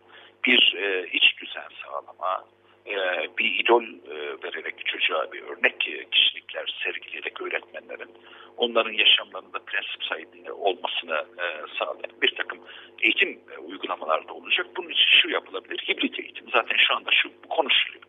bir 0.45 0.75
e, 0.77 1.07
iç 1.13 1.39
düzen 1.41 1.69
sağlama, 1.85 2.45
e, 2.87 2.97
bir 3.39 3.65
idol 3.65 3.83
e, 3.83 4.43
vererek 4.43 4.87
çocuğa 4.87 5.33
bir 5.33 5.43
örnek 5.43 5.81
kişilikler 6.13 6.81
sergileyerek 6.85 7.41
öğretmenlerin 7.41 8.11
onların 8.57 8.93
yaşamlarında 8.93 9.59
prensip 9.59 10.05
sahibi 10.05 10.53
olmasını 10.53 11.15
e, 11.15 11.45
sağlayan 11.79 12.21
bir 12.23 12.35
takım 12.35 12.59
eğitim 13.03 13.41
uygulamalarda 13.63 14.33
olacak. 14.33 14.67
Bunun 14.77 14.89
için 14.89 15.11
şu 15.23 15.31
yapılabilir, 15.31 15.79
hibrit 15.89 16.21
eğitim. 16.21 16.47
Zaten 16.53 16.77
şu 16.77 16.95
anda 16.95 17.11
şu 17.11 17.31
konuşuluyor. 17.49 18.03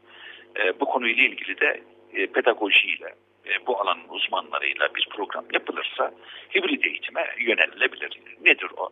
Bu 0.79 0.85
konuyla 0.85 1.23
ilgili 1.23 1.59
de 1.59 1.81
pedagojiyle, 2.33 3.15
bu 3.67 3.81
alanın 3.81 4.09
uzmanlarıyla 4.09 4.95
bir 4.95 5.07
program 5.09 5.45
yapılırsa 5.53 6.13
hibrit 6.55 6.85
eğitime 6.85 7.35
yönelilebilir. 7.39 8.19
Nedir 8.41 8.69
o? 8.77 8.89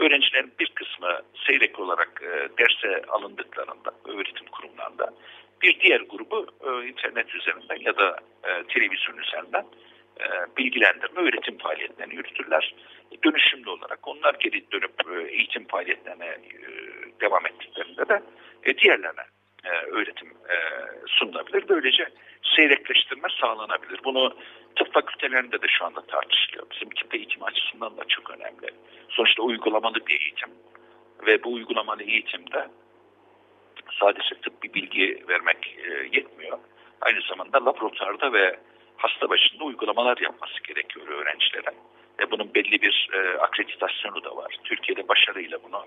Öğrencilerin 0.00 0.52
bir 0.58 0.66
kısmı 0.66 1.20
seyrek 1.46 1.80
olarak 1.80 2.22
e, 2.22 2.48
derse 2.58 3.02
alındıklarında 3.08 3.94
öğretim 4.04 4.46
kurumlarında 4.46 5.14
bir 5.62 5.80
diğer 5.80 6.00
grubu 6.00 6.46
e, 6.66 6.88
internet 6.88 7.34
üzerinden 7.34 7.76
ya 7.80 7.96
da 7.96 8.16
e, 8.44 8.64
televizyon 8.64 9.18
üzerinden 9.18 9.66
e, 10.20 10.56
bilgilendirme, 10.56 11.20
öğretim 11.20 11.58
faaliyetlerini 11.58 12.14
yürütürler. 12.14 12.74
Dönüşümlü 13.24 13.70
olarak 13.70 14.08
onlar 14.08 14.34
geri 14.34 14.70
dönüp 14.72 14.94
e, 15.10 15.32
eğitim 15.32 15.66
faaliyetlerine 15.66 16.26
e, 16.26 16.40
devam 17.20 17.46
ettiklerinde 17.46 18.08
de 18.08 18.22
e, 18.64 18.78
diğerlerine 18.78 19.24
e, 19.64 19.70
öğretim 19.70 20.28
e, 20.28 20.56
sunulabilir. 21.06 21.68
Böylece 21.68 22.08
seyrekleştirme 22.56 23.28
sağlanabilir. 23.40 24.00
Bunu 24.04 24.36
tıp 24.76 24.92
fakültelerinde 24.92 25.62
de 25.62 25.66
şu 25.68 25.84
anda 25.84 26.00
tartışılıyor. 26.00 26.66
Bizim 26.70 26.90
tıp 26.90 27.14
eğitimi 27.14 27.44
açısından 27.44 27.96
da 27.96 28.04
çok 28.04 28.30
önemli. 28.30 28.70
Sonuçta 29.08 29.42
uygulamalı 29.42 30.06
bir 30.06 30.20
eğitim 30.20 30.50
ve 31.26 31.44
bu 31.44 31.52
uygulamalı 31.52 32.02
eğitimde 32.02 32.68
sadece 34.00 34.34
tıp 34.34 34.62
bir 34.62 34.74
bilgi 34.74 35.24
vermek 35.28 35.76
e, 35.78 35.90
yetmiyor. 36.16 36.58
Aynı 37.00 37.20
zamanda 37.28 37.64
laboratuvarda 37.64 38.32
ve 38.32 38.58
hasta 38.96 39.30
başında 39.30 39.64
uygulamalar 39.64 40.18
yapması 40.18 40.62
gerekiyor 40.62 41.08
öğrencilere. 41.08 41.74
Ve 42.20 42.30
bunun 42.30 42.54
belli 42.54 42.82
bir 42.82 43.10
e, 43.12 43.38
akreditasyonu 43.38 44.24
da 44.24 44.36
var. 44.36 44.56
Türkiye'de 44.64 45.08
başarıyla 45.08 45.58
bunu 45.62 45.86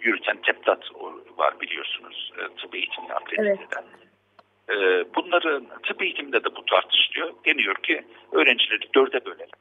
yürüten 0.00 0.36
TEPTAT 0.36 0.90
var 1.36 1.60
biliyorsunuz. 1.60 2.32
E, 2.38 2.60
tıp 2.60 2.74
eğitimini 2.74 3.14
akredite 3.14 3.64
eden. 3.64 3.84
Evet. 3.98 4.05
E, 4.70 5.04
bunların 5.14 5.66
tıp 5.82 6.02
eğitiminde 6.02 6.44
de 6.44 6.56
bu 6.56 6.64
tartışılıyor. 6.64 7.34
Deniyor 7.46 7.74
ki 7.74 8.04
öğrencileri 8.32 8.94
dörde 8.94 9.24
bölelim. 9.24 9.58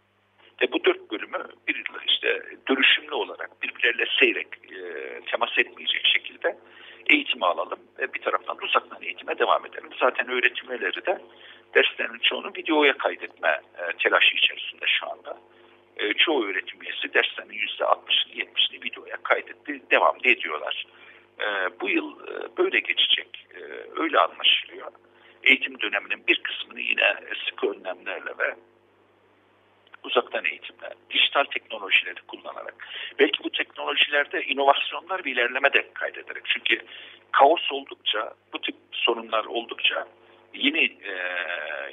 Ve 0.62 0.72
bu 0.72 0.84
dört 0.84 1.12
bölümü 1.12 1.46
bir 1.68 1.84
işte 2.08 2.42
dönüşümlü 2.70 3.14
olarak 3.14 3.64
birbirleriyle 3.64 4.06
seyrek 4.20 4.48
e, 4.72 4.82
temas 5.32 5.58
etmeyecek 5.58 6.06
şekilde 6.06 6.58
eğitimi 7.10 7.46
alalım 7.46 7.80
ve 8.00 8.14
bir 8.14 8.22
taraftan 8.22 8.58
uzaktan 8.64 9.02
eğitime 9.02 9.40
devam 9.40 9.66
edelim. 9.66 9.90
Zaten 10.00 10.30
öğretim 10.30 10.72
üyeleri 10.72 11.06
de 11.06 11.22
derslerin 11.76 12.20
çoğunu 12.20 12.52
videoya 12.58 12.98
kaydetme 12.98 13.62
e, 13.78 13.98
telaşı 13.98 14.36
içerisinde 14.36 14.86
şu 14.88 15.12
anda. 15.12 15.38
E, 15.98 16.14
çoğu 16.14 16.46
öğretim 16.46 16.82
üyesi 16.82 17.14
derslerin 17.14 17.50
%60'ını 17.50 18.34
70'ini 18.34 18.84
videoya 18.84 19.18
kaydetti, 19.24 19.82
devam 19.92 20.18
ediyorlar. 20.24 20.86
Bu 21.82 21.90
yıl 21.90 22.20
böyle 22.58 22.80
geçecek, 22.80 23.35
öyle 23.98 24.20
anlaşılıyor. 24.20 24.92
Eğitim 25.44 25.80
döneminin 25.80 26.28
bir 26.28 26.44
kısmını 26.44 26.80
yine 26.80 27.16
sıkı 27.46 27.72
önlemlerle 27.72 28.38
ve 28.40 28.56
uzaktan 30.04 30.46
eğitimle, 30.46 30.90
dijital 31.10 31.44
teknolojileri 31.44 32.22
kullanarak, 32.28 32.76
belki 33.20 33.44
bu 33.44 33.50
teknolojilerde 33.50 34.44
inovasyonlar 34.44 35.26
bir 35.26 35.34
ilerleme 35.34 35.74
de 35.74 35.94
kaydederek. 35.94 36.44
Çünkü 36.46 36.86
kaos 37.32 37.72
oldukça, 37.72 38.34
bu 38.54 38.62
tip 38.62 38.76
sorunlar 38.92 39.46
oldukça 39.46 40.08
yeni 40.54 40.84
e, 40.84 41.16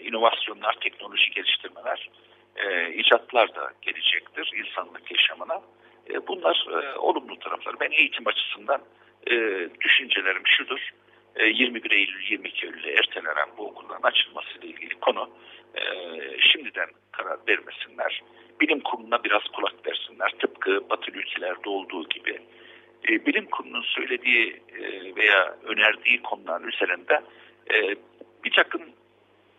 inovasyonlar, 0.00 0.72
teknoloji 0.80 1.30
geliştirmeler, 1.30 2.10
e, 2.56 2.92
icatlar 2.92 3.54
da 3.54 3.72
gelecektir 3.82 4.50
insanlık 4.54 5.10
yaşamına. 5.10 5.62
E, 6.10 6.26
bunlar 6.26 6.66
e, 6.70 6.98
olumlu 6.98 7.38
taraflar. 7.38 7.80
Ben 7.80 7.90
eğitim 7.90 8.26
açısından 8.26 8.82
e, 9.26 9.34
düşüncelerim 9.80 10.46
şudur. 10.46 10.90
21 11.40 11.90
e, 11.90 11.94
Eylül 11.94 12.30
22 12.30 12.66
Eylül'e 12.66 12.90
ertelenen 12.90 13.48
bu 13.58 13.66
okulların 13.66 14.08
açılması 14.08 14.58
ile 14.58 14.66
ilgili 14.66 14.94
konu 15.00 15.30
e, 15.74 15.82
şimdiden 16.40 16.88
karar 17.12 17.38
vermesinler. 17.48 18.22
Bilim 18.60 18.80
kuruluna 18.80 19.24
biraz 19.24 19.42
kulak 19.42 19.86
versinler. 19.86 20.30
Tıpkı 20.38 20.90
batılı 20.90 21.16
ülkelerde 21.16 21.68
olduğu 21.68 22.08
gibi. 22.08 22.42
E, 23.08 23.26
bilim 23.26 23.46
kurulunun 23.46 23.82
söylediği 23.82 24.62
e, 24.78 25.14
veya 25.16 25.56
önerdiği 25.64 26.22
konuların 26.22 26.68
üzerinde 26.68 27.22
e, 27.74 27.96
bir 28.44 28.50
takım 28.50 28.82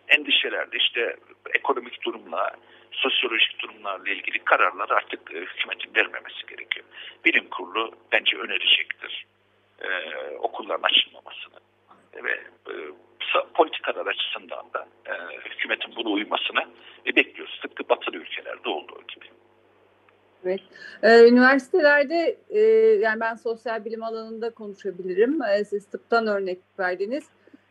endişelerle 0.08 0.76
işte 0.78 1.16
ekonomik 1.54 2.02
durumla, 2.02 2.50
sosyolojik 2.92 3.58
durumlarla 3.58 4.10
ilgili 4.10 4.38
kararlar 4.38 4.90
artık 4.90 5.34
e, 5.34 5.40
hükümetin 5.40 5.94
vermemesi 5.94 6.46
gerekiyor. 6.48 6.86
Bilim 7.24 7.48
kurulu 7.50 7.90
bence 8.12 8.36
önerecektir 8.36 9.26
e, 9.80 9.88
okulların 10.36 10.82
açılmamasını 10.82 11.60
ve 12.24 12.32
e, 12.68 12.74
politikalar 13.54 14.06
açısından 14.06 14.64
da 14.74 14.86
e, 15.06 15.12
hükümetin 15.50 15.96
bunu 15.96 16.12
uymasını 16.12 16.64
e, 17.06 17.16
bekliyoruz. 17.16 17.60
Tıpkı 17.62 17.88
batılı 17.88 18.16
ülkelerde 18.16 18.68
olduğu 18.68 19.02
gibi. 19.14 19.24
Evet. 20.44 20.60
Ee, 21.02 21.28
üniversitelerde 21.28 22.38
e, 22.50 22.60
yani 23.00 23.20
ben 23.20 23.34
sosyal 23.34 23.84
bilim 23.84 24.02
alanında 24.02 24.50
konuşabilirim. 24.50 25.42
E, 25.42 25.64
siz 25.64 25.86
tıptan 25.86 26.26
örnek 26.26 26.58
verdiniz. 26.78 27.24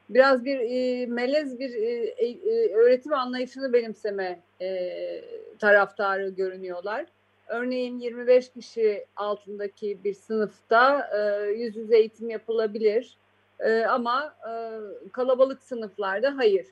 Biraz 0.10 0.46
bir 0.46 0.60
e, 0.60 1.06
melez 1.06 1.60
bir 1.60 1.74
e, 1.74 2.26
e, 2.26 2.74
öğretim 2.74 3.14
anlayışını 3.14 3.74
benimseme 3.74 4.40
e, 4.62 4.88
taraftarı 5.60 6.30
görünüyorlar. 6.30 7.06
Örneğin 7.48 8.00
25 8.00 8.50
kişi 8.50 9.06
altındaki 9.16 10.04
bir 10.04 10.14
sınıfta 10.14 11.10
e, 11.18 11.52
yüz 11.52 11.76
yüze 11.76 11.98
eğitim 11.98 12.30
yapılabilir. 12.30 13.18
E, 13.60 13.82
ama 13.82 14.36
e, 14.50 14.54
kalabalık 15.12 15.62
sınıflarda 15.62 16.38
hayır. 16.38 16.68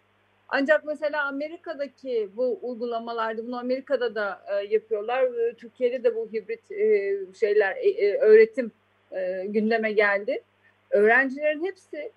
Ancak 0.49 0.85
mesela 0.85 1.25
Amerika'daki 1.25 2.29
bu 2.35 2.59
uygulamalarda 2.61 3.47
bunu 3.47 3.59
Amerika'da 3.59 4.15
da 4.15 4.41
e, 4.47 4.65
yapıyorlar. 4.73 5.23
E, 5.23 5.53
Türkiye'de 5.53 6.03
de 6.03 6.15
bu 6.15 6.29
hibrit 6.33 6.71
e, 6.71 7.17
şeyler 7.39 7.75
e, 7.75 7.89
e, 7.89 8.17
öğretim 8.17 8.71
e, 9.11 9.45
gündeme 9.47 9.91
geldi. 9.91 10.43
Öğrencilerin 10.89 11.65
hepsi 11.65 12.11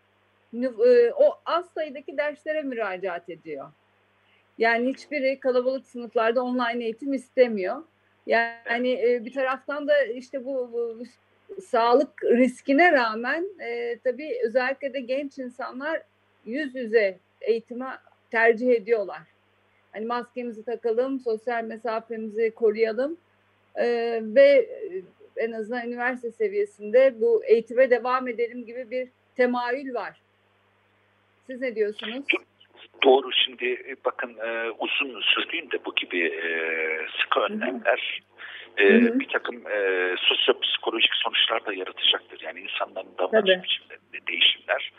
e, 0.63 1.13
o 1.17 1.39
az 1.47 1.67
sayıdaki 1.75 2.17
derslere 2.17 2.63
müracaat 2.63 3.29
ediyor. 3.29 3.67
Yani 4.59 4.89
hiçbiri 4.89 5.41
kalabalık 5.41 5.87
sınıflarda 5.87 6.43
online 6.43 6.85
eğitim 6.85 7.13
istemiyor. 7.13 7.83
Yani 8.27 8.93
e, 8.93 9.25
bir 9.25 9.33
taraftan 9.33 9.89
da 9.89 10.05
işte 10.05 10.45
bu, 10.45 10.71
bu 10.73 11.03
sağlık 11.61 12.25
riskine 12.25 12.93
rağmen 12.93 13.47
e, 13.61 13.99
tabii 14.05 14.39
özellikle 14.45 14.95
de 14.95 15.01
genç 15.01 15.39
insanlar 15.39 16.03
yüz 16.45 16.75
yüze 16.75 17.19
eğitime 17.41 17.87
tercih 18.31 18.71
ediyorlar. 18.71 19.23
Hani 19.93 20.07
maskemizi 20.07 20.65
takalım, 20.65 21.21
sosyal 21.21 21.65
mesafemizi 21.65 22.51
koruyalım 22.51 23.17
e, 23.77 24.21
ve 24.23 24.69
en 25.37 25.53
azından 25.53 25.87
üniversite 25.87 26.31
seviyesinde 26.31 27.21
bu 27.21 27.45
eğitime 27.45 27.91
devam 27.91 28.29
edelim 28.29 28.67
gibi 28.67 28.91
bir 28.91 29.09
temayül 29.37 29.95
var. 29.95 30.21
Siz 31.47 31.61
ne 31.61 31.75
diyorsunuz? 31.75 32.25
Doğru 33.03 33.33
şimdi 33.33 33.65
e, 33.65 33.97
bakın 34.05 34.37
e, 34.47 34.71
uzun 34.79 35.21
sürdüğünde 35.21 35.85
bu 35.85 35.95
gibi 35.95 36.27
e, 36.27 36.49
sıkı 37.21 37.41
önlemler 37.41 38.21
e, 38.79 39.19
bir 39.21 39.29
takım 39.29 39.67
e, 39.67 40.09
sosyopsikolojik 40.19 41.15
sonuçlar 41.15 41.67
da 41.67 41.75
yaratacaktır. 41.75 42.41
Yani 42.41 42.61
insanların 42.61 43.09
davranış 43.19 43.63
biçimlerinde 43.63 44.27
değişimler 44.29 44.93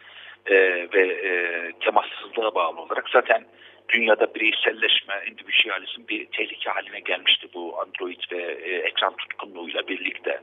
e, 0.45 0.55
ve 0.93 1.07
e, 1.07 1.31
temassızlığa 1.79 2.55
bağlı 2.55 2.81
olarak 2.81 3.09
zaten 3.09 3.45
dünyada 3.89 4.35
bireyselleşme, 4.35 5.13
individualizm 5.31 6.01
bir 6.09 6.25
tehlike 6.25 6.69
haline 6.69 6.99
gelmişti 6.99 7.47
bu 7.53 7.81
Android 7.81 8.21
ve 8.31 8.41
e, 8.41 8.75
ekran 8.75 9.15
tutkunluğuyla 9.15 9.87
birlikte. 9.87 10.41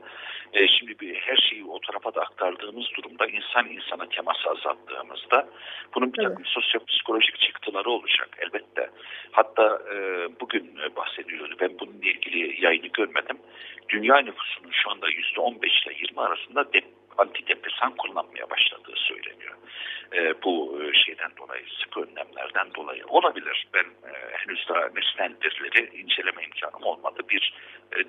E, 0.53 0.67
şimdi 0.67 0.99
bir, 0.99 1.15
her 1.15 1.37
şeyi 1.37 1.65
o 1.65 1.79
tarafa 1.79 2.15
da 2.15 2.21
aktardığımız 2.21 2.85
durumda 2.97 3.27
insan 3.27 3.69
insana 3.69 4.09
teması 4.09 4.49
azalttığımızda 4.49 5.49
bunun 5.95 6.13
bir 6.13 6.17
takım 6.17 6.43
evet. 6.43 6.47
sosyopsikolojik 6.47 7.39
çıktıları 7.39 7.89
olacak 7.89 8.29
elbette. 8.39 8.89
Hatta 9.31 9.81
e, 9.93 9.95
bugün 10.39 10.77
bahsediliyordu. 10.95 11.55
Ben 11.59 11.79
bununla 11.79 12.05
ilgili 12.05 12.65
yayını 12.65 12.87
görmedim. 12.87 13.37
Dünya 13.89 14.17
nüfusunun 14.17 14.71
şu 14.71 14.91
anda 14.91 15.09
%15 15.09 15.85
ile 15.85 15.93
20 16.01 16.21
arasında 16.21 16.73
dep 16.73 16.85
antidepresan 17.17 17.95
kullanmaya 17.95 18.43
söyleniyor. 18.47 18.72
E, 20.13 20.43
bu 20.43 20.81
e, 20.81 20.93
şeyden 21.05 21.31
dolayı, 21.37 21.65
sık 21.83 21.97
önlemlerden 21.97 22.73
dolayı 22.73 23.05
olabilir. 23.05 23.67
Ben 23.73 23.83
e, 23.83 24.11
henüz 24.31 24.65
daha 24.69 24.79
nesnel 24.79 25.35
verileri 25.43 26.01
inceleme 26.01 26.43
imkanım 26.43 26.83
olmadı. 26.83 27.21
Bir 27.29 27.53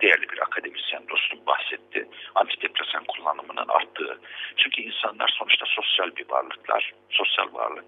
değerli 0.02 0.28
bir 0.28 0.42
akademisyen 0.42 1.08
dostum 1.08 1.46
bahsetti. 1.46 2.08
Antidepresan 2.34 3.04
kullanımının 3.04 3.68
arttığı. 3.68 4.20
Çünkü 4.56 4.82
insanlar 4.82 5.28
sonuçta 5.38 5.66
sosyal 5.66 6.16
bir 6.16 6.30
varlıklar, 6.30 6.92
sosyal 7.10 7.54
varlık 7.54 7.84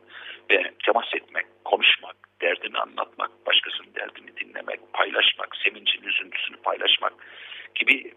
ve 0.50 0.72
temas 0.84 1.14
etmek, 1.14 1.46
konuşmak, 1.64 2.16
derdini 2.40 2.78
anlatmak, 2.78 3.30
başkasının 3.46 3.94
derdini 3.94 4.36
dinlemek, 4.36 4.80
paylaşmak, 4.92 5.56
sevincin, 5.56 6.02
üzüntüsünü 6.02 6.56
paylaşmak 6.56 7.12
gibi 7.74 8.14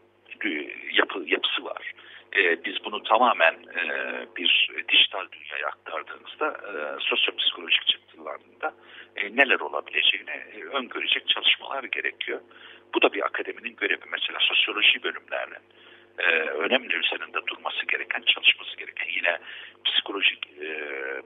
yapı, 0.92 1.24
yapısı 1.28 1.64
var 1.66 1.94
e, 2.38 2.64
biz 2.66 2.86
bunu 2.86 3.04
tamamen 3.04 3.54
e, 3.54 3.84
bir 4.38 4.70
dijital 4.92 5.26
dünyaya 5.32 5.68
aktardığımızda 5.68 6.48
e, 6.48 7.00
sosyopsikolojik 7.00 7.88
çıktılarında 7.88 8.74
e, 9.16 9.36
neler 9.36 9.60
olabileceğini 9.60 10.30
e, 10.30 10.64
öngörecek 10.64 11.28
çalışmalar 11.28 11.84
gerekiyor. 11.84 12.42
Bu 12.96 13.02
da 13.02 13.14
bir 13.14 13.26
akademinin 13.26 13.76
görevi. 13.76 14.02
Mesela 14.12 14.40
sosyoloji 14.40 15.04
bölümlerinin 15.04 15.64
e, 16.20 16.26
önemli 16.50 16.96
üzerinde 16.96 17.48
durması 17.48 17.86
gereken, 17.86 18.22
çalışması 18.22 18.78
gereken 18.78 19.08
yine 19.16 19.38
psikolojik 19.86 20.48
e, 20.62 20.68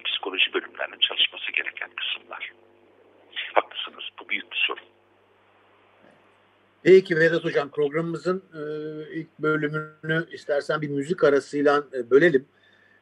psikoloji 0.06 0.54
bölümlerinin 0.54 1.00
çalışması 1.00 1.52
gereken 1.52 1.90
kısımlar. 1.96 2.52
Haklısınız. 3.54 4.04
Bu 4.20 4.30
büyük 4.30 4.52
bir 4.52 4.58
sorun. 4.58 4.86
Peki 6.84 7.20
Vedat 7.20 7.44
Hocam 7.44 7.70
programımızın 7.70 8.44
e, 8.54 8.62
ilk 9.14 9.40
bölümünü 9.40 10.26
istersen 10.32 10.82
bir 10.82 10.90
müzik 10.90 11.24
arasıyla 11.24 11.84
e, 11.94 12.10
bölelim. 12.10 12.46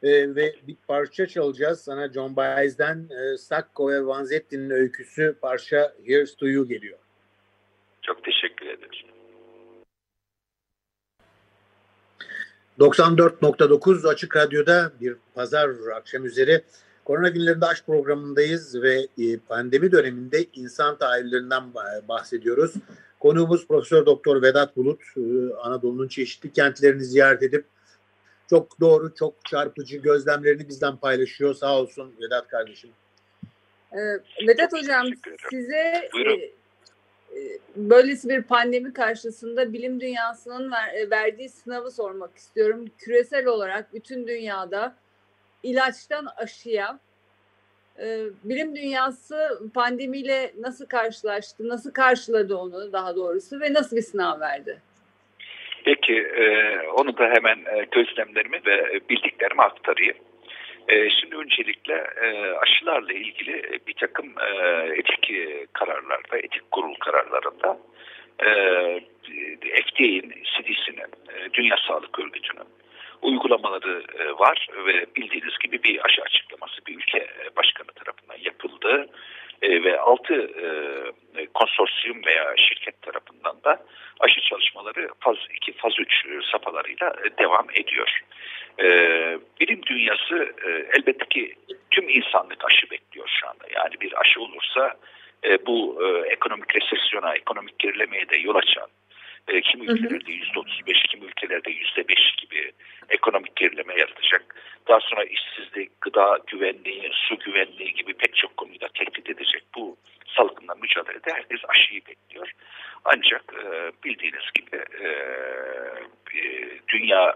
E, 0.02 0.34
ve 0.34 0.54
bir 0.66 0.76
parça 0.88 1.26
çalacağız. 1.26 1.80
Sana 1.80 2.12
John 2.12 2.36
Baez'den 2.36 3.08
e, 3.10 3.36
Sacco 3.36 3.90
ve 3.90 4.06
Vanzetti'nin 4.06 4.70
öyküsü 4.70 5.36
parça 5.42 5.94
Here's 6.04 6.36
to 6.36 6.46
You 6.48 6.68
geliyor. 6.68 6.98
Çok 8.02 8.24
teşekkür 8.24 8.66
ederim. 8.66 8.88
94.9 12.78 14.08
Açık 14.08 14.36
Radyo'da 14.36 14.92
bir 15.00 15.16
pazar 15.34 15.70
akşam 15.94 16.24
üzeri 16.24 16.62
Korona 17.04 17.28
günlerinde 17.28 17.66
aşk 17.66 17.86
programındayız 17.86 18.82
ve 18.82 19.06
e, 19.18 19.38
pandemi 19.38 19.92
döneminde 19.92 20.46
insan 20.54 20.98
tahayyüllerinden 20.98 21.74
bahsediyoruz. 22.08 22.74
Konuğumuz 23.22 23.66
Profesör 23.66 24.06
Doktor 24.06 24.42
Vedat 24.42 24.76
Bulut, 24.76 25.00
e, 25.16 25.54
Anadolu'nun 25.54 26.08
çeşitli 26.08 26.52
kentlerini 26.52 27.04
ziyaret 27.04 27.42
edip 27.42 27.64
çok 28.50 28.80
doğru, 28.80 29.14
çok 29.14 29.44
çarpıcı 29.44 29.96
gözlemlerini 29.96 30.68
bizden 30.68 30.96
paylaşıyor. 30.96 31.54
Sağ 31.54 31.78
olsun 31.80 32.14
Vedat 32.20 32.48
kardeşim. 32.48 32.90
Ee, 33.92 33.98
Vedat 34.48 34.72
Hocam 34.72 35.06
size 35.50 35.76
e, 35.76 36.32
e, 37.38 37.58
böylesi 37.76 38.28
bir 38.28 38.42
pandemi 38.42 38.92
karşısında 38.92 39.72
bilim 39.72 40.00
dünyasının 40.00 40.72
ver, 40.72 41.10
verdiği 41.10 41.48
sınavı 41.48 41.90
sormak 41.90 42.36
istiyorum. 42.36 42.84
Küresel 42.98 43.46
olarak 43.46 43.94
bütün 43.94 44.26
dünyada 44.26 44.96
ilaçtan 45.62 46.26
aşıya 46.36 46.98
e, 47.98 48.06
bilim 48.44 48.76
dünyası 48.76 49.60
pandemiyle 49.74 50.52
nasıl 50.60 50.86
karşılaştı, 50.86 51.68
nasıl 51.68 51.92
karşıladı 51.92 52.56
onu 52.56 52.92
daha 52.92 53.16
doğrusu 53.16 53.60
ve 53.60 53.72
nasıl 53.72 53.96
bir 53.96 54.02
sınav 54.02 54.40
verdi? 54.40 54.80
Peki, 55.84 56.14
e, 56.14 56.78
onu 56.88 57.18
da 57.18 57.24
hemen 57.24 57.56
e, 57.56 57.86
gözlemlerimi 57.90 58.60
ve 58.66 59.00
bildiklerimi 59.10 59.62
aktarayım. 59.62 60.16
E, 60.88 61.10
şimdi 61.10 61.36
öncelikle 61.36 62.06
aşılarla 62.60 63.12
ilgili 63.12 63.80
bir 63.86 63.94
takım 63.94 64.34
etik 64.94 65.34
kararlarda, 65.72 66.38
etik 66.38 66.70
kurul 66.70 66.94
kararlarında 66.94 67.78
e, 68.38 68.48
FDA'nin, 69.82 70.42
CDC'nin, 70.44 71.10
Dünya 71.54 71.76
Sağlık 71.88 72.18
Örgütü'nün 72.18 72.66
uygulamaları 73.22 74.04
e, 74.18 74.38
var 74.38 74.68
ve 74.86 75.06
bildiğiniz 75.16 75.58
gibi 75.58 75.82
bir 75.82 76.04
aşı 76.04 76.22
açıklaması 76.22 76.86
bir 76.86 76.96
ülke 76.96 77.18
e, 77.18 77.56
başkanı 77.56 77.86
tarafından 77.86 78.38
yapıldı 78.44 79.08
e, 79.62 79.84
ve 79.84 80.00
altı 80.00 80.50
konsorsiyum 81.54 82.24
veya 82.26 82.54
şirket 82.56 83.02
tarafından 83.02 83.56
da 83.64 83.82
aşı 84.20 84.40
çalışmaları 84.40 85.08
faz 85.20 85.36
2, 85.56 85.72
faz 85.72 85.92
3 85.98 86.26
safhalarıyla 86.52 87.14
devam 87.38 87.66
ediyor. 87.74 88.20
Bilim 89.60 89.82
dünyası 89.82 90.54
elbette 90.92 91.24
ki 91.30 91.54
tüm 91.90 92.08
insanlık 92.08 92.64
aşı 92.64 92.90
bekliyor 92.90 93.28
şu 93.40 93.48
anda. 93.48 93.64
Yani 93.74 94.00
bir 94.00 94.20
aşı 94.20 94.40
olursa 94.40 94.94
bu 95.66 96.02
ekonomik 96.30 96.76
resesyona, 96.76 97.34
ekonomik 97.34 97.78
gerilemeye 97.78 98.28
de 98.28 98.36
yol 98.36 98.54
açan 98.54 98.88
e, 99.48 99.60
kimi 99.60 99.86
ülkelerde 99.86 100.32
yüzde 100.32 100.58
otuz 100.58 100.80
beş, 100.86 101.02
kimi 101.02 101.24
ülkelerde 101.24 101.70
yüzde 101.70 102.08
beş 102.08 102.36
gibi 102.36 102.72
ekonomik 103.08 103.56
gerileme 103.56 103.94
yaratacak. 103.94 104.54
Daha 104.88 105.00
sonra 105.00 105.24
işsizlik, 105.24 106.00
gıda 106.00 106.38
güvenliği, 106.46 107.10
su 107.12 107.38
güvenliği 107.38 107.94
gibi 107.94 108.14
pek 108.14 108.36
çok 108.36 108.56
konuyu 108.56 108.80
da 108.80 108.88
tehdit 108.88 109.30
edecek. 109.30 109.64
Bu 109.74 109.96
salgınla 110.36 110.74
mücadelede 110.74 111.32
herkes 111.32 111.60
aşıyı 111.68 112.00
bekliyor. 112.06 112.52
Ancak 113.04 113.44
e, 113.64 113.92
bildiğiniz 114.04 114.50
gibi 114.54 114.82
e, 115.00 115.08
e, 116.38 116.70
dünya 116.88 117.34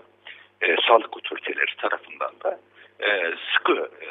e, 0.60 0.76
sağlık 0.88 1.16
otoriteleri 1.16 1.76
tarafından 1.76 2.34
da 2.44 2.60
e, 3.00 3.34
sıkı 3.54 3.90
e, 4.00 4.08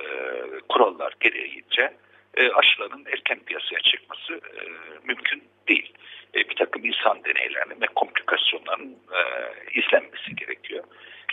kurallar 0.69 1.13
gereğince 1.19 1.93
e, 2.37 2.51
aşıların 2.51 3.05
erken 3.05 3.39
piyasaya 3.39 3.79
çıkması 3.79 4.33
e, 4.33 4.61
mümkün 5.03 5.43
değil 5.67 5.93
e, 6.35 6.49
bir 6.49 6.55
takım 6.55 6.85
insan 6.85 7.23
deneylerinin 7.23 7.81
ve 7.81 7.85
komplikasyonların 7.95 8.91
e, 8.91 9.21
izlenmesi 9.79 10.35
gerekiyor. 10.35 10.83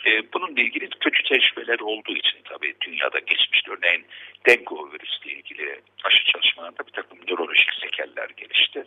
E, 0.06 0.32
bununla 0.32 0.60
ilgili 0.60 0.88
kötü 0.90 1.22
tecrübeler 1.22 1.80
olduğu 1.80 2.16
için 2.16 2.38
tabii 2.44 2.74
dünyada 2.80 3.18
geçmiş 3.18 3.62
örneğin 3.68 4.04
dengue 4.48 4.92
virüsle 4.92 5.30
ilgili 5.32 5.80
aşı 6.04 6.24
çalışmalarında 6.24 6.86
bir 6.86 6.92
takım 6.92 7.18
nörolojik 7.28 7.72
sekeller 7.80 8.28
gelişti. 8.36 8.84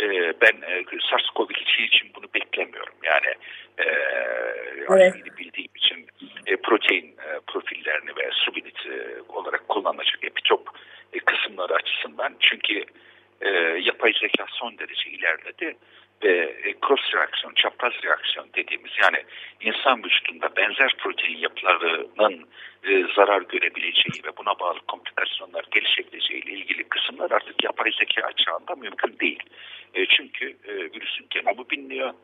E, 0.00 0.06
ben 0.40 0.62
e, 0.62 0.82
SARS-CoV-2 0.82 1.82
için 1.82 2.10
bunu 2.14 2.24
beklemiyorum. 2.34 2.94
Yani 3.02 3.34
e, 3.78 3.84
evet. 4.90 5.14
bildiğim 5.38 5.70
için 5.74 6.06
e, 6.46 6.56
protein 6.56 7.06
e, 7.06 7.40
profillerini 7.46 8.16
ve 8.16 8.30
subunit 8.32 8.86
e, 8.86 9.22
olarak 9.28 9.68
kullanılacak 9.68 10.24
epitop 10.24 10.68
e, 11.12 11.18
kısımları 11.18 11.74
açısından 11.74 12.34
e, 13.40 13.48
yapay 13.82 14.12
zeka 14.20 14.46
son 14.48 14.78
derece 14.78 15.10
ilerledi 15.10 15.76
ve 16.22 16.56
e, 16.64 16.74
cross 16.86 17.14
reaksiyon, 17.14 17.54
çapraz 17.54 17.92
reaksiyon 18.04 18.48
dediğimiz 18.56 18.92
yani 19.02 19.24
insan 19.60 20.04
vücudunda 20.04 20.56
benzer 20.56 20.94
protein 20.98 21.38
yapılarının 21.38 22.48
e, 22.84 23.04
zarar 23.16 23.42
görebileceği 23.42 24.24
ve 24.24 24.36
buna 24.36 24.58
bağlı 24.58 24.78
komplikasyonlar 24.88 25.64
gelişebileceği 25.70 26.40
ile 26.42 26.52
ilgili 26.52 26.84
kısımlar 26.84 27.30
artık 27.30 27.64
yapay 27.64 27.92
zeka 27.98 28.32
çağında 28.32 28.74
mümkün 28.74 29.18
değil. 29.20 29.42
E, 29.94 30.06
çünkü 30.06 30.56
e, 30.64 30.74
virüsün 30.74 31.26
genomu 31.30 31.70
biliniyor, 31.70 32.14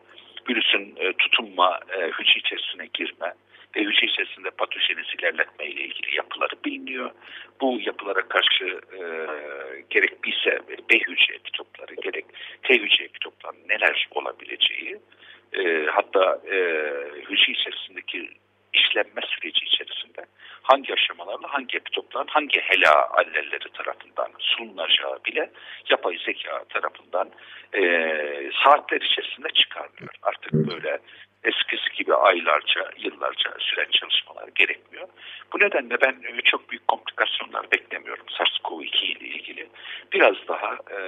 virüsün 0.49 0.97
e, 0.97 1.13
tutunma, 1.13 1.81
e, 1.97 2.01
hücre 2.07 2.39
içerisine 2.39 2.89
girme, 2.95 3.35
ve 3.77 3.81
hücre 3.81 4.07
içerisinde 4.07 4.51
patojenezi 4.51 5.13
ilerletme 5.19 5.67
ile 5.67 5.81
ilgili 5.81 6.17
yapıları 6.17 6.65
biliniyor. 6.65 7.11
Bu 7.61 7.79
yapılara 7.81 8.29
karşı 8.29 8.65
e, 8.93 9.01
gerek 9.91 10.25
BISE, 10.25 10.61
B 10.91 10.99
hücre 10.99 11.35
epitopları, 11.35 11.95
gerek 11.95 12.25
T 12.63 12.75
hücre 12.75 13.05
epitoplarının 13.05 13.69
neler 13.69 14.09
olabileceği, 14.11 14.99
e, 15.53 15.87
hatta 15.87 16.41
e, 16.47 16.57
hücre 17.29 17.53
içerisindeki 17.53 18.31
işlenme 18.73 19.23
süreci 19.29 19.65
içerisinde 19.65 20.27
hangi 20.63 20.93
aşamalarla 20.93 21.53
hangi 21.53 21.77
epitopların 21.77 22.27
hangi 22.27 22.61
HeLa 22.61 23.09
allelleri 23.11 23.69
tarafından 23.73 24.33
sunulacağı 24.39 25.19
bile 25.25 25.51
yapay 25.91 26.19
zeka 26.19 26.65
tarafından 26.69 27.31
e, 27.75 27.81
saatler 28.65 29.01
içerisinde 29.01 29.49
çıkarılıyor. 29.49 30.15
Artık 30.23 30.53
böyle 30.53 30.99
eskisi 31.45 31.93
gibi 31.93 32.15
aylarca, 32.15 32.91
yıllarca 32.99 33.55
süren 33.59 33.91
çalışmalar 33.91 34.49
gerekmiyor. 34.55 35.09
Bu 35.53 35.61
nedenle 35.61 36.01
ben 36.01 36.17
e, 36.23 36.41
çok 36.41 36.71
büyük 36.71 36.89
komplikasyonlar 36.89 37.71
beklemiyorum 37.71 38.27
SARS-CoV-2 38.27 39.05
ile 39.05 39.29
ilgili. 39.29 39.69
Biraz 40.13 40.37
daha 40.49 40.75
e, 40.75 40.99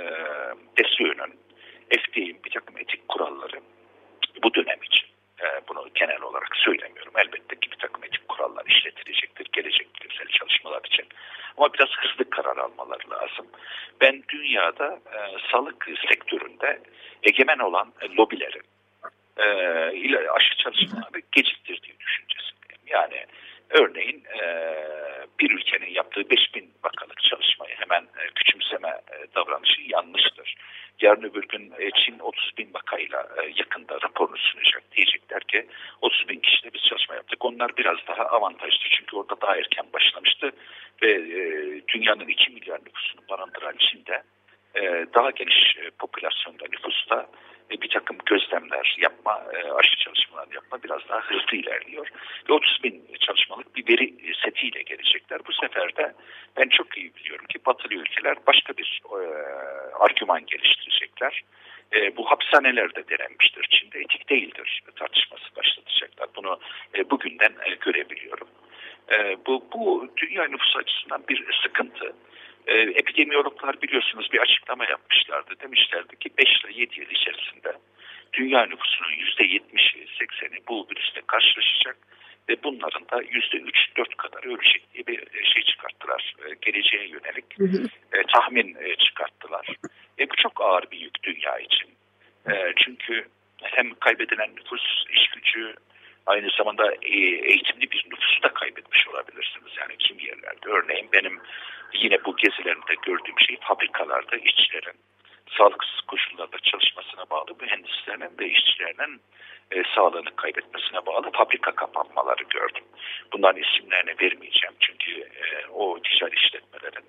DSÖ'nün, 0.76 1.34
FDA'nin 1.90 2.44
bir 2.44 2.50
takım 2.50 2.78
etik 2.78 3.08
kuralları 3.08 3.60
bu 4.42 4.54
dönem 4.54 4.82
için 4.82 5.08
e, 5.42 5.46
bunu 5.68 5.88
genel 5.94 6.22
olarak 6.22 6.56
söylemiyorum. 6.56 7.12
Elbette 7.16 7.56
ki 7.60 7.70
bir 7.70 7.78
takım 7.78 8.04
etik 8.04 8.28
kurallar 8.28 8.66
işletilecektir 8.66 9.48
gelecek 9.52 9.88
bilimsel 10.00 10.28
çalışmalar 10.28 10.84
için. 10.84 11.06
Ama 11.56 11.72
biraz 11.72 11.88
hızlı 11.88 12.30
karar 12.30 12.56
almaları 12.56 13.10
lazım. 13.10 13.46
Ben 14.00 14.22
dünyada 14.28 15.00
e, 15.14 15.18
sağlık 15.52 15.86
sektöründe 16.08 16.80
egemen 17.22 17.58
olan 17.58 17.92
e, 18.00 18.16
lobilerin 18.16 18.62
e, 19.36 20.28
aşı 20.28 20.56
çalışmaları 20.56 21.20
geciktirdiği 21.32 21.94
düşüncesindeyim. 22.00 22.82
Yani 22.86 23.26
örneğin 23.70 24.24
e, 24.40 24.42
bir 25.40 25.50
ülkenin 25.50 25.90
yaptığı 25.90 26.30
5000 26.30 26.70
vakalık 26.84 27.22
çalışmayı 27.22 27.74
hemen 27.74 28.02
e, 28.02 28.30
küçümseme 28.34 28.88
e, 28.88 29.34
davranışı 29.34 29.82
yanlıştır. 29.82 30.54
Yarın 31.00 31.22
öbür 31.22 31.48
gün 31.48 31.72
e, 31.78 31.90
Çin 31.90 32.18
30 32.18 32.58
bin 32.58 32.74
vakayla 32.74 33.28
e, 33.38 33.52
yakında 33.56 33.94
raporunu 33.94 34.38
sunacak. 34.38 34.82
Diyecekler 34.96 35.40
ki 35.40 35.66
30 36.02 36.28
bin 36.28 36.40
kişide 36.40 36.74
biz 36.74 36.82
çalışma 36.82 37.14
yaptık. 37.14 37.44
Onlar 37.44 37.76
biraz 37.76 37.96
daha 38.08 38.24
avantajlı 38.24 38.88
çünkü 38.90 39.16
orada 39.16 39.40
daha 39.40 39.56
erken 39.56 39.86
başlamıştı 39.92 40.52
ve 41.02 41.12
e, 41.12 41.40
dünyanın 41.88 42.28
2 42.28 42.50
milyar 42.50 42.80
nüfusunu 42.84 43.20
barındıran 43.30 43.74
Çin'de 43.78 44.22
e, 44.80 45.06
daha 45.14 45.30
geniş 45.30 45.76
e, 45.76 45.90
popülasyonda 45.90 46.64
nüfusta 46.72 47.26
bir 47.70 47.88
takım 47.88 48.16
gözlemler 48.26 48.96
yapma, 48.98 49.42
e, 49.54 49.70
aşı 49.72 49.96
çalışmalar 49.96 50.46
yapma 50.54 50.82
biraz 50.82 51.08
daha 51.08 51.20
hızlı 51.20 51.56
ilerliyor. 51.56 52.08
Ve 52.48 52.52
30 52.52 52.82
bin 52.82 53.06
çalışmalık 53.20 53.76
bir 53.76 53.88
veri 53.88 54.34
setiyle 54.44 54.82
gelecekler. 54.82 55.40
Bu 55.46 55.52
sefer 55.52 55.96
de 55.96 56.14
ben 56.56 56.68
çok 56.68 56.98
iyi 56.98 57.14
biliyorum 57.14 57.46
ki 57.46 57.58
batılı 57.66 57.94
ülkeler 57.94 58.36
başka 58.46 58.76
bir 58.76 59.02
argüman 60.00 60.46
geliştirecekler. 60.46 61.42
E, 61.94 62.16
bu 62.16 62.30
hapishanelerde 62.30 63.08
denenmiştir. 63.08 63.66
Çin'de 63.70 63.98
etik 63.98 64.28
değildir 64.30 64.82
tartışması 64.96 65.56
başlatacaklar. 65.56 66.28
Bunu 66.36 66.58
e, 66.98 67.10
bugünden 67.10 67.52
e, 67.66 67.74
görebiliyorum. 67.74 68.48
E, 69.12 69.36
bu, 69.46 69.64
bu 69.72 70.08
dünya 70.16 70.44
nüfusu 70.44 70.78
açısından 70.78 71.24
bir 71.28 71.46
sıkıntı. 71.62 72.12
E, 72.66 72.74
epidemiyologlar 72.74 73.82
biliyorsunuz 73.82 74.28
bir 74.32 74.38
açıklama 74.38 74.84
yapmışlardı. 74.84 75.54
Demişlerdi 75.60 76.16
ki 76.16 76.30
5 76.38 76.64
ile 76.64 76.80
7 76.80 77.00
yıl 77.00 77.10
içerisinde 77.10 77.72
dünya 78.32 78.66
nüfusunun 78.66 79.10
%70'i 79.10 80.06
80'i 80.06 80.60
bu 80.68 80.86
virüsle 80.90 81.20
karşılaşacak 81.26 81.96
ve 82.48 82.62
bunların 82.62 83.08
da 83.08 83.22
%3-4 83.22 84.16
kadar 84.16 84.44
ölecek 84.44 84.94
diye 84.94 85.06
bir 85.06 85.44
şey 85.44 85.62
çıkarttılar. 85.62 86.34
E, 86.44 86.54
geleceğe 86.62 87.08
yönelik 87.08 87.44
e, 88.12 88.22
tahmin 88.34 88.76
e, 88.80 88.96
çıkarttılar. 88.96 89.66
E, 90.18 90.30
bu 90.30 90.36
çok 90.36 90.60
ağır 90.60 90.90
bir 90.90 90.98
yük 90.98 91.22
dünya 91.22 91.58
için. 91.58 91.90
E, 92.50 92.72
çünkü 92.84 93.28
hem 93.62 93.94
kaybedilen 93.94 94.56
nüfus, 94.56 95.04
iş 95.10 95.28
gücü, 95.28 95.74
aynı 96.26 96.50
zamanda 96.50 96.94
e, 97.02 97.16
eğitimli 97.20 97.90
bir 97.90 98.06
nüfusu 98.10 98.42
da 98.42 98.48
kaybetmiş 98.48 99.08
olabilirsiniz. 99.08 99.72
Yani 99.78 99.96
kim 99.98 100.18
yerlerde. 100.18 100.68
Örneğin 100.68 101.08
benim 101.12 101.40
yine 101.94 102.24
bu 102.24 102.36
gezilerimde 102.36 102.94
gördüğüm 103.02 103.38
şey 103.38 103.56
fabrikalarda 103.60 104.36
işçilerin 104.36 104.96
sağlıksız 105.58 106.00
koşullarda 106.00 106.58
çalışmasına 106.58 107.24
bağlı 107.30 107.56
mühendislerinin 107.60 108.38
ve 108.38 108.48
işçilerinin 108.48 109.20
e, 109.70 109.82
sağlığını 109.94 110.36
kaybetmesine 110.36 111.06
bağlı 111.06 111.30
fabrika 111.32 111.74
kapanmaları 111.74 112.42
gördüm. 112.42 112.84
Bunların 113.32 113.62
isimlerini 113.62 114.14
vermeyeceğim 114.20 114.74
çünkü 114.80 115.20
e, 115.20 115.66
o 115.66 116.02
ticari 116.02 116.34
işletmelerin 116.34 117.04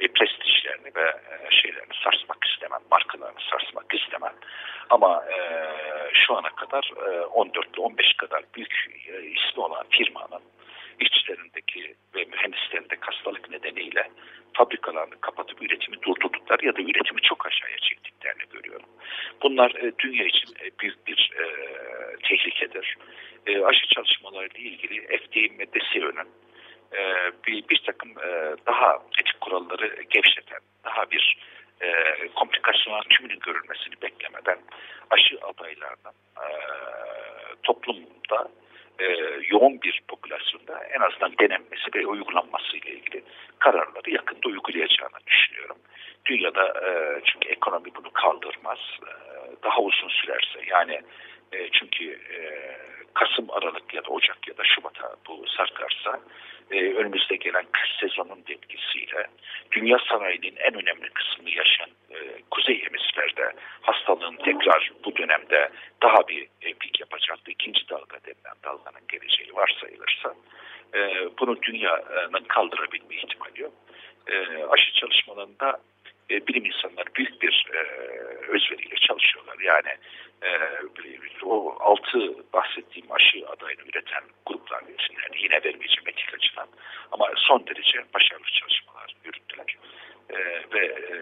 e, 0.00 0.08
prestijlerini 0.08 0.94
ve 0.96 1.08
e, 1.08 1.50
şeylerini 1.50 1.94
sarsmak 2.04 2.44
istemem, 2.44 2.80
markalarını 2.90 3.40
sarsmak 3.50 3.94
istemem. 3.94 4.34
Ama 4.90 5.24
e, 5.24 5.36
şu 6.14 6.36
ana 6.36 6.50
kadar 6.50 6.92
e, 7.06 7.20
14 7.20 7.66
ile 7.74 7.82
15 7.82 8.12
kadar 8.12 8.42
büyük 8.54 8.86
e, 9.06 9.22
ismi 9.22 9.62
olan 9.62 9.86
firmanın 9.90 10.42
işçilerindeki 11.00 11.94
ve 12.22 12.26
mühendislerindeki 12.30 13.00
hastalık 13.00 13.50
nedeniyle 13.50 14.08
fabrikalarını 14.52 15.20
kapatıp 15.20 15.62
üretimi 15.62 16.02
durdurduklar 16.02 16.60
ya 16.62 16.76
da 16.76 16.80
üretimi 16.82 17.20
çok 17.20 17.46
aşağıya 17.46 17.78
çektiklerini 17.78 18.42
görüyorum. 18.52 18.88
Bunlar 19.42 19.70
e, 19.70 19.92
dünya 19.98 20.24
için 20.24 20.54
e, 20.64 20.70
büyük 20.80 21.06
bir 21.06 21.30
e, 21.38 21.44
tehlikedir. 22.22 22.96
E, 23.46 23.64
aşı 23.64 23.88
çalışmalarıyla 23.88 24.70
ilgili 24.70 25.06
FDA'nin 25.06 25.58
ve 25.58 25.66
DSEO'nun 25.66 26.28
e, 26.92 27.00
bir, 27.46 27.68
bir 27.68 27.82
takım 27.86 28.10
e, 28.10 28.56
daha 28.66 28.98
etik 29.20 29.40
kuralları 29.40 30.02
gevşeten, 30.10 30.60
daha 30.84 31.10
bir 31.10 31.38
e, 31.80 31.88
komplikasyonların 32.34 33.08
tümünün 33.08 33.38
görülmesini 33.40 33.94
beklemeden 34.02 34.58
aşı 35.10 35.38
adaylarının 35.42 36.14
e, 36.36 36.48
toplumda 37.62 38.48
e, 38.98 39.04
yoğun 39.48 39.82
bir 39.82 40.02
popülasyonda 40.08 40.84
en 40.84 41.00
azından 41.00 41.38
denenmesi 41.38 41.94
ve 41.94 42.06
uygulanması 42.06 42.76
ile 42.76 42.90
ilgili 42.90 43.22
kararları 43.58 44.10
yakında 44.10 44.48
uygulayacağını 44.48 45.18
düşünüyorum. 45.26 45.76
Dünyada 46.26 46.66
e, 46.66 47.20
çünkü 47.24 47.48
ekonomi 47.48 47.94
bunu 47.94 48.10
kaldırmaz. 48.10 48.78
E, 49.02 49.12
daha 49.64 49.80
uzun 49.80 50.08
sürerse 50.08 50.60
yani 50.70 51.00
e, 51.52 51.68
çünkü 51.70 52.10
e, 52.10 52.38
Kasım, 53.14 53.50
Aralık 53.50 53.94
ya 53.94 54.04
da 54.04 54.08
Ocak 54.08 54.48
ya 54.48 54.56
da 54.56 54.64
Şubat'a 54.64 55.16
bu 55.28 55.44
sarkarsa 55.46 56.20
e, 56.70 56.92
önümüzde 56.94 57.36
gelen 57.36 57.64
kış 57.72 57.90
sezonun 58.00 58.44
etkisiyle 58.48 59.26
dünya 59.72 59.98
sanayinin 60.08 60.56
en 60.56 60.74
önemli 60.74 61.08
kısmını 61.08 61.50
yaşayan 61.50 61.90
e, 62.10 62.16
kuzey 62.50 62.84
hemisferde 62.84 63.52
hastalığın 63.80 64.36
tekrar 64.36 64.92
bu 65.04 65.16
dönemde 65.16 65.70
daha 66.02 66.28
bir 66.28 66.42
e, 66.62 66.72
pik 66.72 67.00
yapacaktı. 67.00 67.50
ikinci 67.50 67.88
dalga 67.88 68.16
denilen 68.26 68.56
dalganın 68.64 69.06
geleceği 69.08 69.54
varsayılırsa 69.54 70.34
e, 70.94 71.28
bunu 71.38 71.62
dünyanın 71.62 72.44
kaldırabilme 72.48 73.14
ihtimali 73.14 73.62
yok. 73.62 73.72
E, 74.26 74.64
aşı 74.64 74.92
çalışmalarında 74.92 75.80
e, 76.32 76.46
bilim 76.46 76.64
insanları 76.64 77.14
büyük 77.14 77.42
bir 77.42 77.66
e, 77.74 77.78
özveriyle 78.48 78.96
çalışıyorlar. 78.96 79.56
Yani 79.64 79.96
e, 80.42 80.50
o 81.44 81.76
altı 81.80 82.34
bahsettiğim 82.52 83.12
aşı 83.12 83.46
adayını 83.46 83.82
üreten 83.82 84.22
grupların 84.46 84.94
isimlerini 84.98 85.42
yine 85.42 85.54
vermeyeceğim 85.54 86.08
etik 86.08 86.34
açıdan. 86.34 86.68
Ama 87.12 87.28
son 87.36 87.66
derece 87.66 88.04
başarılı 88.14 88.46
çalışmalar 88.60 89.14
yürüttüler. 89.24 89.76
E, 90.30 90.36
ve 90.74 90.86
e, 90.86 91.14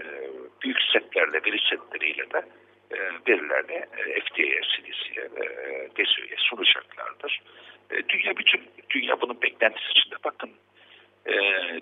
büyük 0.62 0.78
setlerle, 0.92 1.40
veri 1.44 1.58
setleriyle 1.70 2.30
de 2.30 2.42
e, 2.90 2.98
verilerini 3.28 3.86
e, 3.96 4.20
FDA'ye, 4.20 4.60
CDC'ye 4.60 5.24
e, 5.24 5.44
DSO'ya 5.96 6.36
sunacaklardır. 6.36 7.42
E, 7.90 8.08
dünya 8.08 8.36
bütün, 8.36 8.62
dünya 8.90 9.20
bunun 9.20 9.42
beklentisi 9.42 9.90
içinde. 9.90 10.14
Bakın 10.24 10.50
e, 11.26 11.34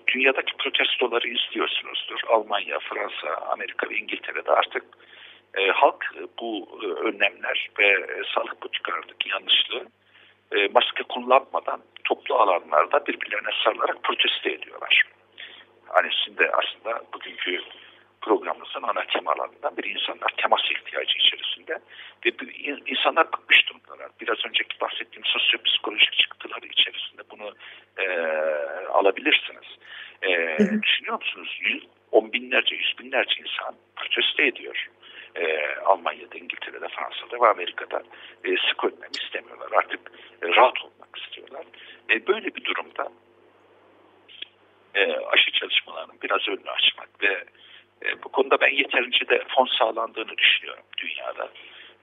dünyadaki 0.07 0.53
protestoları 0.57 1.27
izliyorsunuzdur. 1.27 2.19
Almanya, 2.27 2.79
Fransa, 2.79 3.35
Amerika 3.49 3.89
ve 3.89 3.95
İngiltere'de 3.95 4.51
artık 4.51 4.83
e, 5.57 5.67
halk 5.67 6.05
bu 6.41 6.79
e, 6.83 6.85
önlemler 6.85 7.69
ve 7.79 7.87
e, 7.87 8.21
sağlık 8.35 8.61
politikalarındaki 8.61 9.29
yanlışlığı 9.29 9.85
e, 10.51 10.67
maske 10.67 11.03
kullanmadan 11.03 11.81
toplu 12.03 12.35
alanlarda 12.35 13.05
birbirlerine 13.07 13.49
sarılarak 13.63 14.03
protesto 14.03 14.49
ediyorlar. 14.49 15.03
Hani 15.87 16.09
şimdi 16.25 16.51
aslında 16.53 17.01
bugünkü 17.13 17.61
programımızın 18.21 18.83
ana 18.83 19.05
temalarından 19.05 19.77
biri 19.77 19.87
insanlar 19.87 20.29
temas 20.37 20.61
ihtiyacı 20.71 21.17
içerisinde 21.17 21.79
ve 22.25 22.31
insanlar 22.85 23.27
bıkmış 23.33 23.69
durumdalar. 23.69 24.11
Biraz 24.21 24.45
önceki 24.45 24.81
bahsettiğim 24.81 25.25
sosyopsikolojik 25.25 26.13
çıktıları 26.13 26.65
içerisinde 26.65 27.21
bunu 27.31 27.55
e, 27.97 28.07
alabilirsiniz. 28.87 29.67
E, 30.21 30.57
düşünüyor 30.83 31.19
musunuz? 31.19 31.59
Yüz, 31.61 31.83
on 32.11 32.33
binlerce, 32.33 32.75
yüz 32.75 32.99
binlerce 32.99 33.35
insan 33.41 33.75
protesto 33.95 34.43
ediyor. 34.43 34.89
E, 35.35 35.75
Almanya'da, 35.85 36.37
İngiltere'de, 36.37 36.87
Fransa'da 36.87 37.41
ve 37.41 37.47
Amerika'da 37.47 38.03
e, 38.43 38.57
sık 38.69 38.83
ölmemi 38.83 39.11
istemiyorlar. 39.23 39.69
Artık 39.71 40.11
e, 40.41 40.47
rahat 40.47 40.83
olmak 40.83 41.17
istiyorlar. 41.17 41.65
E, 42.09 42.27
böyle 42.27 42.55
bir 42.55 42.63
durumda 42.63 43.11
e, 44.95 45.11
aşı 45.13 45.51
çalışmalarının 45.51 46.17
biraz 46.23 46.47
önünü 46.47 46.69
açmak 46.69 47.23
ve 47.23 47.43
e, 48.05 48.23
bu 48.23 48.29
konuda 48.29 48.61
ben 48.61 48.75
yeterince 48.75 49.27
de 49.29 49.43
fon 49.47 49.65
sağlandığını 49.65 50.37
düşünüyorum 50.37 50.83
dünyada. 50.97 51.49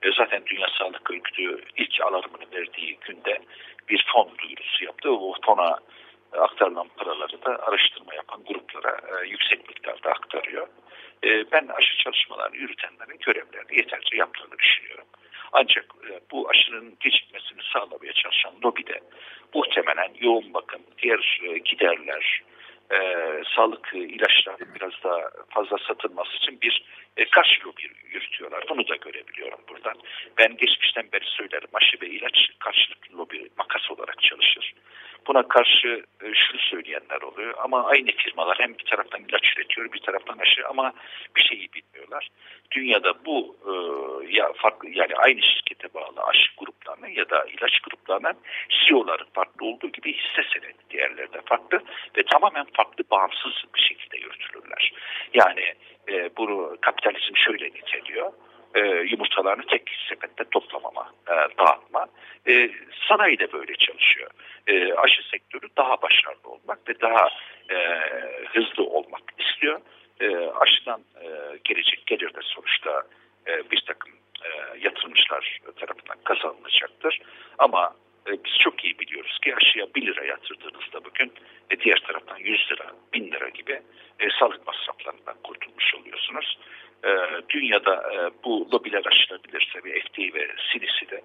E, 0.02 0.12
zaten 0.12 0.42
Dünya 0.46 0.66
Sağlık 0.78 1.10
Örgütü 1.10 1.64
ilk 1.76 2.00
alarmını 2.00 2.52
verdiği 2.52 2.98
günde 3.00 3.38
bir 3.88 4.06
fon 4.12 4.30
duyurusu 4.38 4.84
yaptı. 4.84 5.10
O 5.10 5.34
fona 5.46 5.78
aktarılan 6.32 6.88
paraları 6.96 7.42
da 7.44 7.66
araştırma 7.66 8.14
yapan 8.14 8.44
gruplara 8.44 8.90
e, 8.90 9.28
yüksek 9.28 9.68
miktarda 9.68 10.10
aktarıyor. 10.10 10.68
E, 11.24 11.52
ben 11.52 11.68
aşı 11.68 11.98
çalışmalarını 11.98 12.56
yürütenlerin 12.56 13.18
görevlerini 13.26 13.76
yeterince 13.76 14.16
yaptığını 14.16 14.58
düşünüyorum. 14.58 15.04
Ancak 15.52 15.84
e, 16.10 16.20
bu 16.30 16.50
aşının 16.50 16.96
gecikmesini 17.00 17.62
sağlamaya 17.72 18.12
çalışan 18.12 18.54
lobide 18.64 19.00
muhtemelen 19.54 20.12
yoğun 20.20 20.54
bakım, 20.54 20.82
diğer 21.02 21.40
e, 21.42 21.58
giderler, 21.58 22.42
e, 22.90 22.98
sağlık 23.56 23.94
ilaçlarının 23.94 24.74
biraz 24.74 24.92
daha 25.04 25.30
fazla 25.48 25.78
satılması 25.88 26.36
için 26.36 26.60
bir 26.60 26.84
e, 27.16 27.24
karşı 27.24 27.68
lobi 27.68 27.82
yürütüyorlar. 28.12 28.64
Bunu 28.68 28.88
da 28.88 28.96
görebiliyorum 28.96 29.58
buradan. 29.68 29.94
Ben 30.38 30.56
geçmişten 30.56 31.08
beri 31.12 31.24
söylerim 31.24 31.68
aşı 31.72 32.00
ve 32.02 32.06
ilaç 32.06 32.50
karşılıklı 32.58 33.18
lobi 33.18 33.48
makas 33.58 33.90
olarak 33.90 34.22
çalışır. 34.22 34.74
Buna 35.26 35.48
karşı 35.48 36.04
e, 36.22 36.34
şunu 36.34 36.60
söyleyenler 36.60 37.22
oluyor 37.22 37.54
ama 37.58 37.84
aynı 37.84 38.10
firmalar 38.10 38.58
hem 38.60 38.78
bir 38.78 38.84
taraftan 38.84 39.24
ilaç 39.28 39.56
üretiyor 39.56 39.92
bir 39.92 40.00
taraftan 40.00 40.38
aşı 40.38 40.68
ama 40.68 40.92
bir 41.36 41.42
şeyi 41.42 41.68
bilmiyorlar. 41.72 42.28
Dünyada 42.70 43.24
bu 43.24 43.56
e, 43.66 43.72
ya 44.36 44.52
farklı 44.56 44.88
yani 44.88 45.14
aynı 45.16 45.42
şirkete 45.42 45.94
bağlı 45.94 46.22
aşı 46.22 46.48
gruplarının 46.56 47.08
ya 47.08 47.30
da 47.30 47.44
ilaç 47.44 47.80
gruplarının 47.80 48.38
CEO'ları 48.68 49.24
farklı 49.32 49.66
olduğu 49.66 49.88
gibi 49.88 50.12
hisse 50.12 50.48
senedi 50.52 50.78
diğerleri 50.90 51.32
de 51.32 51.40
farklı 51.46 51.82
ve 52.16 52.22
tamamen 52.22 52.66
farklı 52.72 53.04
bağımsız 53.10 53.52
bir 53.74 53.80
şekilde 53.80 54.16
yürütülürler. 54.16 54.92
Yani 55.34 55.74
e, 56.08 56.30
bunu 56.36 56.76
kapitalizm 56.80 57.36
şöyle 57.36 57.66
niteliyor 57.66 58.32
e, 58.76 58.80
yumurtalarını 59.10 59.66
tek 59.66 59.82
sepette 60.08 60.44
toplamama, 60.50 61.12
e, 61.28 61.34
dağıtma. 61.58 62.06
E, 62.48 62.70
sanayi 63.08 63.38
de 63.38 63.52
böyle 63.52 63.74
çalışıyor. 63.74 64.30
E, 64.66 64.94
aşı 64.94 65.28
sektörü 65.30 65.68
daha 65.76 66.02
başarılı 66.02 66.48
olmak 66.48 66.88
ve 66.88 67.00
daha 67.00 67.28
e, 67.70 67.76
hızlı 68.52 68.84
olmak 68.84 69.22
istiyor. 69.38 69.80
E, 70.20 70.36
aşıdan 70.36 71.00
e, 71.22 71.28
gelecek 71.64 72.06
gelir 72.06 72.34
de 72.34 72.40
sonuçta 72.42 73.02
e, 73.46 73.70
bir 73.70 73.82
takım 73.86 74.12
e, 74.44 74.78
yatırımcılar 74.78 75.58
tarafından 75.80 76.18
kazanılacaktır. 76.24 77.20
Ama 77.58 77.94
e, 78.26 78.44
biz 78.44 78.58
çok 78.60 78.84
iyi 78.84 78.98
biliyoruz 78.98 79.38
ki 79.42 79.54
aşıya 79.56 79.86
1 79.94 80.06
lira 80.06 80.24
yatırdığınızda 80.24 81.04
bugün 81.04 81.32
e, 81.70 81.80
diğer 81.80 81.98
taraftan 82.06 82.36
100 82.36 82.70
lira, 82.72 82.92
1000 83.12 83.32
lira 83.32 83.48
gibi 83.48 83.82
e, 84.20 84.28
sağlık 84.38 84.66
masraflarından 84.66 85.36
kurtulmuş 85.42 85.94
oluyorsunuz. 85.94 86.58
E, 87.04 87.10
dünyada 87.48 87.94
e, 87.94 88.44
bu 88.44 88.68
lobiler 88.72 89.02
aşılabilirse 89.06 89.84
ve 89.84 90.00
FDA 90.00 90.38
ve 90.38 90.48
CDC 90.72 91.10
de 91.10 91.22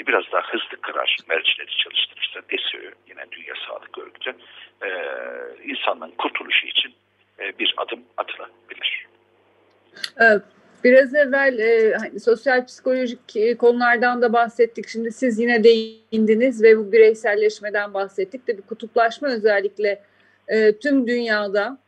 e, 0.00 0.06
biraz 0.06 0.24
daha 0.32 0.42
hızlı 0.42 0.80
karar 0.80 1.16
mercileri 1.28 1.76
çalıştırırsa 1.76 2.40
DSÖ 2.42 2.92
yine 3.08 3.24
Dünya 3.32 3.54
Sağlık 3.66 3.98
Örgütü 3.98 4.34
e, 4.82 4.88
insanların 5.64 6.14
kurtuluşu 6.18 6.66
için 6.66 6.94
e, 7.38 7.58
bir 7.58 7.74
adım 7.76 8.00
atılabilir. 8.16 9.06
Evet. 10.18 10.42
Biraz 10.84 11.14
evvel 11.14 11.58
e, 11.58 11.94
hani 11.94 12.20
sosyal 12.20 12.66
psikolojik 12.66 13.36
e, 13.36 13.56
konulardan 13.56 14.22
da 14.22 14.32
bahsettik. 14.32 14.88
Şimdi 14.88 15.12
siz 15.12 15.38
yine 15.38 15.64
değindiniz 15.64 16.62
ve 16.62 16.78
bu 16.78 16.92
bireyselleşmeden 16.92 17.94
bahsettik 17.94 18.46
de 18.46 18.60
kutuplaşma 18.60 19.28
özellikle 19.28 20.02
e, 20.48 20.76
tüm 20.76 21.06
dünyada 21.06 21.78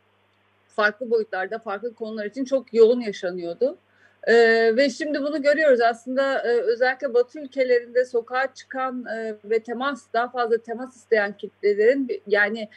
farklı 0.67 1.09
boyutlarda 1.09 1.59
farklı 1.59 1.93
konular 1.93 2.25
için 2.25 2.45
çok 2.45 2.73
yoğun 2.73 2.99
yaşanıyordu. 2.99 3.77
E, 4.23 4.33
ve 4.75 4.89
şimdi 4.89 5.21
bunu 5.21 5.41
görüyoruz 5.41 5.81
aslında 5.81 6.41
e, 6.41 6.47
özellikle 6.47 7.13
Batı 7.13 7.39
ülkelerinde 7.39 8.05
sokağa 8.05 8.53
çıkan 8.53 9.05
e, 9.05 9.35
ve 9.43 9.59
temas 9.59 10.13
daha 10.13 10.29
fazla 10.29 10.57
temas 10.57 10.95
isteyen 10.95 11.37
kitlelerin 11.37 12.21
yani 12.27 12.69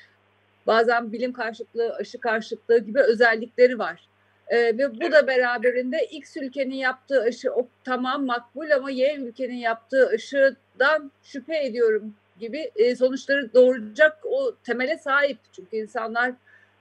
bazen 0.66 1.12
bilim 1.12 1.32
karşıtlığı, 1.32 1.94
aşı 1.94 2.20
karşıtlığı 2.20 2.78
gibi 2.78 3.00
özellikleri 3.00 3.78
var. 3.78 4.08
E, 4.48 4.56
ve 4.56 5.00
bu 5.00 5.12
da 5.12 5.26
beraberinde 5.26 6.06
X 6.10 6.36
ülkenin 6.36 6.74
yaptığı 6.74 7.22
aşı 7.22 7.52
o 7.52 7.68
tamam 7.84 8.26
makbul 8.26 8.70
ama 8.70 8.90
Y 8.90 9.16
ülkenin 9.16 9.56
yaptığı 9.56 10.08
aşıdan 10.08 11.12
şüphe 11.22 11.64
ediyorum 11.64 12.14
gibi 12.40 12.70
e, 12.76 12.96
sonuçları 12.96 13.54
doğuracak 13.54 14.18
o 14.24 14.54
temele 14.64 14.98
sahip. 14.98 15.38
Çünkü 15.52 15.76
insanlar 15.76 16.32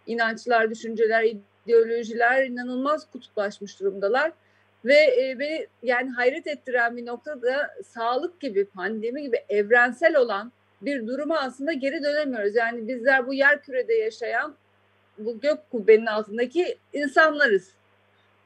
inançlar, 0.07 0.69
düşünceler, 0.69 1.35
ideolojiler 1.65 2.45
inanılmaz 2.45 3.11
kutuplaşmış 3.11 3.79
durumdalar. 3.79 4.31
Ve 4.85 4.95
e, 4.95 5.39
beni 5.39 5.67
yani 5.83 6.09
hayret 6.09 6.47
ettiren 6.47 6.97
bir 6.97 7.05
nokta 7.05 7.41
da 7.41 7.69
sağlık 7.85 8.39
gibi, 8.39 8.65
pandemi 8.65 9.21
gibi 9.21 9.37
evrensel 9.49 10.15
olan 10.15 10.51
bir 10.81 11.07
duruma 11.07 11.39
aslında 11.39 11.73
geri 11.73 12.03
dönemiyoruz. 12.03 12.55
Yani 12.55 12.87
bizler 12.87 13.27
bu 13.27 13.33
yer 13.33 13.61
kürede 13.61 13.93
yaşayan 13.93 14.55
bu 15.17 15.39
gök 15.39 15.71
kubbenin 15.71 16.05
altındaki 16.05 16.77
insanlarız. 16.93 17.71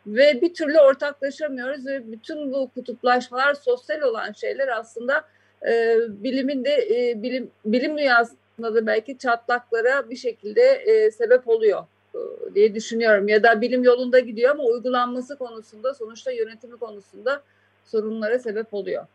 Ve 0.07 0.41
bir 0.41 0.53
türlü 0.53 0.79
ortaklaşamıyoruz 0.79 1.85
ve 1.85 2.11
bütün 2.11 2.53
bu 2.53 2.69
kutuplaşmalar 2.73 3.53
sosyal 3.53 4.01
olan 4.01 4.31
şeyler 4.31 4.67
aslında 4.67 5.25
e, 5.67 5.95
bilimin 6.07 6.65
de 6.65 6.87
e, 6.89 7.23
bilim 7.23 7.51
bilim 7.65 7.97
dünyasında 7.97 8.75
da 8.75 8.87
belki 8.87 9.17
çatlaklara 9.17 10.09
bir 10.09 10.15
şekilde 10.15 10.61
e, 10.61 11.11
sebep 11.11 11.47
oluyor 11.47 11.83
e, 12.15 12.19
diye 12.55 12.75
düşünüyorum. 12.75 13.27
Ya 13.27 13.43
da 13.43 13.61
bilim 13.61 13.83
yolunda 13.83 14.19
gidiyor 14.19 14.51
ama 14.51 14.63
uygulanması 14.63 15.37
konusunda 15.37 15.93
sonuçta 15.93 16.31
yönetimi 16.31 16.77
konusunda 16.77 17.43
sorunlara 17.85 18.39
sebep 18.39 18.73
oluyor. 18.73 19.05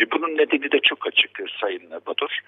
E, 0.00 0.10
bunun 0.10 0.38
nedeni 0.38 0.72
de 0.72 0.78
çok 0.82 1.06
açık 1.06 1.30
Sayın 1.60 1.90
Badur 1.90 2.40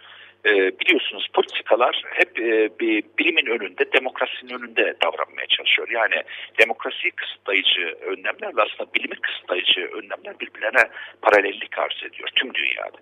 e, 0.47 0.53
biliyorsunuz 0.79 1.29
politikalar 1.35 2.03
hep 2.15 2.39
e, 2.39 2.71
bir 2.81 3.05
bilimin 3.19 3.47
önünde, 3.47 3.93
demokrasinin 3.93 4.55
önünde 4.55 4.95
davranmaya 5.03 5.47
çalışıyor. 5.47 5.89
Yani 5.91 6.23
demokrasiyi 6.59 7.11
kısıtlayıcı 7.11 7.97
önlemlerle 8.01 8.63
aslında 8.63 8.95
bilimi 8.95 9.15
kısıtlayıcı 9.15 9.81
önlemler 9.81 10.41
birbirlerine 10.41 10.91
paralellik 11.23 11.79
arz 11.79 12.03
ediyor 12.05 12.29
tüm 12.35 12.55
dünyada. 12.55 12.99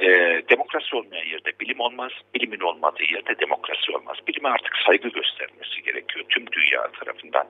E, 0.00 0.08
demokrasi 0.48 0.96
olmayan 0.96 1.26
yerde 1.26 1.52
bilim 1.60 1.80
olmaz, 1.80 2.12
bilimin 2.34 2.60
olmadığı 2.60 3.12
yerde 3.12 3.38
demokrasi 3.38 3.92
olmaz. 3.92 4.16
Bilime 4.28 4.48
artık 4.48 4.76
saygı 4.86 5.08
göstermesi 5.08 5.82
gerekiyor 5.82 6.24
tüm 6.28 6.46
dünya 6.52 6.82
tarafından. 7.00 7.48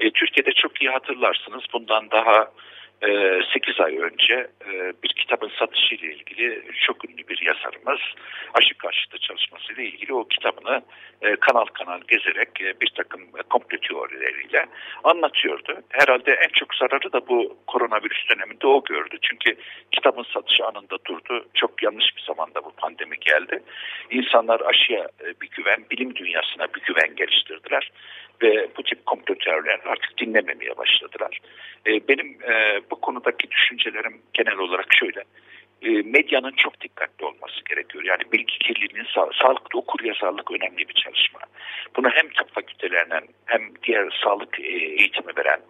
E, 0.00 0.10
Türkiye'de 0.10 0.52
çok 0.52 0.82
iyi 0.82 0.90
hatırlarsınız 0.90 1.64
bundan 1.72 2.10
daha 2.10 2.50
8 3.00 3.80
ee, 3.80 3.82
ay 3.82 3.98
önce 3.98 4.34
e, 4.66 4.92
bir 5.02 5.08
kitabın 5.08 5.50
satışı 5.58 5.94
ile 5.94 6.14
ilgili 6.14 6.62
çok 6.86 7.10
ünlü 7.10 7.28
bir 7.28 7.46
yazarımız 7.46 8.00
aşı 8.54 8.74
karşıtı 8.74 9.18
çalışması 9.18 9.72
ile 9.72 9.84
ilgili 9.84 10.14
o 10.14 10.24
kitabını 10.24 10.82
e, 11.22 11.36
kanal 11.36 11.64
kanal 11.64 12.00
gezerek 12.08 12.60
e, 12.60 12.80
bir 12.80 12.90
takım 12.96 13.20
komplo 13.50 13.78
teorileriyle 13.78 14.66
anlatıyordu. 15.04 15.80
Herhalde 15.88 16.32
en 16.32 16.48
çok 16.48 16.74
zararı 16.74 17.12
da 17.12 17.28
bu 17.28 17.56
koronavirüs 17.66 18.28
döneminde 18.30 18.66
o 18.66 18.84
gördü. 18.84 19.16
Çünkü 19.22 19.56
kitabın 19.92 20.26
satışı 20.34 20.66
anında 20.66 20.96
durdu. 21.04 21.46
Çok 21.54 21.82
yanlış 21.82 22.16
bir 22.16 22.22
zamanda 22.22 22.64
bu 22.64 22.70
pandemi 22.70 23.16
geldi. 23.20 23.62
İnsanlar 24.10 24.60
aşıya 24.60 25.08
bir 25.42 25.48
güven, 25.48 25.84
bilim 25.90 26.14
dünyasına 26.14 26.66
bir 26.74 26.80
güven 26.80 27.16
geliştirdiler 27.16 27.90
ve 28.42 28.68
bu 28.76 28.82
tip 28.82 29.06
komplo 29.06 29.34
teorilerini 29.34 29.82
artık 29.86 30.18
dinlememeye 30.18 30.76
başladılar. 30.76 31.40
Benim 31.86 32.38
bu 32.90 33.00
konudaki 33.00 33.50
düşüncelerim 33.50 34.22
genel 34.34 34.58
olarak 34.58 34.86
şöyle. 34.94 35.24
E, 35.82 35.88
medyanın 35.88 36.52
çok 36.56 36.80
dikkatli 36.80 37.24
olması 37.24 37.64
gerekiyor. 37.68 38.04
Yani 38.04 38.22
bilgi 38.32 38.58
kirliliğinin 38.58 39.08
sağ, 39.14 39.30
sağlıklı 39.42 39.78
okur 39.78 40.04
yazarlık 40.04 40.50
önemli 40.50 40.88
bir 40.88 40.94
çalışma. 40.94 41.40
Bunu 41.96 42.08
hem 42.10 42.28
tıp 42.28 42.54
fakültelerinden 42.54 43.24
hem 43.46 43.62
diğer 43.82 44.20
sağlık 44.24 44.60
e, 44.60 44.62
eğitimi 44.62 45.32
veren 45.36 45.60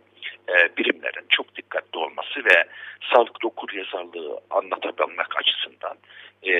e, 0.48 0.76
birimlerin 0.76 1.26
çok 1.28 1.56
dikkatli 1.56 1.98
olması 1.98 2.44
ve 2.44 2.64
sağlıklı 3.14 3.48
okur 3.48 3.72
yazarlığı 3.72 4.40
anlatabilmek 4.50 5.36
açısından 5.36 5.96
e, 6.46 6.52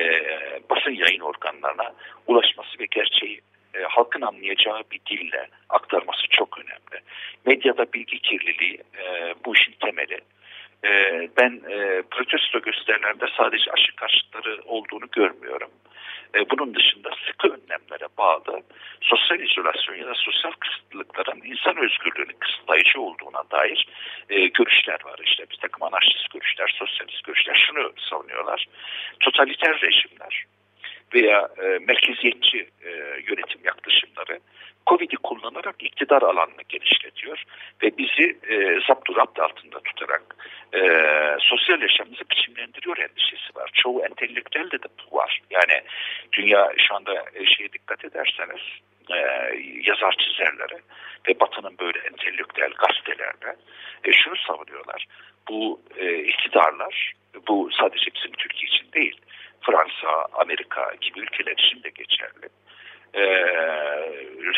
basın 0.70 0.90
yayın 0.90 1.20
organlarına 1.20 1.94
ulaşması 2.26 2.78
ve 2.80 2.86
gerçeği 2.90 3.40
e, 3.74 3.82
halkın 3.82 4.20
anlayacağı 4.20 4.82
bir 4.92 5.00
dille 5.10 5.48
aktarması 5.68 6.26
çok 6.30 6.58
önemli. 6.58 7.04
Medyada 7.46 7.92
bilgi 7.92 8.18
kirliliği 8.18 8.78
e, 8.98 9.34
bu 9.44 9.54
işin 9.54 9.74
temeli. 9.80 10.20
E, 10.84 10.90
ben 11.36 11.60
e, 11.70 12.02
protesto 12.10 12.60
gösterilerde 12.60 13.26
sadece 13.36 13.70
aşı 13.70 13.96
karşıtları 13.96 14.62
olduğunu 14.64 15.06
görmüyorum. 15.12 15.70
E, 16.34 16.50
bunun 16.50 16.74
dışında 16.74 17.10
sıkı 17.26 17.48
önlemlere 17.48 18.08
bağlı 18.18 18.62
sosyal 19.00 19.40
izolasyon 19.40 19.96
ya 19.96 20.06
da 20.06 20.14
sosyal 20.14 20.52
kısıtlılıkların 20.52 21.40
insan 21.44 21.76
özgürlüğünü 21.76 22.32
kısıtlayıcı 22.38 23.00
olduğuna 23.00 23.42
dair 23.50 23.88
e, 24.30 24.46
görüşler 24.46 24.98
var. 25.04 25.20
İşte 25.24 25.50
bir 25.50 25.56
takım 25.56 25.82
anarşist 25.82 26.30
görüşler, 26.30 26.74
sosyalist 26.78 27.24
görüşler 27.24 27.66
şunu 27.66 27.92
savunuyorlar. 28.10 28.66
Totaliter 29.20 29.80
rejimler 29.80 30.44
veya 31.14 31.48
e, 31.62 31.78
merkeziyetçi 31.78 32.68
e, 32.84 32.90
yönetim 33.28 33.60
yaklaşımları 33.64 34.40
Covid'i 34.88 35.16
kullanarak 35.16 35.82
iktidar 35.82 36.22
alanını 36.22 36.62
genişletiyor 36.68 37.44
ve 37.82 37.98
bizi 37.98 38.38
e, 38.48 38.80
zapturapt 38.88 39.40
altında 39.40 39.80
tutarak 39.80 40.22
e, 40.74 40.80
sosyal 41.40 41.82
yaşamımızı 41.82 42.22
biçimlendiriyor 42.30 42.96
endişesi 42.96 43.56
var. 43.56 43.70
Çoğu 43.74 44.04
entelektüelde 44.04 44.82
de 44.82 44.86
bu 44.98 45.16
var. 45.16 45.40
Yani 45.50 45.82
dünya 46.32 46.72
şu 46.88 46.94
anda 46.94 47.24
e, 47.34 47.46
şeye 47.46 47.72
dikkat 47.72 48.04
ederseniz 48.04 48.62
e, 49.10 49.18
yazar 49.90 50.14
çizerlere 50.18 50.78
ve 51.28 51.40
Batı'nın 51.40 51.78
böyle 51.78 51.98
entelektüel 51.98 52.70
gazetelerine 52.70 53.56
e, 54.04 54.12
şunu 54.12 54.36
savunuyorlar. 54.36 55.06
Bu 55.48 55.80
e, 55.96 56.18
iktidarlar 56.18 57.12
bu 57.48 57.70
sadece 57.80 58.10
bizim 58.14 58.32
Türkiye 58.32 58.68
için 58.68 58.92
değil 58.92 59.20
Fransa, 59.60 60.26
Amerika 60.32 60.94
gibi 61.00 61.20
ülkeler 61.20 61.52
için 61.52 61.82
de 61.82 61.88
geçerli. 61.88 62.48
Ee, 63.14 63.22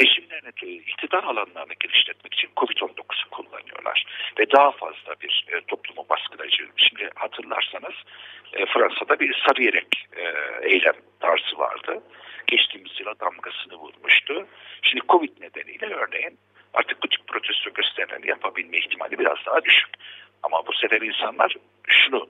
rejimlerini, 0.00 0.80
iktidar 0.80 1.24
alanlarını 1.24 1.74
genişletmek 1.80 2.34
için 2.34 2.50
Covid-19'u 2.56 3.30
kullanıyorlar. 3.30 4.04
Ve 4.38 4.50
daha 4.50 4.70
fazla 4.70 5.14
bir 5.20 5.46
e, 5.48 5.60
toplumu 5.60 6.06
baskılayıcı. 6.08 6.68
Şimdi 6.76 7.10
hatırlarsanız 7.14 7.94
e, 8.52 8.66
Fransa'da 8.66 9.20
bir 9.20 9.42
sarı 9.46 9.62
yelek 9.62 10.06
e, 10.16 10.22
eylem 10.62 10.96
tarzı 11.20 11.58
vardı. 11.58 12.02
Geçtiğimiz 12.46 13.00
yıla 13.00 13.14
damgasını 13.20 13.74
vurmuştu. 13.74 14.46
Şimdi 14.82 15.06
Covid 15.08 15.40
nedeniyle 15.40 15.86
örneğin 15.86 16.38
artık 16.74 17.02
bu 17.02 17.08
tip 17.08 17.26
protesto 17.26 17.70
gösterilerini 17.70 18.28
yapabilme 18.28 18.78
ihtimali 18.78 19.18
biraz 19.18 19.38
daha 19.46 19.64
düşük. 19.64 19.90
Ama 20.42 20.66
bu 20.66 20.72
sefer 20.72 21.00
insanlar 21.00 21.56
şunu 21.88 22.28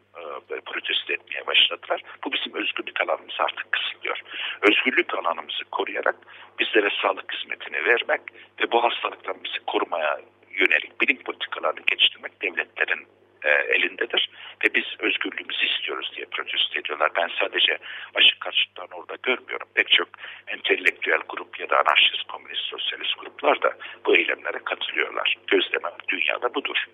e, 0.51 0.61
protesto 0.61 1.13
etmeye 1.13 1.47
başladılar. 1.47 2.03
Bu 2.25 2.33
bizim 2.33 2.55
özgürlük 2.55 3.01
alanımızı 3.01 3.43
artık 3.43 3.73
kısıtlıyor. 3.73 4.21
Özgürlük 4.63 5.15
alanımızı 5.15 5.65
koruyarak 5.65 6.17
bizlere 6.59 6.89
sağlık 7.03 7.35
hizmetini 7.35 7.85
vermek 7.85 8.21
ve 8.61 8.73
bu 8.73 8.85
hastalıktan 8.85 9.37
bizi 9.45 9.59
korumaya 9.67 10.21
yönelik 10.51 11.01
bilim 11.01 11.23
politikalarını 11.23 11.81
geliştirmek 11.87 12.43
devletlerin 12.43 13.07
e, 13.43 13.49
elindedir. 13.51 14.31
Ve 14.65 14.75
biz 14.75 14.85
özgürlüğümüzü 14.99 15.67
istiyoruz 15.67 16.13
diye 16.17 16.27
protesto 16.27 16.81
ediyorlar. 16.81 17.11
Ben 17.17 17.31
sadece 17.41 17.79
aşı 18.15 18.39
karşıtlarını 18.39 18.95
orada 18.95 19.17
görmüyorum. 19.23 19.69
Pek 19.75 19.91
çok 19.91 20.09
entelektüel 20.47 21.21
grup 21.29 21.61
ya 21.61 21.71
da 21.71 21.79
anarşist, 21.81 22.23
komünist, 22.23 22.63
sosyalist 22.63 23.19
gruplar 23.19 23.63
da 23.63 23.73
bu 24.07 24.17
eylemlere 24.17 24.59
katılıyorlar. 24.65 25.37
Gözlemem 25.47 25.93
dünyada 26.09 26.55
budur. 26.55 26.87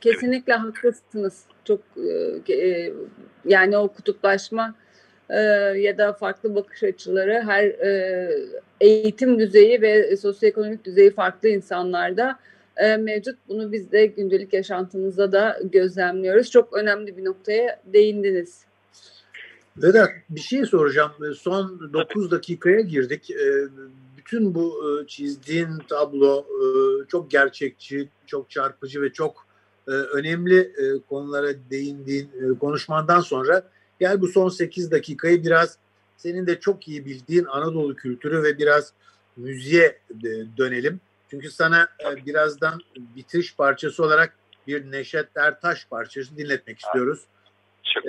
Kesinlikle 0.00 0.52
evet. 0.52 0.62
haklısınız. 0.62 1.42
Çok 1.64 1.80
e, 2.48 2.54
e, 2.54 2.92
yani 3.44 3.78
o 3.78 3.88
kutuplaşma 3.88 4.74
e, 5.30 5.40
ya 5.78 5.98
da 5.98 6.12
farklı 6.12 6.54
bakış 6.54 6.82
açıları 6.82 7.42
her 7.46 7.64
eğitim 8.80 9.38
düzeyi 9.38 9.82
ve 9.82 10.16
sosyoekonomik 10.16 10.84
düzeyi 10.84 11.10
farklı 11.10 11.48
insanlarda 11.48 12.38
mevcut. 12.98 13.38
Bunu 13.48 13.72
biz 13.72 13.92
de 13.92 14.06
gündelik 14.06 14.52
yaşantımızda 14.52 15.32
da 15.32 15.60
gözlemliyoruz. 15.72 16.50
Çok 16.50 16.72
önemli 16.72 17.16
bir 17.16 17.24
noktaya 17.24 17.80
değindiniz. 17.84 18.64
Vedat 19.76 20.10
bir 20.30 20.40
şey 20.40 20.66
soracağım. 20.66 21.12
Son 21.36 21.92
9 21.92 22.30
dakikaya 22.30 22.80
girdik. 22.80 23.30
Bütün 24.16 24.54
bu 24.54 24.82
çizdiğin 25.06 25.68
tablo 25.88 26.46
çok 27.08 27.30
gerçekçi, 27.30 28.08
çok 28.26 28.50
çarpıcı 28.50 29.02
ve 29.02 29.12
çok 29.12 29.43
e, 29.88 29.90
önemli 29.90 30.58
e, 30.58 30.98
konulara 31.08 31.48
değindiğin 31.70 32.30
e, 32.40 32.58
konuşmandan 32.58 33.20
sonra 33.20 33.62
gel 34.00 34.20
bu 34.20 34.28
son 34.28 34.48
8 34.48 34.90
dakikayı 34.90 35.44
biraz 35.44 35.78
senin 36.16 36.46
de 36.46 36.60
çok 36.60 36.88
iyi 36.88 37.06
bildiğin 37.06 37.44
Anadolu 37.44 37.96
kültürü 37.96 38.42
ve 38.42 38.58
biraz 38.58 38.92
müziğe 39.36 39.98
e, 40.10 40.28
dönelim. 40.56 41.00
Çünkü 41.30 41.50
sana 41.50 41.88
e, 42.04 42.26
birazdan 42.26 42.80
bitiriş 43.16 43.56
parçası 43.56 44.04
olarak 44.04 44.36
bir 44.66 44.90
Neşet 44.90 45.26
Ertaş 45.36 45.86
parçası 45.86 46.36
dinletmek 46.36 46.78
istiyoruz. 46.78 47.20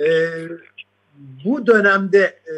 E, 0.00 0.08
bu 1.44 1.66
dönemde 1.66 2.22
e, 2.22 2.56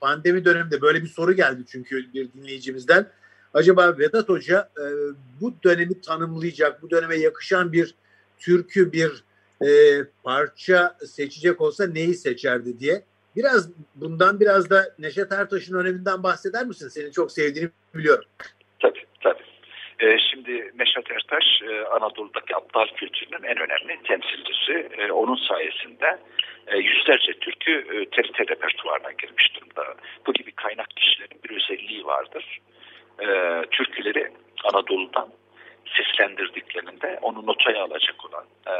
pandemi 0.00 0.44
döneminde 0.44 0.80
böyle 0.80 1.02
bir 1.02 1.08
soru 1.08 1.32
geldi 1.32 1.62
çünkü 1.66 2.12
bir 2.14 2.32
dinleyicimizden. 2.32 3.06
Acaba 3.54 3.98
Vedat 3.98 4.28
Hoca 4.28 4.70
e, 4.78 4.84
bu 5.40 5.54
dönemi 5.64 6.00
tanımlayacak, 6.00 6.82
bu 6.82 6.90
döneme 6.90 7.16
yakışan 7.16 7.72
bir 7.72 7.94
türkü 8.44 8.92
bir 8.92 9.24
e, 9.60 9.70
parça 10.24 10.96
seçecek 11.06 11.60
olsa 11.60 11.86
neyi 11.86 12.14
seçerdi 12.14 12.78
diye. 12.78 13.02
Biraz 13.36 13.70
bundan 13.94 14.40
biraz 14.40 14.70
da 14.70 14.82
Neşet 14.98 15.32
Ertaş'ın 15.32 15.78
öneminden 15.78 16.22
bahseder 16.22 16.66
misin? 16.66 16.88
Seni 16.88 17.12
çok 17.12 17.32
sevdiğini 17.32 17.70
biliyorum. 17.94 18.24
Tabii 18.80 19.04
tabii. 19.20 19.42
Ee, 20.00 20.18
şimdi 20.18 20.72
Neşet 20.78 21.10
Ertaş 21.10 21.44
e, 21.70 21.84
Anadolu'daki 21.84 22.56
aptal 22.56 22.86
kültürünün 22.96 23.42
en 23.42 23.56
önemli 23.56 24.02
temsilcisi. 24.02 24.88
E, 24.98 25.12
onun 25.12 25.36
sayesinde 25.36 26.18
e, 26.66 26.78
yüzlerce 26.78 27.32
türkü 27.32 27.72
e, 27.72 28.04
TRT 28.10 28.40
repertuarına 28.40 29.12
girmiş 29.12 29.54
durumda. 29.54 29.94
Bu 30.26 30.32
gibi 30.32 30.52
kaynak 30.52 30.90
kişilerin 30.96 31.40
bir 31.44 31.56
özelliği 31.56 32.04
vardır. 32.04 32.60
E, 33.20 33.26
türküleri 33.70 34.32
Anadolu'dan 34.64 35.28
seslendirdiklerinde 35.96 37.18
onu 37.22 37.46
notaya 37.46 37.82
alacak 37.82 38.24
olan 38.24 38.44
e, 38.66 38.74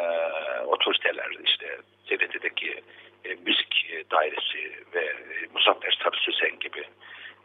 otoriteler 0.60 1.30
işte 1.44 1.78
TRT'deki 2.06 2.82
e, 3.24 3.34
müzik 3.34 3.86
dairesi 4.10 4.72
ve 4.94 5.04
e, 5.04 5.46
Muzaffer 5.54 5.98
Sarı 6.02 6.16
Sözen 6.16 6.58
gibi 6.58 6.84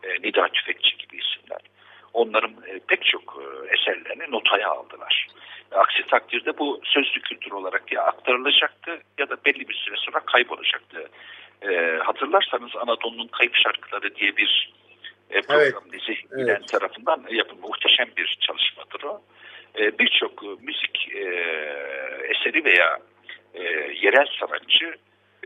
e, 0.04 0.10
Nida 0.10 0.48
Tüfekçi 0.48 0.98
gibi 0.98 1.18
isimler 1.18 1.62
onların 2.14 2.52
e, 2.68 2.80
pek 2.88 3.06
çok 3.06 3.38
e, 3.42 3.74
eserlerini 3.74 4.32
notaya 4.32 4.70
aldılar. 4.70 5.28
Aksi 5.72 6.04
takdirde 6.04 6.58
bu 6.58 6.82
sözlü 6.84 7.22
kültür 7.22 7.52
olarak 7.52 7.92
ya 7.92 8.04
aktarılacaktı 8.04 9.02
ya 9.18 9.30
da 9.30 9.38
belli 9.46 9.70
bir 9.70 9.74
süre 9.74 9.96
sonra 9.98 10.20
kaybolacaktı. 10.20 11.10
E, 11.62 12.00
hatırlarsanız 12.04 12.76
Anadolu'nun 12.76 13.28
Kayıp 13.28 13.56
Şarkıları 13.56 14.16
diye 14.16 14.38
bir 14.38 14.74
e, 15.30 15.42
program 15.42 15.84
evet. 15.90 16.02
dizi 16.02 16.18
evet. 16.32 16.68
tarafından 16.68 17.26
yapılmış 17.30 17.70
muhteşem 17.70 18.08
bir 18.18 18.38
çalışmadır 18.42 19.04
o. 19.04 19.22
E, 19.88 20.00
birçok 20.00 20.44
e, 20.44 20.48
müzik 20.62 21.10
e, 21.16 21.24
eseri 22.30 22.66
veya 22.66 22.98
yerel 24.02 24.28
sanatçı 24.40 24.96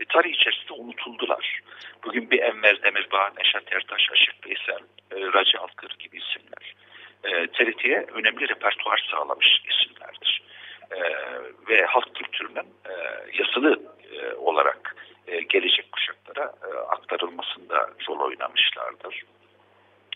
tarih 0.08 0.34
içerisinde 0.34 0.72
unutuldular. 0.72 1.60
Bugün 2.04 2.30
bir 2.30 2.42
Enver 2.42 2.82
Demirbağ, 2.82 3.30
Neşet 3.38 3.72
Ertaş, 3.72 4.10
Aşık 4.12 4.46
Veysel, 4.46 4.82
Raci 5.34 5.58
Alkır 5.58 5.96
gibi 5.98 6.18
isimler. 6.18 6.74
TRT'ye 7.52 8.06
önemli 8.14 8.48
repertuar 8.48 9.08
sağlamış 9.10 9.62
isimlerdir. 9.70 10.42
Ve 11.68 11.84
halk 11.84 12.14
kültürünün 12.14 12.74
yazılı 13.38 13.82
olarak 14.36 14.96
gelecek 15.48 15.92
kuşaklara 15.92 16.44
aktarılmasında 16.88 17.90
rol 18.08 18.20
oynamışlardır. 18.20 19.22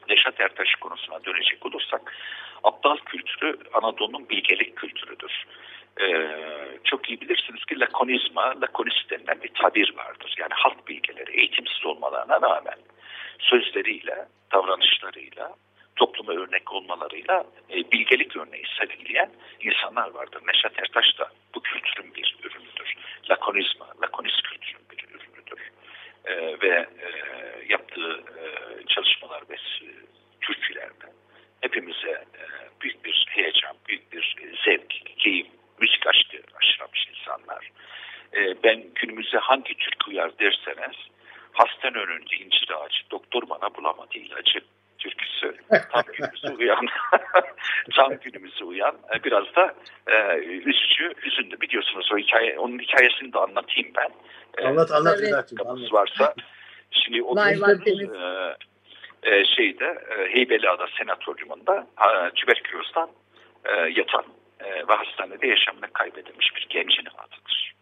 Neşet 0.08 0.40
Ertaş 0.40 0.74
konusuna 0.74 1.24
dönecek 1.24 1.66
olursak 1.66 2.12
aptal 2.64 2.96
kültürü 4.06 4.16
Anadolu'nun 4.16 4.28
bilgelik 4.28 4.76
kültürüdür. 4.76 5.44
Ee, 6.00 6.78
çok 6.84 7.08
iyi 7.08 7.20
bilirsiniz 7.20 7.64
ki 7.64 7.80
lakonizma, 7.80 8.54
lakonist 8.60 9.10
denilen 9.10 9.42
bir 9.42 9.50
tabir 9.54 9.94
vardır. 9.96 10.34
Yani 10.38 10.52
halk 10.54 10.88
bilgeleri 10.88 11.40
eğitimsiz 11.40 11.86
olmalarına 11.86 12.40
rağmen 12.40 12.78
sözleriyle, 13.38 14.26
davranışlarıyla, 14.52 15.54
topluma 15.96 16.32
örnek 16.32 16.72
olmalarıyla 16.72 17.44
e, 17.70 17.90
bilgelik 17.92 18.36
örneği 18.36 18.64
sergileyen 18.78 19.30
insanlar 19.60 20.10
vardır. 20.10 20.42
Neşet 20.46 20.78
Ertaş 20.78 21.18
da 21.18 21.30
bu 21.54 21.60
kültürün 21.60 22.14
bir 22.14 22.36
ürünüdür. 22.42 22.94
Lakonizma, 23.30 23.86
lakonist 24.02 24.42
kültürün 24.42 24.86
bir 24.90 25.04
ürünüdür. 25.08 25.70
E, 26.24 26.60
ve 26.62 26.86
e, 27.02 27.08
yaptığı 27.68 28.12
e, 28.12 28.44
çalışmalar 28.86 29.42
ve 29.50 29.56
türkülerde 30.40 31.06
hepimize 31.60 32.10
e, 32.10 32.42
büyük 32.80 33.04
bir 33.04 33.26
heyecan, 33.28 33.76
büyük 33.88 34.12
bir 34.12 34.36
zevk, 34.64 35.18
keyif, 35.18 35.46
müzik 35.80 36.06
aşkı 36.06 36.38
aşılamış 36.54 37.08
insanlar. 37.10 37.70
E, 38.36 38.62
ben 38.62 38.84
günümüzde 38.94 39.38
hangi 39.38 39.74
türkü 39.74 40.10
uyar 40.10 40.38
derseniz 40.38 40.96
hastan 41.52 41.94
önünde 41.94 42.36
incir 42.36 42.70
ağacı, 42.70 43.00
doktor 43.10 43.48
bana 43.48 43.75
bulamadı 43.86 44.18
ilacı 44.18 44.60
türküsü 44.98 45.54
tam 45.92 46.02
günümüzü 46.12 46.52
uyan, 46.58 46.86
tam 47.96 48.16
günümüzü 48.16 48.64
uyan 48.64 48.96
e, 49.14 49.24
biraz 49.24 49.44
da 49.56 49.74
e, 50.06 50.36
üzücü, 50.38 51.14
üzündü. 51.22 51.60
Biliyorsunuz 51.60 52.08
o 52.12 52.18
hikaye, 52.18 52.58
onun 52.58 52.78
hikayesini 52.78 53.32
de 53.32 53.38
anlatayım 53.38 53.90
ben. 53.96 54.10
E, 54.58 54.68
anlat 54.68 54.90
anlat 54.90 55.18
evet. 55.20 55.32
Vedat'cığım. 55.32 55.92
varsa. 55.92 56.34
Şimdi 56.90 57.22
o 57.22 57.36
Var, 57.36 57.60
var, 57.60 57.76
e, 57.86 58.56
e, 59.22 59.44
şeyde 59.44 59.84
e, 59.84 60.34
Heybeliada 60.34 60.86
Senatoryumunda 60.98 61.86
e, 62.00 62.30
tüberkülozdan 62.30 63.10
e, 63.64 63.72
yatan 63.72 64.24
e, 64.60 64.88
ve 64.88 64.94
hastanede 64.94 65.46
yaşamını 65.46 65.92
kaybedilmiş 65.92 66.56
bir 66.56 66.66
gencin 66.70 67.06
adıdır. 67.18 67.75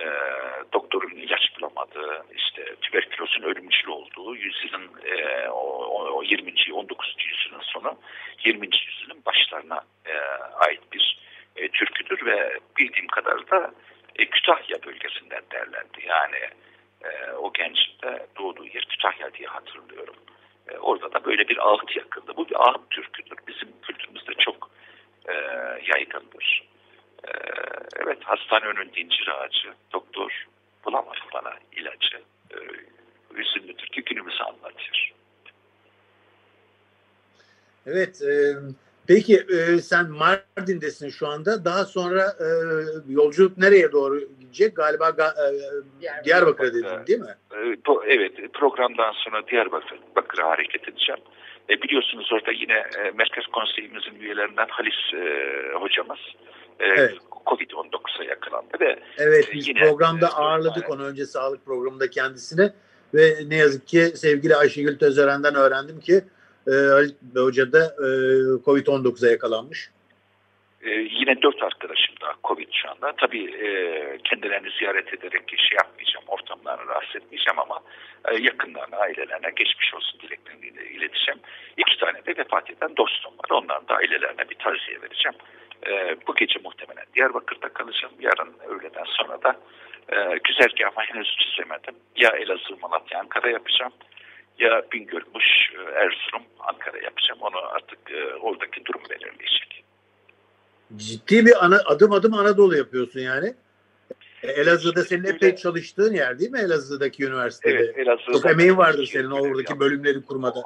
E, 0.00 0.06
doktorun 0.72 1.16
ilaç 1.16 1.52
bulamadığı, 1.60 2.24
işte 2.36 2.74
tüberkülozun 2.80 3.42
ölümcül 3.42 3.88
olduğu 3.88 4.36
yüzyılın 4.36 4.90
e, 5.04 5.48
o, 5.48 5.88
o 6.14 6.22
20. 6.22 6.52
19. 6.72 7.14
yüzyılın 7.30 7.62
sonu 7.62 7.98
20. 8.44 8.66
yüzyılın 8.66 9.24
başlarına 9.26 9.80
e, 10.06 10.14
ait 10.54 10.80
bir 10.92 11.18
e, 11.56 11.68
türküdür 11.68 12.26
ve 12.26 12.58
bildiğim 12.78 13.06
kadar 13.06 13.50
da 13.50 13.74
e, 14.16 14.26
Kütahya 14.26 14.82
bölgesinden 14.86 15.42
derlendi. 15.52 16.06
Yani 16.06 16.38
e, 17.04 17.32
o 17.32 17.52
gencin 17.52 17.92
de 18.02 18.26
doğduğu 18.38 18.66
yer 18.66 18.84
Kütahya 18.88 19.34
diye 19.34 19.48
hatırlıyorum. 19.48 20.16
E, 20.68 20.78
orada 20.78 21.12
da 21.12 21.24
böyle 21.24 21.48
bir 21.48 21.68
ağıt 21.68 21.96
yakıldı. 21.96 22.32
Bu 22.36 22.48
bir 22.48 22.68
ağıt 22.68 22.90
türküdür. 22.90 23.36
Bizim 23.48 23.68
kültürümüzde 23.82 24.32
çok 24.34 24.70
e, 25.28 25.34
yaygındır. 25.86 26.68
E, 27.24 27.30
evet 28.02 28.18
hastane 28.24 28.64
önünde 28.64 29.00
incir 29.00 29.28
ağacı. 29.28 29.68
Doktor 29.92 30.46
bulamadı 30.84 31.18
bana 31.34 31.54
ilacı. 31.72 32.22
E, 32.50 32.56
üzünlüdür 33.34 33.86
ki 33.86 34.02
günümüzü 34.02 34.42
anlatıyor. 34.42 35.12
Evet. 37.86 38.22
E, 38.22 38.54
peki 39.06 39.36
e, 39.36 39.78
sen 39.78 40.10
Mardin'desin 40.10 41.08
şu 41.08 41.28
anda. 41.28 41.64
Daha 41.64 41.84
sonra 41.84 42.22
e, 42.40 42.48
yolculuk 43.12 43.58
nereye 43.58 43.92
doğru 43.92 44.20
gidecek? 44.40 44.76
Galiba 44.76 45.10
ga, 45.10 45.26
e, 45.26 45.46
Diyarbakır'a 46.00 46.24
Diyarbakır 46.24 46.74
dedin 46.74 47.06
değil 47.06 47.20
mi? 47.20 47.34
E, 47.52 48.14
evet. 48.14 48.52
Programdan 48.52 49.12
sonra 49.12 49.46
Diyarbakır'a 49.46 50.48
hareket 50.48 50.88
edeceğim. 50.88 51.20
E, 51.70 51.82
biliyorsunuz 51.82 52.32
orada 52.32 52.52
yine 52.52 52.74
e, 52.74 53.10
Merkez 53.14 53.46
Konseyimizin 53.46 54.14
üyelerinden 54.20 54.66
Halis 54.68 55.14
e, 55.14 55.62
hocamız 55.74 56.18
e, 56.18 56.57
evet. 56.80 57.14
Covid-19'a 57.46 58.24
yakalandı 58.24 58.80
ve 58.80 58.98
Evet 59.18 59.48
biz 59.52 59.68
yine, 59.68 59.80
programda 59.80 60.26
e, 60.26 60.28
ağırladık 60.28 60.90
onu 60.90 61.04
önce 61.04 61.26
sağlık 61.26 61.64
programında 61.64 62.10
kendisine 62.10 62.72
ve 63.14 63.34
ne 63.46 63.56
yazık 63.56 63.86
ki 63.88 64.00
sevgili 64.00 64.56
Ayşegül 64.56 64.98
Tözören'den 64.98 65.54
öğrendim 65.54 66.00
ki 66.00 66.24
e, 66.66 66.70
Halit 66.70 67.16
Hoca 67.36 67.72
da 67.72 67.84
e, 67.84 68.06
Covid-19'a 68.64 69.30
yakalanmış. 69.30 69.90
Ee, 70.82 70.90
yine 70.90 71.42
dört 71.42 71.62
arkadaşım 71.62 72.14
da 72.20 72.34
Covid 72.44 72.68
şu 72.72 72.90
anda. 72.90 73.12
Tabii 73.16 73.44
e, 73.44 73.68
kendilerini 74.24 74.70
ziyaret 74.78 75.14
ederek 75.14 75.42
şey 75.48 75.76
yapmayacağım, 75.76 76.24
ortamlarını 76.26 76.88
rahatsız 76.88 77.16
etmeyeceğim 77.16 77.58
ama 77.58 77.80
e, 78.28 78.34
yakınlarına, 78.34 78.96
ailelerine 78.96 79.50
geçmiş 79.56 79.94
olsun 79.94 80.20
dileklerini 80.20 80.66
ileteceğim. 80.66 81.40
İki 81.76 82.00
tane 82.00 82.26
de 82.26 82.36
vefat 82.36 82.70
eden 82.70 82.96
dostum 82.96 83.32
var. 83.32 83.50
Onların 83.50 83.88
da 83.88 83.94
ailelerine 83.94 84.50
bir 84.50 84.54
taziye 84.54 85.02
vereceğim. 85.02 85.36
E, 85.86 86.16
bu 86.26 86.34
gece 86.34 86.60
muhtemelen 86.64 87.06
Diyarbakır'da 87.14 87.68
kalacağım. 87.68 88.14
Yarın 88.20 88.54
öğleden 88.68 89.04
sonra 89.04 89.42
da 89.42 89.56
e, 90.08 90.38
güzergahımı 90.44 91.00
henüz 91.00 91.36
çizemedim. 91.38 91.94
Ya 92.16 92.30
Elazığ, 92.30 92.76
Malatya, 92.82 93.20
Ankara 93.20 93.50
yapacağım 93.50 93.92
ya 94.58 94.82
Bingöl'muş, 94.92 95.44
e, 95.74 95.90
Erzurum, 95.90 96.42
Ankara 96.60 96.98
yapacağım. 96.98 97.40
Onu 97.40 97.56
artık 97.56 97.98
e, 98.10 98.34
oradaki 98.34 98.84
durum 98.84 99.02
belirleyecek. 99.10 99.84
Ciddi 100.96 101.46
bir 101.46 101.64
ana, 101.64 101.80
adım 101.86 102.12
adım 102.12 102.34
Anadolu 102.34 102.76
yapıyorsun 102.76 103.20
yani. 103.20 103.54
E, 104.42 104.50
Elazığ'da 104.50 105.04
senin 105.04 105.24
epey 105.24 105.56
çalıştığın 105.56 106.14
yer 106.14 106.38
değil 106.38 106.50
mi 106.50 106.58
Elazığ'daki 106.58 107.24
üniversitede? 107.24 107.74
Evet, 107.74 107.98
Elazığ'da. 107.98 108.32
Çok 108.32 108.46
emeğin 108.46 108.76
vardır 108.76 109.06
senin 109.06 109.30
oradaki 109.30 109.80
bölümleri 109.80 110.24
kurmada. 110.24 110.62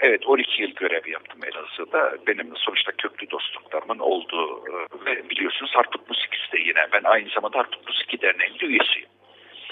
Evet 0.00 0.26
12 0.26 0.62
yıl 0.62 0.70
görev 0.70 1.06
yaptım 1.06 1.40
Elazığ'da. 1.44 2.16
Benim 2.26 2.56
sonuçta 2.56 2.92
köklü 2.92 3.30
dostluklarımın 3.30 3.98
olduğu 3.98 4.64
ve 5.06 5.30
biliyorsunuz 5.30 5.72
Harput 5.74 6.08
Musikisi 6.08 6.52
de 6.52 6.60
yine 6.60 6.86
ben 6.92 7.04
aynı 7.04 7.28
zamanda 7.28 7.58
Harput 7.58 7.88
Musiki 7.88 8.20
Derneği'nin 8.20 8.58
üyesiyim. 8.58 9.08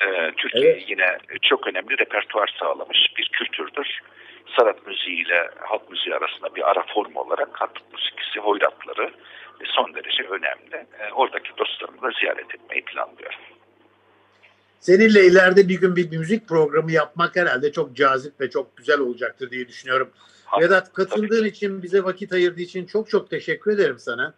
Ee, 0.02 0.32
Türkiye 0.36 0.72
evet. 0.72 0.84
yine 0.88 1.18
çok 1.42 1.66
önemli 1.66 1.98
repertuar 1.98 2.54
sağlamış 2.58 2.98
bir 3.16 3.28
kültürdür. 3.28 4.00
Sanat 4.56 4.86
müziği 4.86 5.26
ile 5.26 5.50
halk 5.60 5.90
müziği 5.90 6.14
arasında 6.14 6.54
bir 6.54 6.70
ara 6.70 6.82
form 6.82 7.16
olarak 7.16 7.60
Harput 7.60 7.92
Musikisi 7.92 8.40
hoyratları 8.40 9.10
son 9.64 9.94
derece 9.94 10.22
önemli. 10.22 10.86
Ee, 11.00 11.12
oradaki 11.12 11.50
dostlarımı 11.58 12.02
da 12.02 12.10
ziyaret 12.20 12.54
etmeyi 12.54 12.84
planlıyorum. 12.84 13.38
Seninle 14.80 15.26
ileride 15.26 15.68
bir 15.68 15.80
gün 15.80 15.96
bir 15.96 16.18
müzik 16.18 16.48
programı 16.48 16.92
yapmak 16.92 17.36
herhalde 17.36 17.72
çok 17.72 17.96
cazip 17.96 18.40
ve 18.40 18.50
çok 18.50 18.76
güzel 18.76 19.00
olacaktır 19.00 19.50
diye 19.50 19.68
düşünüyorum. 19.68 20.08
Ha, 20.44 20.60
Vedat 20.60 20.92
katıldığın 20.92 21.44
için 21.44 21.82
bize 21.82 22.04
vakit 22.04 22.32
ayırdığı 22.32 22.60
için 22.60 22.86
çok 22.86 23.10
çok 23.10 23.30
teşekkür 23.30 23.72
ederim 23.72 23.98
sana. 23.98 24.34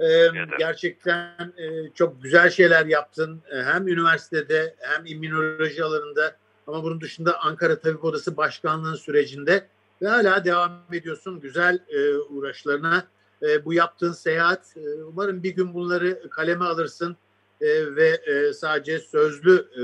Ee, 0.00 0.28
gerçekten 0.58 1.52
e, 1.56 1.90
çok 1.94 2.22
güzel 2.22 2.50
şeyler 2.50 2.86
yaptın. 2.86 3.42
Hem 3.50 3.88
üniversitede 3.88 4.74
hem 4.78 5.06
immünoloji 5.06 5.84
alanında 5.84 6.36
ama 6.66 6.82
bunun 6.82 7.00
dışında 7.00 7.40
Ankara 7.40 7.80
Tabip 7.80 8.04
Odası 8.04 8.36
Başkanlığı'nın 8.36 8.94
sürecinde 8.94 9.66
ve 10.02 10.08
hala 10.08 10.44
devam 10.44 10.82
ediyorsun 10.92 11.40
güzel 11.40 11.78
e, 11.88 12.14
uğraşlarına. 12.14 13.04
E, 13.42 13.64
bu 13.64 13.72
yaptığın 13.72 14.12
seyahat 14.12 14.76
e, 14.76 15.02
umarım 15.02 15.42
bir 15.42 15.50
gün 15.50 15.74
bunları 15.74 16.30
kaleme 16.30 16.64
alırsın 16.64 17.16
e, 17.60 17.96
ve 17.96 18.08
e, 18.08 18.52
sadece 18.52 18.98
sözlü 18.98 19.56
e, 19.56 19.82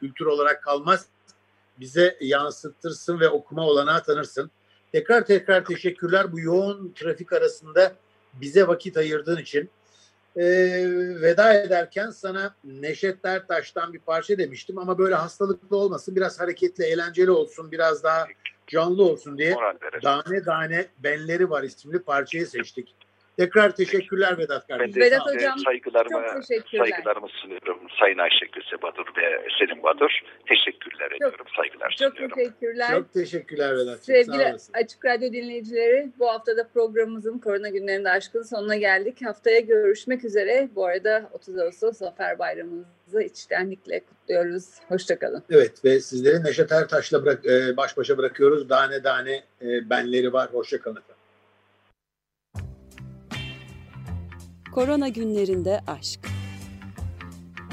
kültür 0.00 0.26
olarak 0.26 0.62
kalmaz 0.62 1.06
bize 1.80 2.16
yansıtırsın 2.20 3.20
ve 3.20 3.28
okuma 3.28 3.66
olanağı 3.66 4.02
tanırsın. 4.02 4.50
Tekrar 4.92 5.26
tekrar 5.26 5.64
teşekkürler 5.64 6.32
bu 6.32 6.40
yoğun 6.40 6.92
trafik 6.96 7.32
arasında 7.32 7.92
bize 8.34 8.66
vakit 8.66 8.96
ayırdığın 8.96 9.38
için. 9.38 9.70
E, 10.36 10.44
veda 11.22 11.54
ederken 11.54 12.10
sana 12.10 12.54
Neşet 12.64 13.24
Ertaş'tan 13.24 13.92
bir 13.92 13.98
parça 13.98 14.38
demiştim 14.38 14.78
ama 14.78 14.98
böyle 14.98 15.14
hastalıklı 15.14 15.76
olmasın, 15.76 16.16
biraz 16.16 16.40
hareketli, 16.40 16.84
eğlenceli 16.84 17.30
olsun, 17.30 17.72
biraz 17.72 18.04
daha 18.04 18.26
canlı 18.66 19.02
olsun 19.02 19.38
diye 19.38 19.56
Tane 20.02 20.42
Tane 20.42 20.88
Benleri 20.98 21.50
Var 21.50 21.62
isimli 21.62 21.98
parçayı 21.98 22.46
seçtik. 22.46 22.94
Tekrar 23.40 23.74
teşekkürler 23.74 24.38
Vedat 24.38 24.66
kardeşim. 24.66 24.94
Ben 24.94 25.00
de 25.00 25.06
Vedat 25.06 25.26
Hocam 25.26 25.58
saygılarımı, 25.58 26.42
saygılarımı 26.76 27.28
sunuyorum. 27.28 27.78
Sayın 28.00 28.18
Ayşe 28.18 28.46
Köse 28.46 28.82
Badur 28.82 29.06
ve 29.16 29.48
Selim 29.58 29.82
Badur. 29.82 30.10
Teşekkürler 30.48 31.08
çok, 31.08 31.16
ediyorum. 31.16 31.46
Saygılar 31.56 31.96
çok 31.98 32.12
sunuyorum. 32.12 32.28
Çok 32.28 32.36
teşekkürler. 32.36 32.90
Çok 32.90 33.12
teşekkürler 33.12 33.76
Vedat. 33.76 34.04
Sevgili 34.04 34.56
Açık 34.72 35.04
Radyo 35.04 35.32
dinleyicileri 35.32 36.10
bu 36.18 36.28
haftada 36.28 36.68
programımızın 36.74 37.38
Korona 37.38 37.68
Günlerinde 37.68 38.10
Aşkın 38.10 38.42
sonuna 38.42 38.76
geldik. 38.76 39.18
Haftaya 39.24 39.60
görüşmek 39.60 40.24
üzere. 40.24 40.68
Bu 40.74 40.86
arada 40.86 41.30
30 41.32 41.58
Ağustos 41.58 41.98
Zafer 41.98 42.38
Bayramımızı 42.38 43.22
içtenlikle 43.22 44.00
kutluyoruz. 44.00 44.64
Hoşçakalın. 44.88 45.42
Evet 45.50 45.84
ve 45.84 46.00
sizleri 46.00 46.44
Neşet 46.44 46.72
Ertaş'la 46.72 47.24
bırak, 47.24 47.46
e, 47.46 47.76
baş 47.76 47.96
başa 47.96 48.18
bırakıyoruz. 48.18 48.68
Tane 48.68 49.02
tane 49.02 49.42
e, 49.62 49.90
benleri 49.90 50.32
var. 50.32 50.48
Hoşçakalın 50.52 50.96
efendim. 50.96 51.19
Korona 54.72 55.08
günlerinde 55.08 55.80
aşk. 55.86 56.20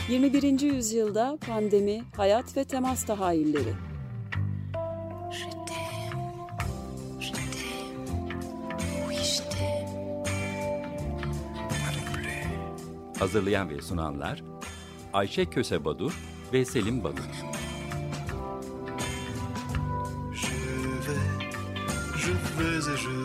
21. 0.09 0.61
yüzyılda 0.61 1.37
pandemi, 1.47 2.03
hayat 2.15 2.57
ve 2.57 2.63
temas 2.63 3.05
tahayyülleri. 3.05 3.73
Hazırlayan 13.19 13.69
ve 13.69 13.81
sunanlar 13.81 14.43
Ayşe 15.13 15.45
Köse 15.45 15.85
Badur 15.85 16.19
ve 16.53 16.65
Selim 16.65 17.03
Badur. 17.03 17.23
Je 20.33 20.47
vais, 21.07 21.17
je 22.17 22.31
vais 22.59 22.87
et 22.87 22.97
je 22.97 23.16